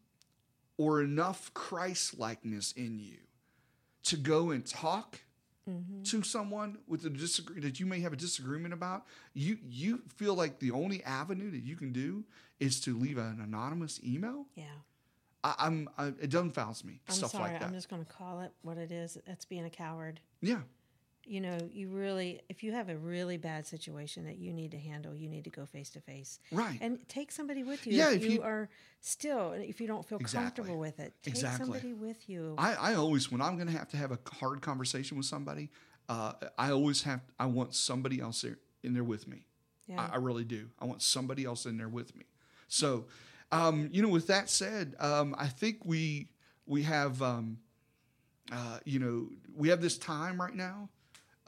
or 0.78 1.02
enough 1.02 1.54
Christ 1.54 2.17
likeness 2.17 2.72
in 2.72 3.00
you 3.00 3.17
to 4.04 4.17
go 4.17 4.52
and 4.52 4.65
talk 4.65 5.19
mm-hmm. 5.69 6.04
to 6.04 6.24
someone 6.24 6.78
with 6.88 7.06
a 7.06 7.10
disagree 7.10 7.62
that 7.62 7.80
you 7.80 7.86
may 7.86 8.00
have 8.00 8.13
a 8.13 8.17
disagreement 8.17 8.74
about. 8.74 9.06
You 9.34 9.58
you 9.69 10.02
feel 10.15 10.36
like 10.36 10.60
the 10.60 10.72
only 10.72 11.04
avenue 11.04 11.52
that 11.52 11.63
you 11.63 11.76
can 11.76 11.91
do 11.91 12.24
is 12.60 12.80
to 12.82 12.98
leave 12.98 13.17
an 13.17 13.41
anonymous 13.43 14.00
email. 14.04 14.45
Yeah. 14.56 14.65
I, 15.43 15.56
I'm 15.60 15.89
I, 15.98 16.08
it 16.08 16.30
dumbfounds 16.30 16.84
me 16.84 17.02
I'm 17.08 17.15
stuff 17.15 17.32
sorry. 17.32 17.52
like 17.52 17.60
that. 17.60 17.67
I'm 17.67 17.74
just 17.74 17.89
going 17.89 18.04
to 18.04 18.12
call 18.12 18.41
it 18.41 18.52
what 18.62 18.78
it 18.78 18.91
is. 18.91 19.17
That's 19.26 19.45
being 19.45 19.65
a 19.65 19.69
coward. 19.69 20.19
yeah, 20.41 20.62
You 21.30 21.42
know, 21.42 21.58
you 21.72 21.89
really, 21.89 22.42
if 22.50 22.63
you 22.63 22.72
have 22.72 22.89
a 22.89 22.98
really 22.98 23.38
bad 23.38 23.68
situation 23.68 24.26
that 24.26 24.39
you 24.39 24.52
need 24.52 24.72
to 24.72 24.80
handle, 24.80 25.15
you 25.15 25.30
need 25.30 25.44
to 25.44 25.52
go 25.52 25.63
face 25.63 25.92
to 25.92 26.02
face 26.02 26.39
right. 26.52 26.80
and 26.82 26.98
take 27.08 27.32
somebody 27.32 27.63
with 27.63 27.86
you. 27.86 27.94
Yeah, 27.94 28.10
if, 28.10 28.15
if 28.15 28.24
you, 28.24 28.32
you- 28.32 28.42
are 28.42 28.68
still, 29.00 29.52
if 29.52 29.80
you 29.80 29.86
don't 29.86 30.04
feel 30.04 30.18
Exactly. 30.18 30.63
comfortable 30.63 30.80
with 30.80 31.00
it, 31.00 31.13
take 31.22 31.36
Exactly. 31.36 31.65
somebody 31.65 31.94
with 31.94 32.28
you. 32.28 32.56
I, 32.58 32.74
I 32.74 32.94
always 32.96 33.32
when 33.32 33.42
I'm 33.42 33.58
going 33.58 33.68
to 33.68 33.78
have 33.78 33.89
to 33.89 33.98
have 33.98 34.12
a 34.12 34.18
hard 34.39 34.62
conversation 34.62 35.18
with 35.18 35.28
somebody, 35.28 35.70
uh, 36.10 36.34
I 36.58 36.72
always 36.72 37.04
have 37.04 37.22
I 37.39 37.46
want 37.46 37.76
somebody 37.76 38.20
else 38.20 38.42
there 38.42 38.58
in 38.82 38.96
there 38.96 39.04
with 39.04 39.28
me. 39.28 39.46
Yeah. 39.86 40.02
I, 40.02 40.15
I 40.15 40.18
really 40.18 40.46
do. 40.46 40.70
I 40.80 40.86
want 40.86 41.04
somebody 41.04 41.46
else 41.46 41.68
in 41.68 41.78
there 41.78 41.89
with 41.89 42.15
me. 42.15 42.26
So, 42.68 43.06
um, 43.52 43.89
you 43.92 44.02
know, 44.02 44.10
with 44.10 44.26
that 44.28 44.50
said, 44.50 44.96
um, 45.00 45.36
I 45.38 45.46
think 45.48 45.86
we 45.86 46.30
we 46.65 46.82
have 46.84 47.22
um, 47.22 47.60
uh, 48.52 48.80
you 48.84 48.98
know 48.98 49.28
we 49.56 49.70
have 49.70 49.80
this 49.80 50.00
time 50.00 50.42
right 50.42 50.56
now 50.56 50.89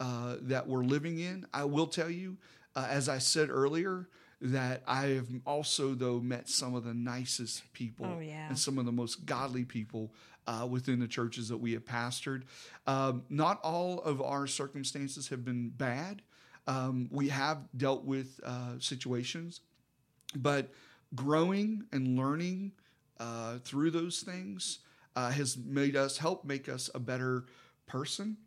uh, 0.02 0.36
that 0.42 0.68
we're 0.68 0.84
living 0.84 1.20
in. 1.20 1.46
I 1.54 1.64
will 1.66 1.88
tell 1.88 2.10
you, 2.10 2.38
uh, 2.76 2.88
as 2.90 3.08
I 3.08 3.20
said 3.20 3.50
earlier, 3.50 4.10
that 4.42 4.82
I 4.88 5.06
have 5.18 5.28
also 5.46 5.94
though 5.94 6.20
met 6.20 6.50
some 6.50 6.74
of 6.74 6.84
the 6.84 6.94
nicest 6.96 7.72
people 7.74 8.08
Oh, 8.08 8.20
yeah. 8.20 8.48
and 8.50 8.58
some 8.58 8.80
of 8.80 8.86
the 8.86 8.92
most 8.92 9.26
godly 9.26 9.64
people 9.64 10.12
uh, 10.48 10.68
within 10.68 11.00
the 11.00 11.08
churches 11.08 11.48
that 11.50 11.58
we 11.58 11.74
have 11.74 11.86
pastored. 11.86 12.42
Um, 12.88 13.24
not 13.30 13.60
all 13.64 14.00
of 14.02 14.22
our 14.22 14.48
circumstances 14.48 15.28
have 15.30 15.46
been 15.46 15.70
bad. 15.70 16.24
Um, 16.66 17.08
we 17.12 17.30
have 17.30 17.60
dealt 17.78 18.04
with 18.04 18.40
uh, 18.44 18.80
situations, 18.80 19.62
but 20.36 20.72
growing 21.14 21.84
and 21.92 22.18
learning 22.18 22.72
uh, 23.20 23.60
through 23.64 23.92
those 23.92 24.22
things 24.22 24.80
uh, 25.16 25.30
has 25.30 25.58
made 25.58 25.96
us 25.96 26.18
help 26.18 26.46
make 26.46 26.68
us 26.70 26.90
a 26.96 27.00
better 27.00 27.46
person. 27.86 28.38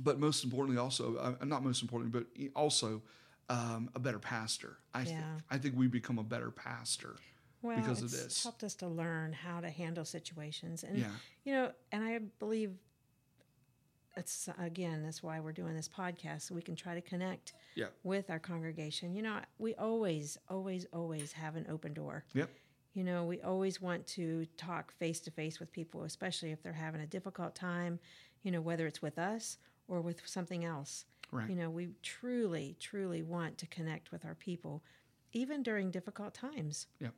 But 0.00 0.18
most 0.20 0.44
importantly, 0.44 0.80
also 0.80 1.16
uh, 1.16 1.44
not 1.44 1.64
most 1.64 1.82
importantly, 1.82 2.20
but 2.20 2.52
also 2.54 3.02
um, 3.48 3.90
a 3.94 3.98
better 3.98 4.18
pastor. 4.18 4.78
I 4.94 5.04
think 5.04 5.18
Yeah. 5.18 5.38
I 5.50 5.58
think 5.58 5.76
we 5.76 5.86
become 5.88 6.18
a 6.18 6.22
better 6.24 6.50
pastor. 6.50 7.16
well, 7.62 7.76
because 7.76 8.02
of 8.02 8.10
this. 8.12 8.42
helped 8.44 8.62
us 8.62 8.74
to 8.76 8.86
learn 8.86 9.32
how 9.32 9.60
to 9.60 9.68
handle 9.70 10.04
situations. 10.04 10.84
And, 10.84 10.98
Yeah. 10.98 11.10
you 11.44 11.52
know, 11.54 11.72
and 11.90 12.04
I 12.04 12.18
believe 12.38 12.76
that's 14.14 14.48
again, 14.58 15.02
that's 15.02 15.22
why 15.22 15.38
we're 15.40 15.52
doing 15.52 15.74
this 15.74 15.88
podcast, 15.88 16.42
so 16.42 16.54
we 16.54 16.62
can 16.62 16.74
try 16.76 16.94
to 16.94 17.00
connect 17.00 17.52
Yeah. 17.74 17.86
with 18.02 18.30
our 18.30 18.38
congregation. 18.40 19.14
You 19.14 19.22
know, 19.22 19.40
we 19.58 19.74
always, 19.76 20.38
always, 20.48 20.86
always 20.92 21.32
have 21.32 21.56
an 21.56 21.66
open 21.68 21.94
door. 21.94 22.24
Yep. 22.34 22.50
You 22.94 23.04
know, 23.04 23.24
we 23.24 23.40
always 23.42 23.80
want 23.80 24.06
to 24.08 24.46
talk 24.56 24.90
face 24.92 25.20
to 25.20 25.30
face 25.30 25.60
with 25.60 25.70
people, 25.72 26.02
especially 26.04 26.50
if 26.50 26.62
they're 26.62 26.72
having 26.72 27.00
a 27.00 27.06
difficult 27.06 27.54
time, 27.54 28.00
you 28.42 28.50
know, 28.50 28.60
whether 28.60 28.86
it's 28.86 29.00
with 29.02 29.18
us 29.18 29.58
or 29.88 30.00
with 30.00 30.22
something 30.26 30.64
else. 30.64 31.04
Right. 31.32 31.48
You 31.50 31.56
know, 31.56 31.70
we 31.70 31.88
truly, 32.02 32.76
truly 32.78 33.22
want 33.22 33.58
to 33.58 33.66
connect 33.66 34.12
with 34.12 34.24
our 34.24 34.34
people, 34.34 34.82
even 35.32 35.62
during 35.62 35.90
difficult 35.90 36.34
times. 36.34 36.86
Yep. 37.00 37.12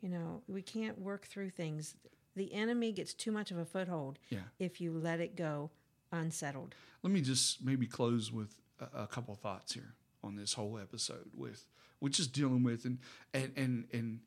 You 0.00 0.08
know, 0.10 0.42
we 0.46 0.62
can't 0.62 1.00
work 1.00 1.26
through 1.26 1.50
things. 1.50 1.96
The 2.36 2.52
enemy 2.52 2.92
gets 2.92 3.14
too 3.14 3.32
much 3.32 3.50
of 3.50 3.58
a 3.58 3.64
foothold 3.64 4.18
Yeah. 4.30 4.40
if 4.60 4.80
you 4.80 4.92
let 4.92 5.18
it 5.20 5.34
go 5.34 5.70
unsettled. 6.12 6.74
Let 7.02 7.12
me 7.12 7.20
just 7.20 7.64
maybe 7.64 7.86
close 7.86 8.32
with 8.32 8.54
a, 8.80 9.02
a 9.02 9.06
couple 9.06 9.34
of 9.34 9.40
thoughts 9.40 9.72
here 9.74 9.94
on 10.22 10.36
this 10.36 10.52
whole 10.52 10.78
episode 10.78 11.30
with 11.34 11.66
which 12.00 12.20
is 12.20 12.26
dealing 12.28 12.62
with 12.62 12.84
and 12.84 12.98
and 13.34 13.52
and 13.56 13.84
and 13.92 14.20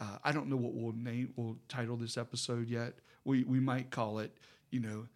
uh, 0.00 0.18
I 0.22 0.30
don't 0.32 0.48
know 0.48 0.56
what 0.56 0.74
we'll 0.74 0.92
name 0.92 1.32
we'll 1.36 1.58
title 1.68 1.96
this 1.96 2.16
episode 2.16 2.68
yet. 2.68 2.94
We 3.24 3.42
we 3.44 3.58
might 3.60 3.90
call 3.90 4.18
it 4.20 4.36
you 4.70 4.80
know 4.80 5.06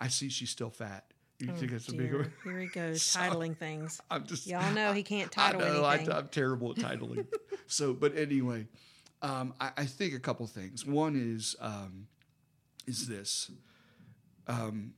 I 0.00 0.08
see 0.08 0.28
she's 0.28 0.50
still 0.50 0.70
fat. 0.70 1.09
You 1.40 1.52
think 1.54 1.72
that's 1.72 1.88
a 1.88 1.94
big 1.94 2.12
Oh, 2.14 2.18
one? 2.18 2.32
Here 2.44 2.58
he 2.60 2.66
goes, 2.66 3.02
So- 3.02 3.20
titling 3.20 3.56
things. 3.56 4.00
I'm 4.10 4.26
just 4.26 4.46
Y'all 4.46 4.72
know 4.72 4.92
he 4.92 5.02
can't 5.02 5.30
I 5.38 5.52
title 5.52 5.60
know 5.60 5.84
I, 5.84 5.94
anything. 5.96 6.14
I'm 6.14 6.28
terrible 6.28 6.70
at 6.72 6.76
titling. 6.76 7.26
so, 7.66 7.94
but 7.94 8.16
anyway, 8.16 8.66
Um, 9.22 9.54
I, 9.60 9.70
I 9.78 9.84
think 9.86 10.14
a 10.14 10.20
couple 10.20 10.46
things. 10.46 10.84
One 10.86 11.16
is 11.16 11.56
um, 11.60 12.06
is 12.86 13.06
this: 13.08 13.50
um, 14.46 14.94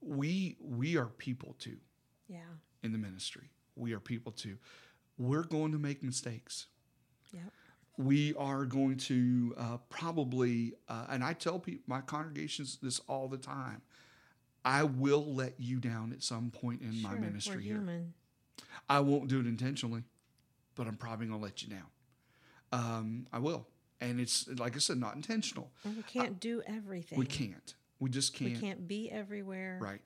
we 0.00 0.56
we 0.60 0.96
are 0.96 1.06
people 1.06 1.54
too 1.58 1.78
Yeah. 2.28 2.38
in 2.82 2.92
the 2.92 2.98
ministry. 2.98 3.50
We 3.76 3.92
are 3.92 4.00
people 4.00 4.32
too. 4.32 4.58
We're 5.18 5.44
going 5.44 5.72
to 5.72 5.78
make 5.78 6.02
mistakes. 6.02 6.66
Yep. 7.32 7.42
we 7.96 8.32
are 8.34 8.64
going 8.64 8.96
to 8.96 9.54
uh, 9.58 9.76
probably, 9.88 10.74
uh, 10.88 11.06
and 11.08 11.24
I 11.24 11.32
tell 11.32 11.58
people, 11.58 11.82
my 11.88 12.00
congregations 12.00 12.78
this 12.80 13.00
all 13.08 13.26
the 13.28 13.36
time. 13.38 13.82
I 14.64 14.84
will 14.84 15.34
let 15.34 15.54
you 15.58 15.78
down 15.78 16.12
at 16.12 16.22
some 16.22 16.50
point 16.50 16.80
in 16.82 17.02
my 17.02 17.10
Sure, 17.10 17.18
ministry 17.18 17.56
we're 17.56 17.60
here. 17.60 17.74
human. 17.76 18.14
I 18.88 19.00
won't 19.00 19.28
do 19.28 19.40
it 19.40 19.46
intentionally, 19.46 20.02
but 20.74 20.86
I'm 20.86 20.96
probably 20.96 21.26
going 21.26 21.38
to 21.38 21.42
let 21.44 21.62
you 21.62 21.68
down. 21.68 21.86
Um, 22.72 23.26
I 23.32 23.38
will, 23.38 23.66
and 24.00 24.18
it's 24.20 24.48
like 24.58 24.74
I 24.74 24.78
said, 24.78 24.98
not 24.98 25.14
intentional. 25.14 25.70
And 25.84 25.96
we 25.96 26.02
can't 26.02 26.40
do 26.40 26.62
everything. 26.66 27.18
We 27.18 27.26
can't. 27.26 27.74
We 28.00 28.10
just 28.10 28.34
can't. 28.34 28.52
We 28.54 28.58
can't 28.58 28.88
be 28.88 29.10
everywhere. 29.10 29.78
Right. 29.80 30.00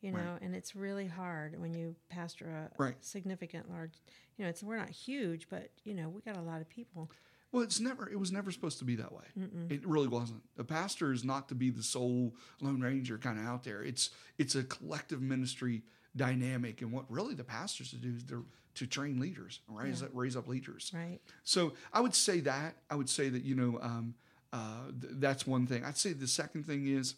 You 0.00 0.12
know, 0.12 0.18
right. 0.18 0.40
and 0.40 0.54
it's 0.54 0.74
really 0.74 1.06
hard 1.06 1.60
when 1.60 1.74
you 1.74 1.94
pastor 2.08 2.46
a 2.48 2.82
Right. 2.82 2.96
significant 3.04 3.70
large. 3.70 3.92
You 4.38 4.44
know, 4.44 4.48
it's 4.48 4.62
we're 4.62 4.78
not 4.78 4.88
huge, 4.88 5.48
but 5.50 5.70
you 5.84 5.94
know, 5.94 6.08
we 6.08 6.22
got 6.22 6.36
a 6.38 6.42
lot 6.42 6.62
of 6.62 6.68
people. 6.70 7.10
Well, 7.52 7.62
it's 7.62 7.80
never. 7.80 8.08
It 8.08 8.18
was 8.18 8.30
never 8.30 8.50
supposed 8.52 8.78
to 8.78 8.84
be 8.84 8.96
that 8.96 9.12
way. 9.12 9.24
It 9.68 9.86
really 9.86 10.06
wasn't. 10.08 10.42
The 10.56 10.64
pastor 10.64 11.12
is 11.12 11.24
not 11.24 11.48
to 11.48 11.54
be 11.54 11.70
the 11.70 11.82
sole 11.82 12.34
lone 12.60 12.80
ranger 12.80 13.18
kind 13.18 13.38
of 13.38 13.44
out 13.46 13.64
there. 13.64 13.82
It's 13.82 14.10
it's 14.38 14.54
a 14.54 14.62
collective 14.62 15.20
ministry 15.20 15.82
dynamic, 16.14 16.80
and 16.82 16.92
what 16.92 17.04
really 17.08 17.34
the 17.34 17.44
pastors 17.44 17.90
to 17.90 17.96
do 17.96 18.14
is 18.16 18.22
to 18.24 18.46
to 18.76 18.86
train 18.86 19.18
leaders, 19.18 19.60
raise 19.68 20.02
up, 20.02 20.10
raise 20.14 20.36
up 20.36 20.46
leaders. 20.46 20.92
Right. 20.94 21.18
So 21.42 21.72
I 21.92 22.00
would 22.00 22.14
say 22.14 22.40
that. 22.40 22.76
I 22.88 22.94
would 22.94 23.10
say 23.10 23.28
that 23.28 23.42
you 23.42 23.56
know 23.56 23.80
um, 23.82 24.14
uh, 24.52 24.86
th- 25.00 25.14
that's 25.16 25.46
one 25.46 25.66
thing. 25.66 25.84
I'd 25.84 25.96
say 25.98 26.12
the 26.12 26.28
second 26.28 26.66
thing 26.66 26.86
is 26.86 27.14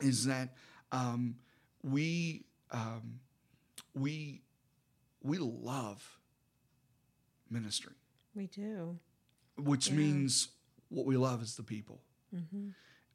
is 0.00 0.26
that 0.26 0.48
um, 0.90 1.36
we 1.84 2.46
um, 2.72 3.20
we 3.94 4.42
we 5.22 5.38
love 5.38 6.18
ministry 7.50 7.94
We 8.34 8.46
do. 8.46 8.98
Which 9.56 9.88
Yeah. 9.88 9.96
means 9.96 10.48
what 10.88 11.06
we 11.06 11.16
love 11.16 11.42
is 11.42 11.56
the 11.56 11.62
people. 11.62 12.02
Mm-hmm. 12.34 12.68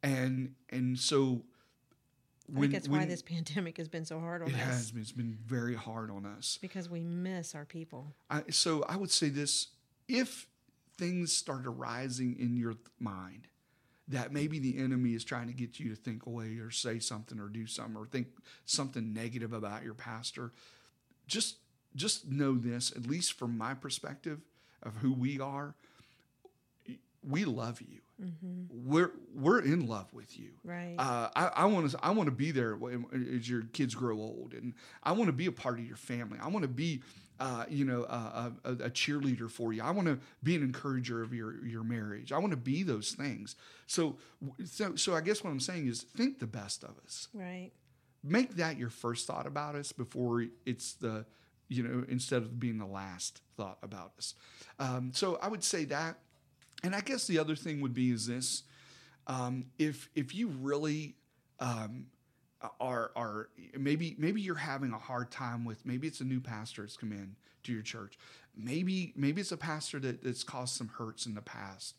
And 0.03 0.55
and 0.69 0.97
so 0.99 1.43
I 2.55 2.59
think 2.61 2.71
that's 2.73 2.87
why 2.87 3.05
this 3.05 3.21
pandemic 3.35 3.77
has 3.77 3.87
been 3.87 4.05
so 4.05 4.19
hard 4.19 4.41
on 4.41 4.49
it 4.49 4.53
us 4.55 4.59
has 4.59 4.91
been, 4.91 5.01
it's 5.01 5.11
been 5.11 5.37
very 5.45 5.75
hard 5.75 6.09
on 6.09 6.25
us. 6.25 6.57
because 6.61 6.89
we 6.89 7.03
miss 7.03 7.55
our 7.55 7.65
people. 7.65 8.13
I, 8.29 8.43
so 8.51 8.83
I 8.87 8.95
would 8.95 9.11
say 9.11 9.29
this: 9.29 9.67
if 10.07 10.47
things 10.97 11.31
start 11.33 11.65
arising 11.67 12.35
in 12.39 12.55
your 12.57 12.75
mind 12.99 13.47
that 14.07 14.31
maybe 14.31 14.57
the 14.57 14.77
enemy 14.77 15.13
is 15.13 15.23
trying 15.25 15.47
to 15.47 15.53
get 15.53 15.79
you 15.79 15.89
to 15.89 15.95
think 15.95 16.25
away 16.25 16.57
or 16.59 16.71
say 16.71 16.97
something 16.99 17.39
or 17.39 17.49
do 17.49 17.67
something 17.67 17.97
or 17.97 18.05
think 18.05 18.27
something 18.65 19.13
negative 19.13 19.51
about 19.51 19.83
your 19.83 19.93
pastor, 19.93 20.53
just 21.27 21.57
just 21.95 22.27
know 22.27 22.55
this. 22.57 22.91
At 22.95 23.07
least 23.07 23.33
from 23.33 23.57
my 23.57 23.73
perspective 23.73 24.39
of 24.83 24.95
who 24.97 25.11
we 25.11 25.39
are, 25.39 25.75
we 27.23 27.45
love 27.45 27.81
you. 27.81 27.99
We're 28.69 29.11
we're 29.35 29.59
in 29.59 29.85
love 29.87 30.11
with 30.11 30.39
you. 30.39 30.49
Right. 30.63 30.95
Uh, 30.97 31.29
I 31.35 31.65
want 31.65 31.91
to 31.91 31.99
I 32.01 32.11
want 32.11 32.27
to 32.27 32.35
be 32.35 32.49
there 32.51 32.77
as 33.13 33.47
your 33.47 33.61
kids 33.73 33.93
grow 33.93 34.17
old, 34.17 34.53
and 34.53 34.73
I 35.03 35.11
want 35.11 35.27
to 35.27 35.33
be 35.33 35.45
a 35.45 35.51
part 35.51 35.77
of 35.77 35.85
your 35.85 35.97
family. 35.97 36.39
I 36.41 36.47
want 36.47 36.63
to 36.63 36.67
be, 36.67 37.03
uh, 37.39 37.65
you 37.69 37.85
know, 37.85 38.05
a, 38.05 38.51
a, 38.63 38.71
a 38.71 38.89
cheerleader 38.89 39.51
for 39.51 39.71
you. 39.71 39.83
I 39.83 39.91
want 39.91 40.07
to 40.07 40.17
be 40.41 40.55
an 40.55 40.63
encourager 40.63 41.21
of 41.21 41.31
your 41.31 41.63
your 41.63 41.83
marriage. 41.83 42.31
I 42.31 42.39
want 42.39 42.51
to 42.51 42.57
be 42.57 42.81
those 42.81 43.11
things. 43.11 43.55
So, 43.85 44.17
so 44.65 44.95
so 44.95 45.13
I 45.13 45.21
guess 45.21 45.43
what 45.43 45.51
I'm 45.51 45.59
saying 45.59 45.85
is 45.87 46.01
think 46.01 46.39
the 46.39 46.47
best 46.47 46.83
of 46.83 46.95
us. 47.05 47.27
right. 47.35 47.71
Make 48.23 48.55
that 48.55 48.77
your 48.79 48.89
first 48.89 49.27
thought 49.27 49.45
about 49.45 49.75
us 49.75 49.91
before 49.91 50.43
it's 50.65 50.93
the, 50.93 51.25
you 51.69 51.83
know, 51.83 52.03
instead 52.09 52.41
of 52.41 52.59
being 52.59 52.79
the 52.79 52.85
last 52.87 53.41
thought 53.55 53.77
about 53.83 54.13
us. 54.17 54.33
Um, 54.79 55.11
so 55.13 55.37
I 55.41 55.47
would 55.47 55.63
say 55.63 55.85
that, 55.85 56.17
and 56.83 56.95
I 56.95 57.01
guess 57.01 57.27
the 57.27 57.39
other 57.39 57.55
thing 57.55 57.81
would 57.81 57.93
be 57.93 58.11
is 58.11 58.27
this 58.27 58.63
um, 59.27 59.65
if 59.77 60.09
if 60.15 60.33
you 60.33 60.47
really 60.47 61.15
um, 61.59 62.07
are 62.79 63.11
are 63.15 63.49
maybe 63.77 64.15
maybe 64.17 64.41
you're 64.41 64.55
having 64.55 64.93
a 64.93 64.97
hard 64.97 65.31
time 65.31 65.65
with 65.65 65.85
maybe 65.85 66.07
it's 66.07 66.21
a 66.21 66.25
new 66.25 66.39
pastor 66.39 66.81
that's 66.81 66.97
come 66.97 67.11
in 67.11 67.35
to 67.63 67.73
your 67.73 67.81
church. 67.81 68.17
Maybe 68.55 69.13
maybe 69.15 69.41
it's 69.41 69.51
a 69.51 69.57
pastor 69.57 69.99
that, 69.99 70.23
that's 70.23 70.43
caused 70.43 70.75
some 70.75 70.87
hurts 70.87 71.25
in 71.25 71.35
the 71.35 71.41
past. 71.41 71.95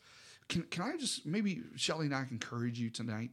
Can 0.49 0.63
can 0.65 0.83
I 0.83 0.97
just 0.97 1.27
maybe 1.27 1.63
Shelley 1.77 2.07
and 2.07 2.15
I 2.15 2.25
can 2.25 2.35
encourage 2.35 2.81
you 2.81 2.91
tonight 2.91 3.31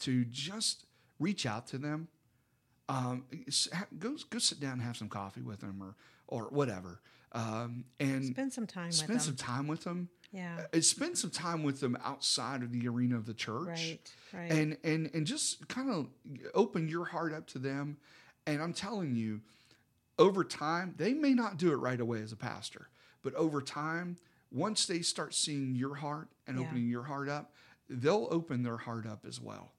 to 0.00 0.24
just 0.26 0.84
reach 1.18 1.46
out 1.46 1.66
to 1.68 1.78
them. 1.78 2.08
Um, 2.88 3.24
go 3.98 4.16
go 4.28 4.38
sit 4.38 4.60
down 4.60 4.74
and 4.74 4.82
have 4.82 4.96
some 4.96 5.08
coffee 5.08 5.42
with 5.42 5.60
them 5.60 5.80
or 5.82 5.94
or 6.26 6.50
whatever. 6.50 7.00
Um, 7.32 7.84
and 8.00 8.24
Spend 8.26 8.52
some 8.52 8.66
time 8.66 8.88
with 8.88 8.96
spend 8.96 9.20
them. 9.20 9.20
some 9.20 9.36
time 9.36 9.66
with 9.68 9.84
them 9.84 10.08
yeah. 10.32 10.60
uh, 10.74 10.80
spend 10.80 11.16
some 11.18 11.30
time 11.30 11.62
with 11.62 11.80
them 11.80 11.96
outside 12.04 12.62
of 12.62 12.72
the 12.72 12.86
arena 12.88 13.16
of 13.16 13.26
the 13.26 13.34
church 13.34 13.66
Right. 13.66 14.12
Right. 14.32 14.52
and 14.52 14.76
and 14.84 15.10
and 15.14 15.26
just 15.26 15.66
kind 15.68 15.90
of 15.90 16.06
open 16.54 16.88
your 16.88 17.04
heart 17.04 17.32
up 17.32 17.46
to 17.48 17.58
them 17.58 17.96
and 18.46 18.62
i'm 18.62 18.72
telling 18.72 19.14
you 19.14 19.40
over 20.18 20.44
time 20.44 20.94
they 20.96 21.14
may 21.14 21.34
not 21.34 21.56
do 21.56 21.72
it 21.72 21.76
right 21.76 22.00
away 22.00 22.20
as 22.22 22.32
a 22.32 22.36
pastor 22.36 22.88
but 23.22 23.34
over 23.34 23.60
time 23.60 24.16
once 24.52 24.86
they 24.86 25.00
start 25.00 25.34
seeing 25.34 25.74
your 25.74 25.94
heart 25.94 26.28
and 26.46 26.58
Yeah. 26.58 26.64
opening 26.66 26.88
your 26.88 27.04
heart 27.04 27.28
up 27.28 27.52
they'll 27.88 28.28
open 28.30 28.62
their 28.62 28.76
heart 28.76 29.06
up 29.06 29.24
as 29.26 29.40
well 29.40 29.72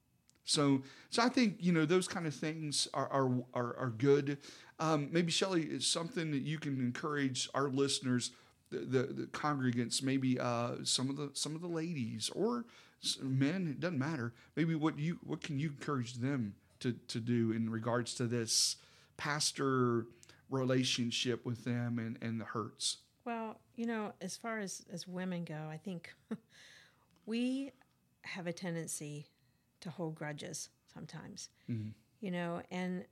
so 0.43 0.81
so 1.09 1.21
i 1.23 1.29
think 1.29 1.57
you 1.59 1.71
know 1.71 1.85
those 1.85 2.07
kind 2.07 2.25
of 2.27 2.33
things 2.33 2.87
are 2.93 3.07
are 3.09 3.31
are, 3.53 3.75
are 3.77 3.89
good 3.97 4.37
um, 4.79 5.09
maybe 5.11 5.31
shelley 5.31 5.61
is 5.63 5.85
something 5.85 6.31
that 6.31 6.41
you 6.41 6.57
can 6.57 6.79
encourage 6.79 7.47
our 7.53 7.69
listeners 7.69 8.31
the, 8.71 8.79
the, 8.79 9.03
the 9.13 9.27
congregants 9.27 10.01
maybe 10.01 10.39
uh, 10.39 10.75
some 10.83 11.09
of 11.09 11.17
the 11.17 11.29
some 11.33 11.55
of 11.55 11.61
the 11.61 11.67
ladies 11.67 12.29
or 12.33 12.65
men 13.21 13.67
it 13.67 13.79
doesn't 13.79 13.99
matter. 13.99 14.33
Maybe 14.55 14.75
what 14.75 14.97
you 14.97 15.19
what 15.23 15.41
can 15.41 15.59
you 15.59 15.69
encourage 15.69 16.15
them 16.15 16.55
to 16.79 16.93
to 17.09 17.19
do 17.19 17.51
in 17.51 17.69
regards 17.69 18.15
to 18.15 18.25
this 18.25 18.77
pastor 19.17 20.05
relationship 20.49 21.45
with 21.45 21.63
them 21.63 21.99
and 21.99 22.17
and 22.21 22.39
the 22.39 22.45
hurts? 22.45 22.97
Well, 23.25 23.59
you 23.75 23.85
know, 23.85 24.13
as 24.21 24.37
far 24.37 24.59
as 24.59 24.85
as 24.91 25.07
women 25.07 25.43
go, 25.43 25.67
I 25.69 25.77
think 25.77 26.13
we 27.25 27.71
have 28.23 28.47
a 28.47 28.53
tendency 28.53 29.27
to 29.81 29.89
hold 29.89 30.15
grudges 30.15 30.69
sometimes. 30.93 31.49
You 32.19 32.31
know, 32.31 32.61
and 32.71 33.05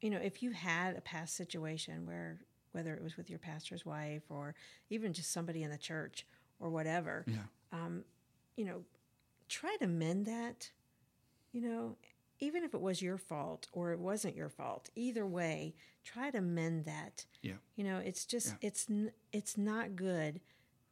you 0.00 0.10
know, 0.10 0.18
if 0.18 0.42
you 0.42 0.52
had 0.52 0.96
a 0.96 1.00
past 1.00 1.34
situation 1.34 2.06
where 2.06 2.38
whether 2.72 2.94
it 2.94 3.02
was 3.02 3.16
with 3.16 3.28
your 3.30 3.38
pastor's 3.38 3.84
wife 3.86 4.22
or 4.30 4.54
even 4.90 5.12
just 5.12 5.32
somebody 5.32 5.62
in 5.62 5.70
the 5.70 5.78
church 5.78 6.26
or 6.60 6.70
whatever, 6.70 7.24
yeah 7.26 7.38
um, 7.72 8.04
you 8.56 8.64
know, 8.64 8.82
try 9.48 9.76
to 9.80 9.86
mend 9.86 10.26
that. 10.26 10.70
You 11.52 11.60
know, 11.62 11.96
even 12.40 12.62
if 12.64 12.74
it 12.74 12.80
was 12.80 13.00
your 13.02 13.18
fault 13.18 13.66
or 13.72 13.92
it 13.92 13.98
wasn't 13.98 14.36
your 14.36 14.48
fault, 14.48 14.90
either 14.94 15.26
way, 15.26 15.74
try 16.04 16.30
to 16.30 16.40
mend 16.40 16.84
that. 16.84 17.26
yeah 17.42 17.54
You 17.76 17.84
know, 17.84 17.98
it's 17.98 18.24
just 18.24 18.48
Yeah. 18.48 18.68
it's 18.68 18.86
n- 18.90 19.12
it's 19.32 19.56
not 19.58 19.96
good 19.96 20.40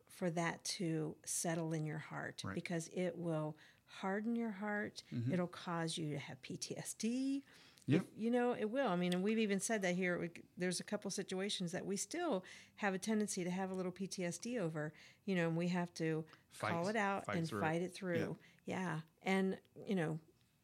for 0.08 0.30
that 0.30 0.64
to 0.64 1.16
settle 1.24 1.72
in 1.74 1.84
your 1.84 1.98
heart 1.98 2.42
Right. 2.44 2.54
because 2.54 2.88
it 2.94 3.18
will 3.18 3.56
harden 4.00 4.34
your 4.34 4.50
heart. 4.50 5.02
Mm-hmm. 5.14 5.32
It'll 5.32 5.46
cause 5.46 5.96
you 5.98 6.12
to 6.12 6.18
have 6.18 6.40
PTSD. 6.42 7.42
Yep. 7.86 8.02
If- 8.02 8.20
you 8.22 8.30
know, 8.30 8.52
it 8.58 8.70
will. 8.70 8.88
I 8.88 8.96
mean, 8.96 9.12
and 9.14 9.22
we've 9.22 9.38
even 9.38 9.60
said 9.60 9.82
that 9.82 9.94
here. 9.94 10.18
We, 10.18 10.30
there's 10.56 10.80
a 10.80 10.84
couple 10.84 11.10
situations 11.10 11.72
that 11.72 11.84
we 11.86 11.96
still 11.96 12.44
have 12.76 12.94
a 12.94 12.98
tendency 12.98 13.44
to 13.44 13.50
have 13.50 13.70
a 13.70 13.74
little 13.74 13.92
PTSD 13.92 14.58
over. 14.60 14.92
You 15.24 15.36
know, 15.36 15.48
and 15.48 15.56
we 15.56 15.68
have 15.68 15.92
to 15.94 16.24
call 16.60 16.88
it 16.88 16.96
out 16.96 17.26
fight 17.26 17.36
and 17.36 17.48
through 17.48 17.60
fight 17.60 17.82
it 17.82 17.94
through. 17.94 18.36
Yeah, 18.64 19.00
and 19.22 19.56
you 19.86 19.94
know, 19.94 20.18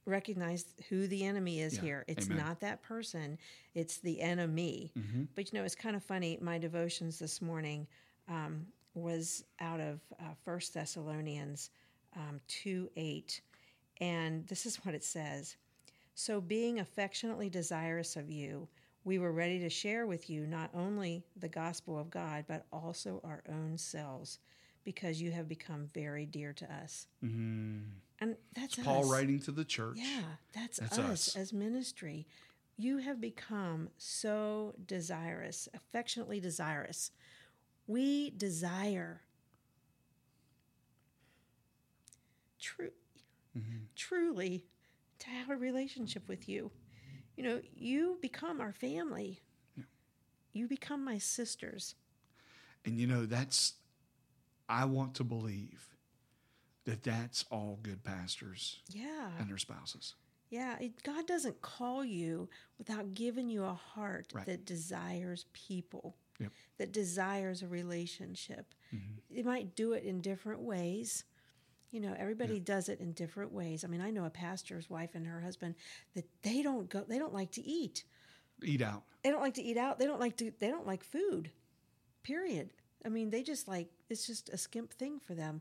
recognize 0.04 0.64
who 0.88 1.06
the 1.06 1.24
enemy 1.24 1.60
is 1.60 1.76
Yeah. 1.76 1.80
here. 1.82 2.04
It's 2.08 2.26
Amen. 2.26 2.38
not 2.38 2.60
that 2.60 2.82
person; 2.82 3.38
it's 3.74 3.98
the 3.98 4.20
enemy. 4.20 4.92
Mm-hmm. 4.98 5.24
But 5.34 5.52
you 5.52 5.58
know, 5.58 5.64
it's 5.64 5.74
kind 5.76 5.94
of 5.94 6.02
funny. 6.02 6.38
My 6.40 6.58
devotions 6.58 7.18
this 7.20 7.40
morning 7.40 7.86
um, 8.28 8.66
was 8.94 9.44
out 9.60 9.78
of 9.80 10.00
uh, 10.18 10.24
First 10.44 10.74
Thessalonians 10.74 11.70
um, 12.16 12.40
two 12.48 12.90
eight, 12.96 13.40
and 14.00 14.46
this 14.48 14.66
is 14.66 14.76
what 14.84 14.94
it 14.96 15.04
says. 15.04 15.56
So, 16.14 16.40
being 16.40 16.78
affectionately 16.78 17.48
desirous 17.48 18.16
of 18.16 18.30
you, 18.30 18.68
we 19.04 19.18
were 19.18 19.32
ready 19.32 19.58
to 19.60 19.70
share 19.70 20.06
with 20.06 20.30
you 20.30 20.46
not 20.46 20.70
only 20.74 21.24
the 21.36 21.48
gospel 21.48 21.98
of 21.98 22.10
God, 22.10 22.44
but 22.46 22.66
also 22.72 23.20
our 23.24 23.42
own 23.48 23.78
selves, 23.78 24.38
because 24.84 25.20
you 25.20 25.32
have 25.32 25.48
become 25.48 25.86
very 25.92 26.26
dear 26.26 26.52
to 26.52 26.72
us. 26.72 27.06
Mm-hmm. 27.24 27.80
And 28.20 28.36
that's 28.54 28.76
Paul 28.76 29.10
writing 29.10 29.40
to 29.40 29.52
the 29.52 29.64
church. 29.64 29.96
Yeah, 29.96 30.22
that's, 30.54 30.78
that's 30.78 30.98
us, 30.98 31.28
us 31.28 31.36
as 31.36 31.52
ministry. 31.52 32.26
You 32.76 32.98
have 32.98 33.20
become 33.20 33.88
so 33.98 34.74
desirous, 34.86 35.68
affectionately 35.74 36.38
desirous. 36.38 37.10
We 37.86 38.30
desire 38.30 39.22
true, 42.60 42.92
mm-hmm. 43.58 43.78
truly 43.96 44.66
to 45.22 45.30
have 45.30 45.50
a 45.50 45.56
relationship 45.56 46.28
with 46.28 46.48
you. 46.48 46.70
You 47.36 47.44
know, 47.44 47.60
you 47.74 48.18
become 48.20 48.60
our 48.60 48.72
family. 48.72 49.40
You 50.52 50.68
become 50.68 51.04
my 51.04 51.18
sisters. 51.18 51.94
And 52.84 52.98
you 52.98 53.06
know, 53.06 53.24
that's, 53.24 53.74
I 54.68 54.84
want 54.84 55.14
to 55.14 55.24
believe 55.24 55.88
that 56.84 57.02
that's 57.04 57.44
all 57.50 57.78
good 57.82 58.02
pastors 58.04 58.80
Yeah. 58.88 59.30
and 59.38 59.48
their 59.48 59.56
spouses. 59.58 60.14
Yeah, 60.50 60.76
it, 60.80 61.02
God 61.02 61.26
doesn't 61.26 61.62
call 61.62 62.04
you 62.04 62.50
without 62.76 63.14
giving 63.14 63.48
you 63.48 63.64
a 63.64 63.72
heart 63.72 64.32
Right. 64.34 64.44
that 64.46 64.66
desires 64.66 65.46
people, 65.54 66.16
Yep. 66.40 66.50
that 66.78 66.92
desires 66.92 67.62
a 67.62 67.68
relationship. 67.68 68.74
Mm-hmm. 68.94 69.34
They 69.36 69.42
might 69.42 69.74
do 69.74 69.92
it 69.92 70.02
in 70.04 70.20
different 70.20 70.60
ways. 70.60 71.24
You 71.92 72.00
know, 72.00 72.14
everybody 72.18 72.58
does 72.58 72.88
it 72.88 73.00
in 73.00 73.12
different 73.12 73.52
ways. 73.52 73.84
I 73.84 73.86
mean, 73.88 74.00
I 74.00 74.10
know 74.10 74.24
a 74.24 74.30
pastor's 74.30 74.88
wife 74.90 75.10
and 75.14 75.26
her 75.26 75.40
husband 75.40 75.74
that 76.14 76.24
they 76.42 76.62
don't 76.62 76.88
go, 76.88 77.04
they 77.06 77.18
don't 77.18 77.34
like 77.34 77.52
to 77.52 77.62
eat. 77.62 78.04
Eat 78.64 78.80
out. 78.82 79.02
They 79.22 79.30
don't 79.30 79.42
like 79.42 79.54
to 79.54 79.62
eat 79.62 79.76
out. 79.76 79.98
They 79.98 80.06
don't 80.06 80.18
like 80.20 80.36
to, 80.38 80.52
they 80.58 80.68
don't 80.68 80.86
like 80.86 81.04
food, 81.04 81.50
period. 82.22 82.70
I 83.04 83.08
mean, 83.08 83.30
they 83.30 83.42
just 83.42 83.68
like, 83.68 83.88
it's 84.08 84.26
just 84.26 84.48
a 84.48 84.56
skimp 84.56 84.92
thing 84.94 85.18
for 85.20 85.34
them. 85.34 85.60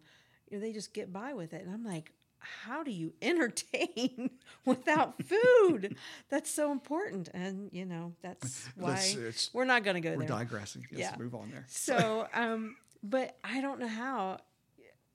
You 0.49 0.57
know, 0.57 0.61
they 0.65 0.71
just 0.71 0.93
get 0.93 1.11
by 1.11 1.33
with 1.33 1.53
it. 1.53 1.63
And 1.65 1.73
I'm 1.73 1.83
like, 1.83 2.11
how 2.39 2.81
do 2.83 2.91
you 2.91 3.13
entertain 3.21 4.31
without 4.65 5.21
food? 5.23 5.95
That's 6.29 6.49
so 6.49 6.71
important. 6.71 7.29
And, 7.33 7.69
you 7.73 7.85
know, 7.85 8.13
that's 8.21 8.67
why 8.77 8.93
it's- 8.93 9.49
we're 9.53 9.65
not 9.65 9.83
going 9.83 9.95
to 9.95 10.01
go 10.01 10.11
We're 10.11 10.19
there. 10.19 10.27
digressing. 10.29 10.87
Let's 10.91 11.01
Yeah. 11.01 11.15
move 11.19 11.35
on 11.35 11.49
there. 11.51 11.65
So, 11.67 12.27
um, 12.33 12.77
but 13.03 13.35
I 13.43 13.59
don't 13.61 13.79
know 13.81 13.87
how. 13.87 14.39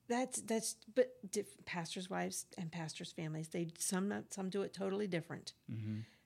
That's 0.09 0.40
that's 0.42 0.76
but 0.94 1.14
diff- 1.30 1.64
pastors' 1.64 2.09
wives 2.09 2.46
and 2.57 2.70
pastors' 2.70 3.12
families 3.12 3.48
they 3.48 3.68
some 3.78 4.12
some 4.30 4.48
do 4.50 4.62
it 4.62 4.72
totally 4.72 5.07
different 5.07 5.52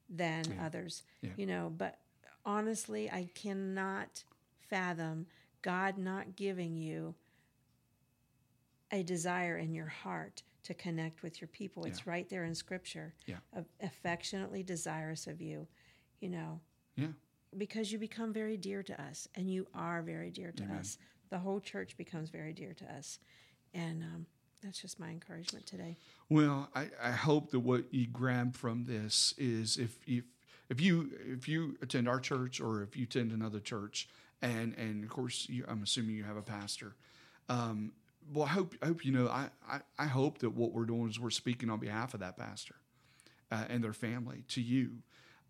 than 0.09 0.45
others. 0.61 1.03
Mm-hmm. 1.19 1.27
Yeah. 1.27 1.33
You 1.37 1.47
know, 1.47 1.73
but 1.77 1.99
honestly, 2.45 3.11
I 3.11 3.29
cannot 3.35 4.25
fathom 4.69 5.27
God 5.63 5.99
not 5.99 6.37
giving 6.37 6.77
you 6.77 7.15
a 8.93 9.03
desire 9.03 9.57
in 9.57 9.73
your 9.73 9.87
heart 9.87 10.43
to 10.65 10.75
connect 10.75 11.23
with 11.23 11.41
your 11.41 11.49
people. 11.49 11.85
It's 11.85 12.07
right 12.07 12.29
there 12.29 12.45
in 12.45 12.55
Scripture. 12.55 13.15
Yeah. 13.27 13.37
Affectionately 13.81 14.63
desirous 14.63 15.27
of 15.27 15.41
you. 15.41 15.67
You 16.21 16.29
know, 16.31 16.61
Yeah. 16.97 17.13
because 17.57 17.91
you 17.93 17.99
become 17.99 18.33
very 18.33 18.57
dear 18.59 18.83
to 18.83 19.01
us 19.03 19.27
and 19.35 19.51
you 19.51 19.67
are 19.75 20.03
very 20.03 20.31
dear 20.31 20.53
to 20.53 20.65
us 20.75 20.99
the 21.31 21.39
whole 21.39 21.61
church 21.61 21.97
becomes 21.97 22.29
very 22.29 22.53
dear 22.53 22.75
to 22.75 22.85
us 22.93 23.21
and 23.75 24.03
um, 24.03 24.27
that's 24.63 24.81
just 24.81 24.99
my 25.01 25.09
encouragement 25.09 25.67
today 25.67 25.97
Well, 26.29 26.69
I, 26.75 26.91
I 27.03 27.11
hope 27.11 27.51
that 27.51 27.61
what 27.61 27.93
you 27.93 28.07
grab 28.07 28.55
from 28.55 28.85
this 28.85 29.35
is 29.39 29.77
if 29.77 29.99
if 30.07 30.25
if 30.69 30.81
you 30.81 31.11
if 31.27 31.49
you 31.49 31.77
attend 31.83 32.09
our 32.09 32.21
church 32.21 32.61
or 32.61 32.83
if 32.83 32.97
you 32.97 33.05
attend 33.05 33.33
another 33.33 33.61
church, 33.61 34.09
and 34.41 34.75
and 34.79 35.03
of 35.03 35.11
course 35.11 35.49
you, 35.49 35.65
I'm 35.69 35.83
assuming 35.83 36.15
you 36.15 36.25
have 36.25 36.37
a 36.37 36.43
pastor. 36.43 36.95
Um, 37.49 37.93
well, 38.33 38.45
I 38.45 38.51
hope 38.51 38.75
I 38.81 38.87
hope 38.87 39.05
you 39.05 39.13
know 39.13 39.27
I, 39.29 39.49
I 39.69 39.81
I 39.99 40.07
hope 40.07 40.39
that 40.39 40.51
what 40.51 40.73
we're 40.73 40.85
doing 40.85 41.09
is 41.11 41.19
we're 41.19 41.31
speaking 41.31 41.69
on 41.69 41.81
behalf 41.81 42.15
of 42.15 42.21
that 42.21 42.39
pastor 42.39 42.77
uh, 43.51 43.65
and 43.69 43.83
their 43.83 43.93
family 43.93 44.45
to 44.49 44.63
you. 44.63 44.99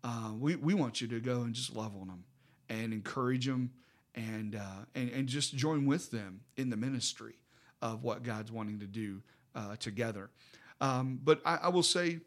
Uh, 0.03 0.31
we 0.37 0.55
we 0.55 0.73
want 0.73 0.99
you 0.99 1.07
to 1.09 1.19
go 1.19 1.41
and 1.41 1.53
just 1.53 1.75
love 1.75 1.95
on 1.95 2.07
them 2.07 2.23
and 2.69 2.91
encourage 2.91 3.45
them 3.45 3.69
and 4.15 4.55
uh, 4.55 4.85
and 4.95 5.11
and 5.11 5.27
just 5.27 5.55
join 5.55 5.85
with 5.85 6.09
them 6.09 6.41
in 6.57 6.71
the 6.71 6.77
ministry 6.77 7.35
of 7.81 8.03
what 8.03 8.23
God's 8.23 8.51
wanting 8.51 8.79
to 8.79 8.87
do 8.87 9.21
uh, 9.55 9.75
together. 9.77 10.29
Um, 10.79 11.19
but 11.23 11.41
I, 11.45 11.59
I 11.63 11.67
will 11.69 11.83
say 11.83 12.19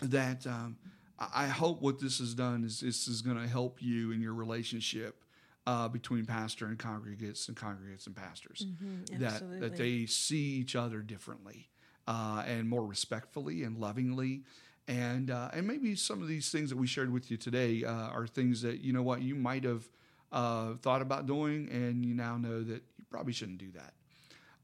that 0.00 0.46
um, 0.46 0.76
I 1.18 1.46
hope 1.46 1.80
what 1.80 2.00
this 2.00 2.18
has 2.18 2.34
done 2.34 2.64
is 2.64 2.80
this 2.80 3.06
is 3.06 3.22
going 3.22 3.36
to 3.36 3.46
help 3.46 3.80
you 3.80 4.10
in 4.12 4.20
your 4.20 4.34
relationship 4.34 5.22
uh, 5.66 5.88
between 5.88 6.26
pastor 6.26 6.66
and 6.66 6.78
congregates 6.78 7.48
and 7.48 7.56
congregates 7.56 8.06
and 8.06 8.16
pastors. 8.16 8.66
that 9.12 9.20
that 9.20 9.32
absolutely. 9.34 9.68
they 9.68 10.06
see 10.06 10.56
each 10.56 10.76
other 10.76 11.00
differently 11.00 11.68
uh, 12.06 12.42
and 12.46 12.68
more 12.68 12.84
respectfully 12.84 13.62
and 13.62 13.78
lovingly. 13.78 14.42
And 14.86 15.30
uh, 15.30 15.48
and 15.54 15.66
maybe 15.66 15.94
some 15.94 16.20
of 16.20 16.28
these 16.28 16.50
things 16.50 16.68
that 16.68 16.76
we 16.76 16.86
shared 16.86 17.10
with 17.10 17.30
you 17.30 17.38
today 17.38 17.84
uh, 17.84 17.90
are 17.90 18.26
things 18.26 18.60
that 18.62 18.80
you 18.80 18.92
know 18.92 19.02
what 19.02 19.22
you 19.22 19.34
might 19.34 19.64
have 19.64 19.88
uh, 20.30 20.74
thought 20.82 21.00
about 21.00 21.26
doing, 21.26 21.70
and 21.70 22.04
you 22.04 22.12
now 22.12 22.36
know 22.36 22.62
that 22.62 22.82
you 22.98 23.04
probably 23.08 23.32
shouldn't 23.32 23.58
do 23.58 23.70
that 23.72 23.94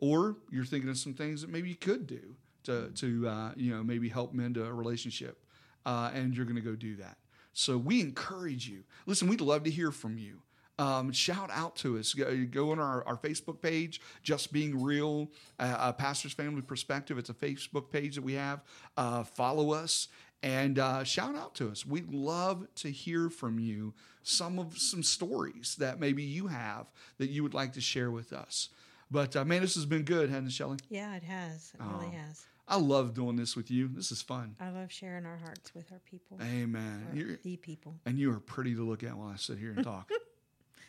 or 0.00 0.36
you're 0.50 0.64
thinking 0.64 0.90
of 0.90 0.98
some 0.98 1.14
things 1.14 1.42
that 1.42 1.50
maybe 1.50 1.68
you 1.68 1.76
could 1.76 2.06
do 2.06 2.34
to 2.64 2.90
to 2.96 3.28
uh, 3.28 3.52
you 3.56 3.74
know 3.74 3.82
maybe 3.82 4.08
help 4.08 4.32
mend 4.32 4.56
a 4.56 4.72
relationship, 4.72 5.38
uh, 5.86 6.10
and 6.14 6.36
you're 6.36 6.46
going 6.46 6.56
to 6.56 6.62
go 6.62 6.74
do 6.74 6.96
that. 6.96 7.18
So 7.52 7.76
we 7.76 8.00
encourage 8.00 8.68
you. 8.68 8.84
Listen, 9.06 9.28
we'd 9.28 9.40
love 9.40 9.64
to 9.64 9.70
hear 9.70 9.90
from 9.90 10.18
you. 10.18 10.42
Um, 10.78 11.12
shout 11.12 11.50
out 11.52 11.76
to 11.76 11.98
us. 11.98 12.14
Go, 12.14 12.46
go 12.50 12.70
on 12.70 12.78
our, 12.78 13.06
our 13.06 13.16
Facebook 13.18 13.60
page, 13.60 14.00
Just 14.22 14.50
Being 14.50 14.82
Real, 14.82 15.30
uh, 15.58 15.92
Pastor's 15.92 16.32
Family 16.32 16.62
Perspective. 16.62 17.18
It's 17.18 17.28
a 17.28 17.34
Facebook 17.34 17.90
page 17.90 18.14
that 18.14 18.22
we 18.22 18.32
have. 18.32 18.62
Uh, 18.96 19.24
follow 19.24 19.72
us 19.72 20.08
and 20.42 20.78
uh, 20.78 21.04
shout 21.04 21.34
out 21.34 21.54
to 21.56 21.70
us. 21.70 21.84
We'd 21.84 22.12
love 22.12 22.66
to 22.76 22.90
hear 22.90 23.28
from 23.28 23.58
you 23.58 23.92
some 24.22 24.58
of 24.58 24.78
some 24.78 25.02
stories 25.02 25.76
that 25.78 26.00
maybe 26.00 26.22
you 26.22 26.46
have 26.46 26.86
that 27.18 27.28
you 27.30 27.42
would 27.42 27.54
like 27.54 27.74
to 27.74 27.80
share 27.80 28.10
with 28.10 28.32
us. 28.32 28.70
But 29.10 29.34
uh, 29.36 29.44
man, 29.44 29.62
this 29.62 29.74
has 29.74 29.86
been 29.86 30.02
good, 30.02 30.30
hasn't 30.30 30.48
it, 30.48 30.52
Shelley? 30.52 30.78
yeah 30.88 31.16
it 31.16 31.22
has 31.22 31.72
it 31.74 31.82
really 31.82 32.14
has 32.14 32.44
I 32.68 32.76
love 32.76 33.14
doing 33.14 33.34
this 33.34 33.56
with 33.56 33.68
you. 33.68 33.88
This 33.88 34.12
is 34.12 34.22
fun. 34.22 34.54
i 34.60 34.70
love 34.70 34.92
sharing 34.92 35.26
our 35.26 35.38
hearts 35.38 35.74
with 35.74 35.90
our 35.90 35.98
people 36.08 36.38
Amen. 36.40 37.08
or 37.10 37.16
You're, 37.16 37.38
the 37.42 37.56
people 37.56 37.96
and 38.06 38.16
you 38.16 38.30
are 38.32 38.38
pretty 38.38 38.76
to 38.76 38.82
look 38.82 39.02
at 39.02 39.16
while 39.16 39.28
I 39.28 39.36
sit 39.36 39.58
here 39.58 39.72
and 39.72 39.84
talk. 39.84 40.08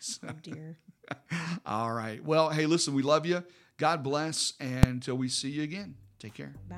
oh 0.28 0.34
dear 0.42 0.78
All 1.66 1.92
right. 1.92 2.24
Well, 2.24 2.50
hey, 2.50 2.66
listen, 2.66 2.94
we 2.94 3.04
love 3.04 3.26
you. 3.26 3.44
God 3.78 4.04
bless. 4.04 4.54
And 4.60 4.86
until 4.86 5.16
we 5.16 5.28
see 5.28 5.50
you 5.50 5.64
again, 5.64 5.96
take 6.20 6.34
care. 6.34 6.54
bye 6.70 6.78